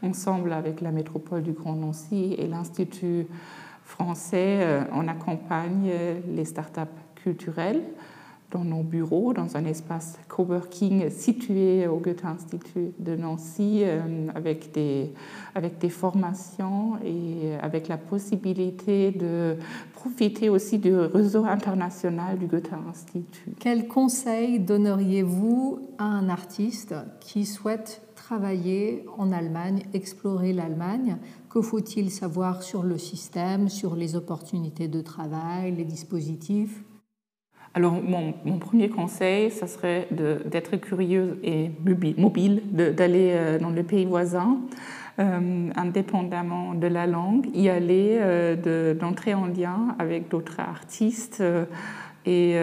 ensemble 0.02 0.52
avec 0.52 0.82
la 0.82 0.90
métropole 0.90 1.42
du 1.42 1.52
Grand 1.52 1.74
Nancy 1.74 2.34
et 2.36 2.46
l'Institut 2.46 3.26
français, 3.84 4.84
on 4.92 5.08
accompagne 5.08 5.90
les 6.28 6.44
start-up 6.44 6.90
culturelles 7.14 7.82
dans 8.52 8.64
nos 8.64 8.82
bureaux, 8.82 9.32
dans 9.32 9.56
un 9.56 9.64
espace 9.64 10.18
coworking 10.28 11.10
situé 11.10 11.86
au 11.86 11.96
Goethe-Institut 11.96 12.92
de 12.98 13.16
Nancy, 13.16 13.80
euh, 13.82 14.28
avec, 14.34 14.72
des, 14.72 15.12
avec 15.54 15.78
des 15.78 15.88
formations 15.88 16.98
et 17.04 17.54
avec 17.60 17.88
la 17.88 17.96
possibilité 17.96 19.10
de 19.10 19.56
profiter 19.94 20.48
aussi 20.48 20.78
du 20.78 20.94
réseau 20.94 21.44
international 21.44 22.38
du 22.38 22.46
Goethe-Institut. 22.46 23.52
Quel 23.58 23.88
conseil 23.88 24.60
donneriez-vous 24.60 25.80
à 25.98 26.04
un 26.04 26.28
artiste 26.28 26.94
qui 27.20 27.46
souhaite 27.46 28.02
travailler 28.14 29.06
en 29.18 29.32
Allemagne, 29.32 29.82
explorer 29.94 30.52
l'Allemagne? 30.52 31.16
Que 31.48 31.60
faut-il 31.60 32.10
savoir 32.10 32.62
sur 32.62 32.82
le 32.82 32.98
système, 32.98 33.68
sur 33.68 33.94
les 33.94 34.16
opportunités 34.16 34.88
de 34.88 35.00
travail, 35.00 35.74
les 35.74 35.84
dispositifs? 35.84 36.82
Alors, 37.74 37.94
mon, 38.02 38.58
premier 38.58 38.90
conseil, 38.90 39.50
ça 39.50 39.66
serait 39.66 40.06
d'être 40.10 40.76
curieuse 40.76 41.36
et 41.42 41.70
mobile, 42.18 42.62
d'aller 42.70 43.32
euh, 43.32 43.58
dans 43.58 43.70
le 43.70 43.82
pays 43.82 44.04
voisin, 44.04 44.58
euh, 45.18 45.70
indépendamment 45.74 46.74
de 46.74 46.86
la 46.86 47.06
langue, 47.06 47.46
y 47.54 47.70
aller, 47.70 48.18
euh, 48.20 48.94
d'entrer 48.94 49.32
en 49.32 49.46
lien 49.46 49.96
avec 49.98 50.28
d'autres 50.28 50.60
artistes 50.60 51.42
et 52.26 52.56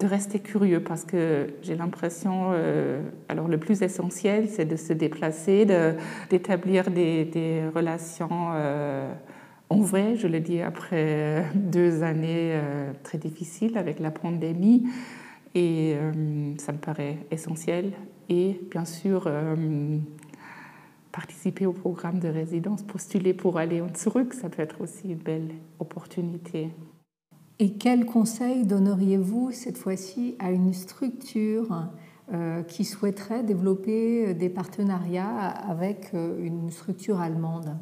de 0.00 0.06
rester 0.06 0.40
curieux 0.40 0.80
parce 0.80 1.04
que 1.04 1.48
j'ai 1.62 1.76
l'impression, 1.76 2.52
alors 3.28 3.46
le 3.46 3.58
plus 3.58 3.82
essentiel, 3.82 4.48
c'est 4.48 4.64
de 4.64 4.76
se 4.76 4.92
déplacer, 4.92 5.66
d'établir 6.28 6.90
des, 6.90 7.24
des, 7.24 7.62
relations 7.74 8.50
en 9.74 9.80
vrai, 9.80 10.14
je 10.16 10.28
le 10.28 10.40
dis 10.40 10.60
après 10.60 11.46
deux 11.54 12.02
années 12.02 12.52
euh, 12.54 12.92
très 13.02 13.18
difficiles 13.18 13.76
avec 13.76 13.98
la 13.98 14.12
pandémie, 14.12 14.84
et 15.54 15.94
euh, 15.96 16.54
ça 16.58 16.72
me 16.72 16.78
paraît 16.78 17.18
essentiel. 17.30 17.92
Et 18.28 18.60
bien 18.70 18.84
sûr, 18.84 19.24
euh, 19.26 19.98
participer 21.10 21.66
au 21.66 21.72
programme 21.72 22.20
de 22.20 22.28
résidence, 22.28 22.82
postuler 22.82 23.34
pour 23.34 23.58
aller 23.58 23.80
en 23.80 23.88
Zurück, 23.94 24.32
ça 24.32 24.48
peut 24.48 24.62
être 24.62 24.80
aussi 24.80 25.08
une 25.08 25.18
belle 25.18 25.50
opportunité. 25.80 26.70
Et 27.58 27.72
quel 27.74 28.06
conseil 28.06 28.64
donneriez-vous 28.64 29.50
cette 29.50 29.78
fois-ci 29.78 30.36
à 30.38 30.50
une 30.50 30.72
structure 30.72 31.88
qui 32.68 32.84
souhaiterait 32.84 33.44
développer 33.44 34.34
des 34.34 34.48
partenariats 34.48 35.46
avec 35.46 36.12
une 36.14 36.70
structure 36.70 37.20
allemande? 37.20 37.76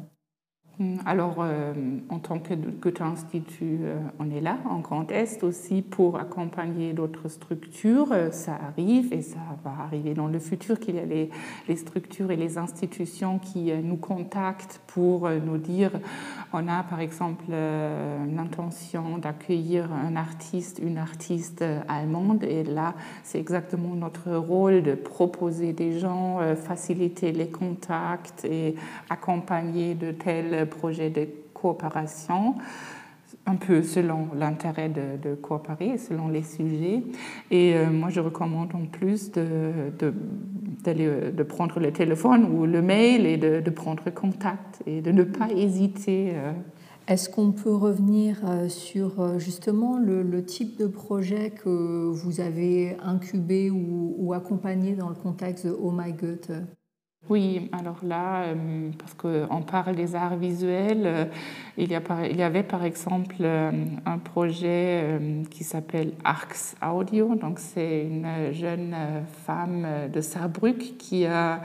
Alors, 1.05 1.35
euh, 1.39 1.71
en 2.09 2.17
tant 2.17 2.39
que 2.39 2.55
Goethe-Institut, 2.55 3.77
euh, 3.83 3.99
on 4.17 4.31
est 4.31 4.41
là, 4.41 4.57
en 4.67 4.79
Grand 4.79 5.11
Est 5.11 5.43
aussi, 5.43 5.83
pour 5.83 6.17
accompagner 6.17 6.93
d'autres 6.93 7.27
structures. 7.27 8.11
Euh, 8.11 8.31
ça 8.31 8.57
arrive 8.69 9.13
et 9.13 9.21
ça 9.21 9.37
va 9.63 9.71
arriver 9.83 10.15
dans 10.15 10.25
le 10.25 10.39
futur 10.39 10.79
qu'il 10.79 10.95
y 10.95 10.99
a 10.99 11.05
les, 11.05 11.29
structures 11.75 12.31
et 12.31 12.35
les 12.37 12.57
institutions 12.57 13.37
qui 13.37 13.71
nous 13.83 13.97
contactent 13.97 14.81
pour 14.87 15.29
nous 15.29 15.57
dire 15.57 15.91
on 16.53 16.67
a 16.67 16.83
par 16.83 16.99
exemple 16.99 17.45
l'intention 17.49 19.17
d'accueillir 19.17 19.91
un 19.91 20.15
artiste, 20.15 20.79
une 20.81 20.97
artiste 20.97 21.63
allemande, 21.87 22.43
et 22.43 22.63
là, 22.63 22.93
c'est 23.23 23.39
exactement 23.39 23.95
notre 23.95 24.35
rôle 24.35 24.83
de 24.83 24.93
proposer 24.93 25.73
des 25.73 25.97
gens, 25.99 26.39
faciliter 26.55 27.31
les 27.31 27.49
contacts 27.49 28.45
et 28.45 28.75
accompagner 29.09 29.95
de 29.95 30.11
tels 30.11 30.62
projets 30.65 31.09
de 31.09 31.27
coopération, 31.53 32.55
un 33.45 33.55
peu 33.55 33.81
selon 33.83 34.29
l'intérêt 34.37 34.89
de, 34.89 35.35
coopérer, 35.35 35.97
selon 35.97 36.27
les 36.27 36.43
sujets. 36.43 37.03
Et 37.51 37.75
euh, 37.75 37.89
moi, 37.89 38.09
je 38.09 38.19
recommande 38.19 38.73
en 38.73 38.85
plus 38.85 39.31
de, 39.31 39.91
de, 39.99 40.13
de, 41.31 41.43
prendre 41.43 41.79
le 41.79 41.91
téléphone 41.91 42.45
ou 42.45 42.65
le 42.65 42.81
mail 42.81 43.25
et 43.25 43.37
de, 43.37 43.69
prendre 43.69 44.09
contact 44.11 44.81
et 44.85 45.01
de 45.01 45.11
ne 45.11 45.23
pas 45.23 45.49
hésiter. 45.49 46.31
Euh. 46.33 46.51
Est-ce 47.07 47.29
qu'on 47.29 47.51
peut 47.51 47.75
revenir 47.75 48.37
euh, 48.45 48.69
sur 48.69 49.37
justement 49.37 49.97
le, 49.97 50.45
type 50.45 50.77
de 50.79 50.87
projet 50.87 51.49
que 51.49 52.09
vous 52.09 52.39
avez 52.39 52.95
incubé 53.03 53.69
ou, 53.69 54.15
ou 54.17 54.33
accompagné 54.33 54.93
dans 54.93 55.09
le 55.09 55.15
contexte 55.15 55.65
de 55.65 55.71
Oh 55.71 55.91
My 55.91 56.13
Goethe 56.13 56.51
oui, 57.29 57.69
alors 57.71 57.99
là, 58.03 58.43
euh, 58.43 58.89
parce 58.99 59.13
qu'on 59.13 59.61
parle 59.61 59.95
des 59.95 60.13
arts 60.13 60.35
visuels, 60.35 61.03
euh, 61.05 61.25
il 61.77 61.89
y, 61.89 61.95
avait 62.43 62.63
par 62.63 62.83
exemple 62.83 63.37
euh, 63.39 63.71
un 64.05 64.17
projet 64.17 65.19
qui 65.49 65.63
s'appelle 65.63 66.13
Arcs 66.25 66.75
Audio. 66.85 67.35
Donc, 67.35 67.59
c'est 67.59 68.07
une 68.07 68.51
jeune 68.51 68.93
femme 69.45 69.87
de 70.13 70.19
Saarbrück 70.19 70.97
qui 70.97 71.25
a 71.25 71.61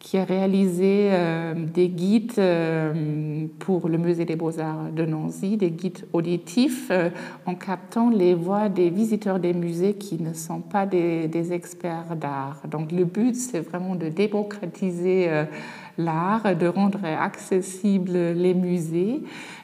qui 0.00 0.16
a 0.16 0.24
réalisé 0.24 1.10
euh, 1.12 1.54
des 1.54 1.88
guides 1.88 2.32
euh, 2.38 3.46
pour 3.58 3.86
le 3.86 3.98
Musée 3.98 4.24
des 4.24 4.34
Beaux-Arts 4.34 4.90
de 4.92 5.04
Nancy, 5.04 5.58
des 5.58 5.70
guides 5.70 6.06
auditifs 6.14 6.88
euh, 6.90 7.10
en 7.44 7.54
captant 7.54 8.08
les 8.08 8.32
voix 8.32 8.70
des 8.70 8.88
visiteurs 8.88 9.38
des 9.38 9.52
musées 9.52 9.92
qui 9.92 10.20
ne 10.20 10.32
sont 10.32 10.60
pas 10.60 10.86
des, 10.86 11.28
des 11.28 11.52
experts 11.52 12.16
d'art. 12.16 12.62
Donc 12.66 12.92
le 12.92 13.04
but, 13.04 13.36
c'est 13.36 13.60
vraiment 13.60 13.94
de 13.94 14.08
démocratiser 14.08 15.28
l'art, 15.98 16.56
de 16.56 16.66
rendre 16.66 17.04
accessibles 17.04 18.32
les 18.32 18.54
musées. 18.54 19.20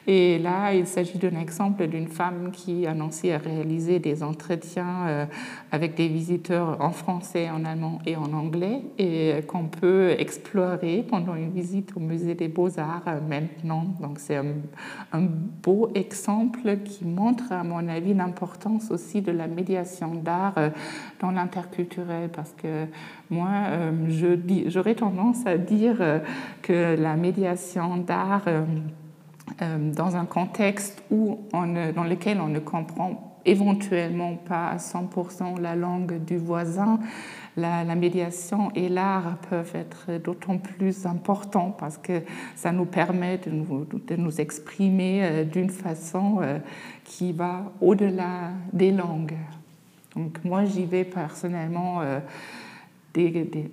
Et 0.09 0.39
là, 0.39 0.73
il 0.73 0.87
s'agit 0.87 1.17
d'un 1.17 1.37
exemple 1.37 1.85
d'une 1.85 2.07
femme 2.07 2.51
qui 2.53 2.87
a 2.87 2.91
annoncé 2.91 3.33
à 3.33 3.37
réaliser 3.37 3.99
des 3.99 4.23
entretiens 4.23 5.05
euh, 5.05 5.25
avec 5.73 5.95
des 5.95 6.07
visiteurs 6.07 6.77
en 6.79 6.91
français, 6.91 7.49
en 7.49 7.65
allemand 7.65 7.99
et 8.05 8.15
en 8.15 8.31
anglais, 8.31 8.83
et 8.97 9.41
qu'on 9.47 9.65
peut 9.65 10.15
explorer 10.17 11.05
pendant 11.05 11.35
une 11.35 11.51
visite 11.51 11.91
au 11.97 11.99
musée 11.99 12.35
des 12.35 12.47
beaux-arts 12.47 13.03
euh, 13.07 13.19
maintenant. 13.19 13.83
Donc 13.99 14.19
c'est 14.19 14.37
un, 14.37 15.21
beau 15.61 15.91
exemple 15.93 16.77
qui 16.85 17.03
montre, 17.03 17.51
à 17.51 17.65
mon 17.65 17.85
avis, 17.89 18.13
l'importance 18.13 18.91
aussi 18.91 19.21
de 19.21 19.33
la 19.33 19.47
médiation 19.47 20.15
d'art 20.15 20.53
euh, 20.57 20.69
dans 21.19 21.31
l'interculturel, 21.31 22.29
parce 22.29 22.53
que 22.53 22.85
moi, 23.29 23.49
j'aurais 24.67 24.95
tendance 24.95 25.45
à 25.45 25.57
dire 25.57 25.97
que 26.61 26.95
la 26.97 27.17
médiation 27.17 27.97
d'art 27.97 28.45
dans 29.59 30.15
un 30.15 30.25
contexte 30.25 31.03
où 31.09 31.39
dans 31.51 32.03
lequel 32.03 32.41
on 32.41 32.47
ne 32.47 32.59
comprend 32.59 33.37
éventuellement 33.45 34.35
pas 34.35 34.67
à 34.67 34.77
100% 34.77 35.59
la 35.59 35.75
langue 35.75 36.23
du 36.25 36.37
voisin, 36.37 36.99
la, 37.55 37.95
médiation 37.95 38.71
et 38.75 38.89
l'art 38.89 39.37
peuvent 39.49 39.71
être 39.73 40.21
d'autant 40.21 40.57
plus 40.57 41.05
importants 41.05 41.75
parce 41.79 41.97
que 41.97 42.21
ça 42.55 42.71
nous 42.71 42.85
permet 42.85 43.39
de 43.39 43.49
nous, 43.49 43.85
de 43.85 44.15
nous 44.15 44.39
exprimer 44.39 45.23
euh, 45.23 45.43
d'une 45.43 45.69
façon 45.69 46.39
euh, 46.41 46.59
qui 47.05 47.31
va 47.31 47.71
au-delà 47.81 48.51
des 48.73 48.91
langues. 48.91 49.37
Donc 50.15 50.43
moi, 50.43 50.65
j'y 50.65 50.85
vais 50.85 51.03
personnellement 51.03 52.01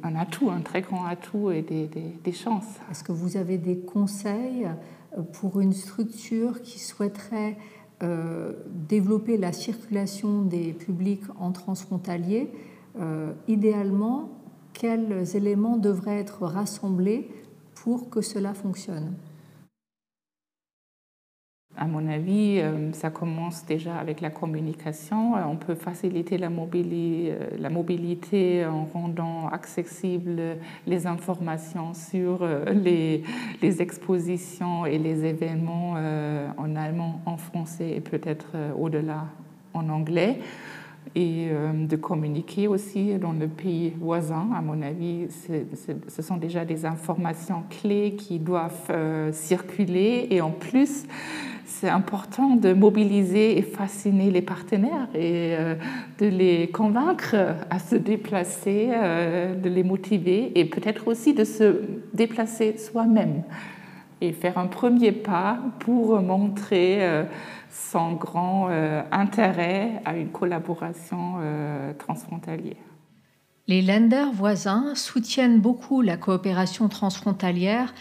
un 0.03 0.17
atout, 0.17 0.51
un 0.51 0.61
très 0.61 0.83
grand 0.83 1.05
atout 1.07 1.51
et 1.51 1.63
des, 1.63 1.87
des 1.87 2.33
chances. 2.33 2.79
Est-ce 2.91 3.05
que 3.05 3.13
vous 3.13 3.37
avez 3.37 3.59
des 3.59 3.79
conseils 3.79 4.67
pour 5.33 5.61
une 5.61 5.73
structure 5.73 6.63
qui 6.63 6.79
souhaiterait 6.79 7.57
euh, 8.03 8.53
développer 8.67 9.37
la 9.37 9.53
circulation 9.53 10.43
des 10.43 10.73
publics 10.73 11.23
en 11.39 11.53
transfrontalier, 11.53 12.51
euh, 12.99 13.33
idéalement, 13.49 14.31
quels 14.73 15.37
éléments 15.37 15.77
devraient 15.77 16.19
être 16.19 16.43
rassemblés 16.43 17.31
pour 17.75 18.11
que 18.11 18.21
cela 18.21 18.53
fonctionne? 18.53 19.15
À 21.77 21.87
mon 21.87 22.07
avis, 22.09 22.61
euh, 22.61 22.93
ça 22.93 23.11
commence 23.11 23.67
déjà 23.67 23.97
avec 23.97 24.21
la 24.21 24.31
communication. 24.31 25.37
Euh, 25.37 25.41
on 25.49 25.57
peut 25.57 25.75
faciliter 25.75 26.39
la 26.39 26.49
mobilité, 26.49 27.33
euh, 27.33 27.57
la 27.59 27.69
mobilité 27.69 28.65
en 28.65 28.85
rendant 28.85 29.49
accessibles 29.49 30.41
les 30.87 31.07
informations 31.07 31.93
sur 31.93 32.47
les, 32.73 33.23
expositions 33.63 34.87
et 34.87 34.99
les 34.99 35.25
événements 35.25 35.95
en 36.57 36.77
allemand, 36.77 37.21
en 37.27 37.37
français 37.37 37.91
et 37.97 38.01
peut-être 38.01 38.47
au-delà 38.79 39.27
en 39.73 39.89
anglais. 39.89 40.39
et 41.15 41.51
de 41.75 41.97
communiquer 41.97 42.67
aussi 42.67 43.19
dans 43.19 43.33
le 43.33 43.47
pays 43.47 43.93
voisin. 44.01 44.49
À 44.57 44.63
mon 44.63 44.81
avis, 44.83 45.27
ce 46.09 46.23
sont 46.23 46.37
déjà 46.37 46.65
des 46.65 46.87
informations 46.87 47.65
clés 47.69 48.15
qui 48.17 48.39
doivent 48.39 49.33
circuler 49.33 50.29
et 50.31 50.41
en 50.41 50.51
plus, 50.51 51.07
c'est 51.67 51.89
important 51.89 52.57
de 52.57 52.73
mobiliser 52.73 53.59
et 53.59 53.63
fasciner 53.63 54.31
les 54.31 54.43
partenaires 54.43 55.09
et 55.15 55.57
euh, 55.59 55.75
de 56.19 56.27
les 56.27 56.69
convaincre 56.69 57.35
à 57.71 57.79
se 57.79 57.97
déplacer, 57.97 58.89
de 58.89 59.69
les 59.69 59.83
motiver 59.83 60.59
et 60.59 60.65
peut-être 60.65 61.09
aussi 61.09 61.35
de 61.35 61.45
se 61.45 61.81
déplacer 62.13 62.77
soi-même 62.79 63.43
et 64.21 64.33
faire 64.33 64.59
un 64.59 64.67
premier 64.67 65.13
pas 65.13 65.59
pour 65.81 66.21
montrer 66.21 67.27
son 67.75 68.13
grand 68.13 68.69
euh, 68.71 69.03
intérêt 69.11 70.01
à 70.05 70.17
une 70.17 70.31
collaboration 70.31 71.37
euh, 71.41 71.93
transfrontalière. 71.95 72.77
Les 73.67 73.83
lenders 73.83 74.33
voisins 74.33 74.95
soutiennent 74.95 75.61
beaucoup 75.61 76.03
la 76.03 76.17
coopération 76.17 76.89
transfrontalière 76.89 77.95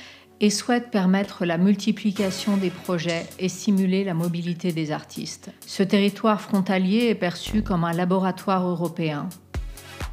et 0.44 0.49
souhaitent 0.49 0.91
permettre 0.91 1.45
la 1.45 1.57
multiplication 1.57 2.57
des 2.57 2.70
projets 2.70 3.26
et 3.40 3.48
stimuler 3.48 4.03
la 4.03 4.14
mobilité 4.14 4.74
des 4.74 4.91
artistes. 4.91 5.52
Ce 5.65 5.84
territoire 5.84 6.41
frontalier 6.41 7.07
est 7.07 7.15
perçu 7.15 7.61
comme 7.64 7.86
un 7.86 7.94
laboratoire 7.94 8.68
européen. 8.68 9.30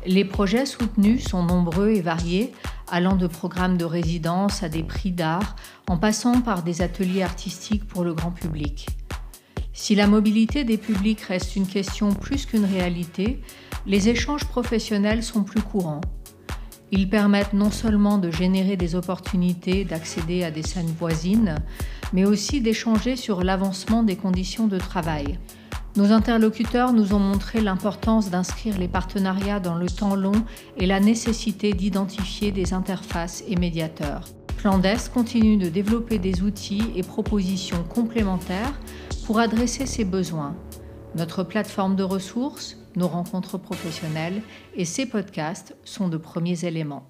Les 0.07 0.25
projets 0.25 0.67
soutenus 0.67 1.25
sont 1.25 1.43
nombreux 1.43 1.91
et 1.91 2.01
variés, 2.01 2.53
allant 2.93 3.17
de 3.17 3.27
programmes 3.27 3.77
de 3.77 3.85
résidence 3.85 4.63
à 4.63 4.69
des 4.69 4.85
prix 4.85 5.11
d'art, 5.11 5.57
en 5.89 5.97
passant 5.97 6.41
par 6.43 6.63
des 6.63 6.81
ateliers 6.81 7.25
artistiques 7.25 7.89
pour 7.89 8.05
le 8.05 8.15
grand 8.15 8.31
public. 8.31 8.87
Si 9.73 9.97
la 9.97 10.07
mobilité 10.07 10.63
des 10.63 10.79
publics 10.79 11.23
reste 11.23 11.57
une 11.57 11.67
question 11.67 12.13
plus 12.13 12.47
qu'une 12.47 12.67
réalité, 12.67 13.41
les 13.85 14.09
échanges 14.09 14.45
professionnels 14.45 15.25
sont 15.25 15.43
plus 15.43 15.63
courants. 15.63 16.03
Ils 16.93 17.09
permettent 17.09 17.53
non 17.53 17.71
seulement 17.71 18.19
de 18.19 18.31
générer 18.31 18.77
des 18.77 18.97
opportunités 18.97 19.85
d'accéder 19.85 20.43
à 20.43 20.51
des 20.51 20.63
scènes 20.63 20.93
voisines, 20.99 21.57
mais 22.13 22.25
aussi 22.25 22.61
d'échanger 22.61 23.15
sur 23.17 23.45
l'avancement 23.45 24.03
des 24.03 24.17
conditions 24.17 24.67
de 24.67 24.79
travail. 24.79 25.39
Nos 25.97 26.13
interlocuteurs 26.13 26.93
nous 26.93 27.15
ont 27.15 27.21
montré 27.21 27.61
l'importance 27.61 28.31
d'inscrire 28.31 28.79
les 28.79 28.89
partenariats 28.89 29.61
dans 29.61 29.75
le 29.75 29.89
temps 29.89 30.15
long 30.15 30.45
et 30.77 30.87
la 30.87 31.01
nécessité 31.01 31.73
d'identifier 31.73 32.53
des 32.53 32.73
interfaces 32.73 33.45
et 33.49 33.57
médiateurs. 33.57 34.25
Plandes 34.57 34.87
continue 35.13 35.57
de 35.57 35.69
développer 35.69 36.19
des 36.19 36.43
outils 36.43 36.85
et 36.95 37.03
propositions 37.03 37.83
complémentaires 37.83 38.79
pour 39.27 39.39
adresser 39.39 39.87
ses 39.87 40.05
besoins. 40.05 40.55
Notre 41.17 41.43
plateforme 41.43 41.97
de 41.97 42.03
ressources, 42.03 42.77
nos 42.97 43.09
rencontres 43.09 43.59
professionnelles 43.59 44.43
et 44.75 44.85
ces 44.85 45.07
podcasts 45.07 45.77
sont 45.85 46.09
de 46.09 46.17
premiers 46.17 46.65
éléments. 46.65 47.10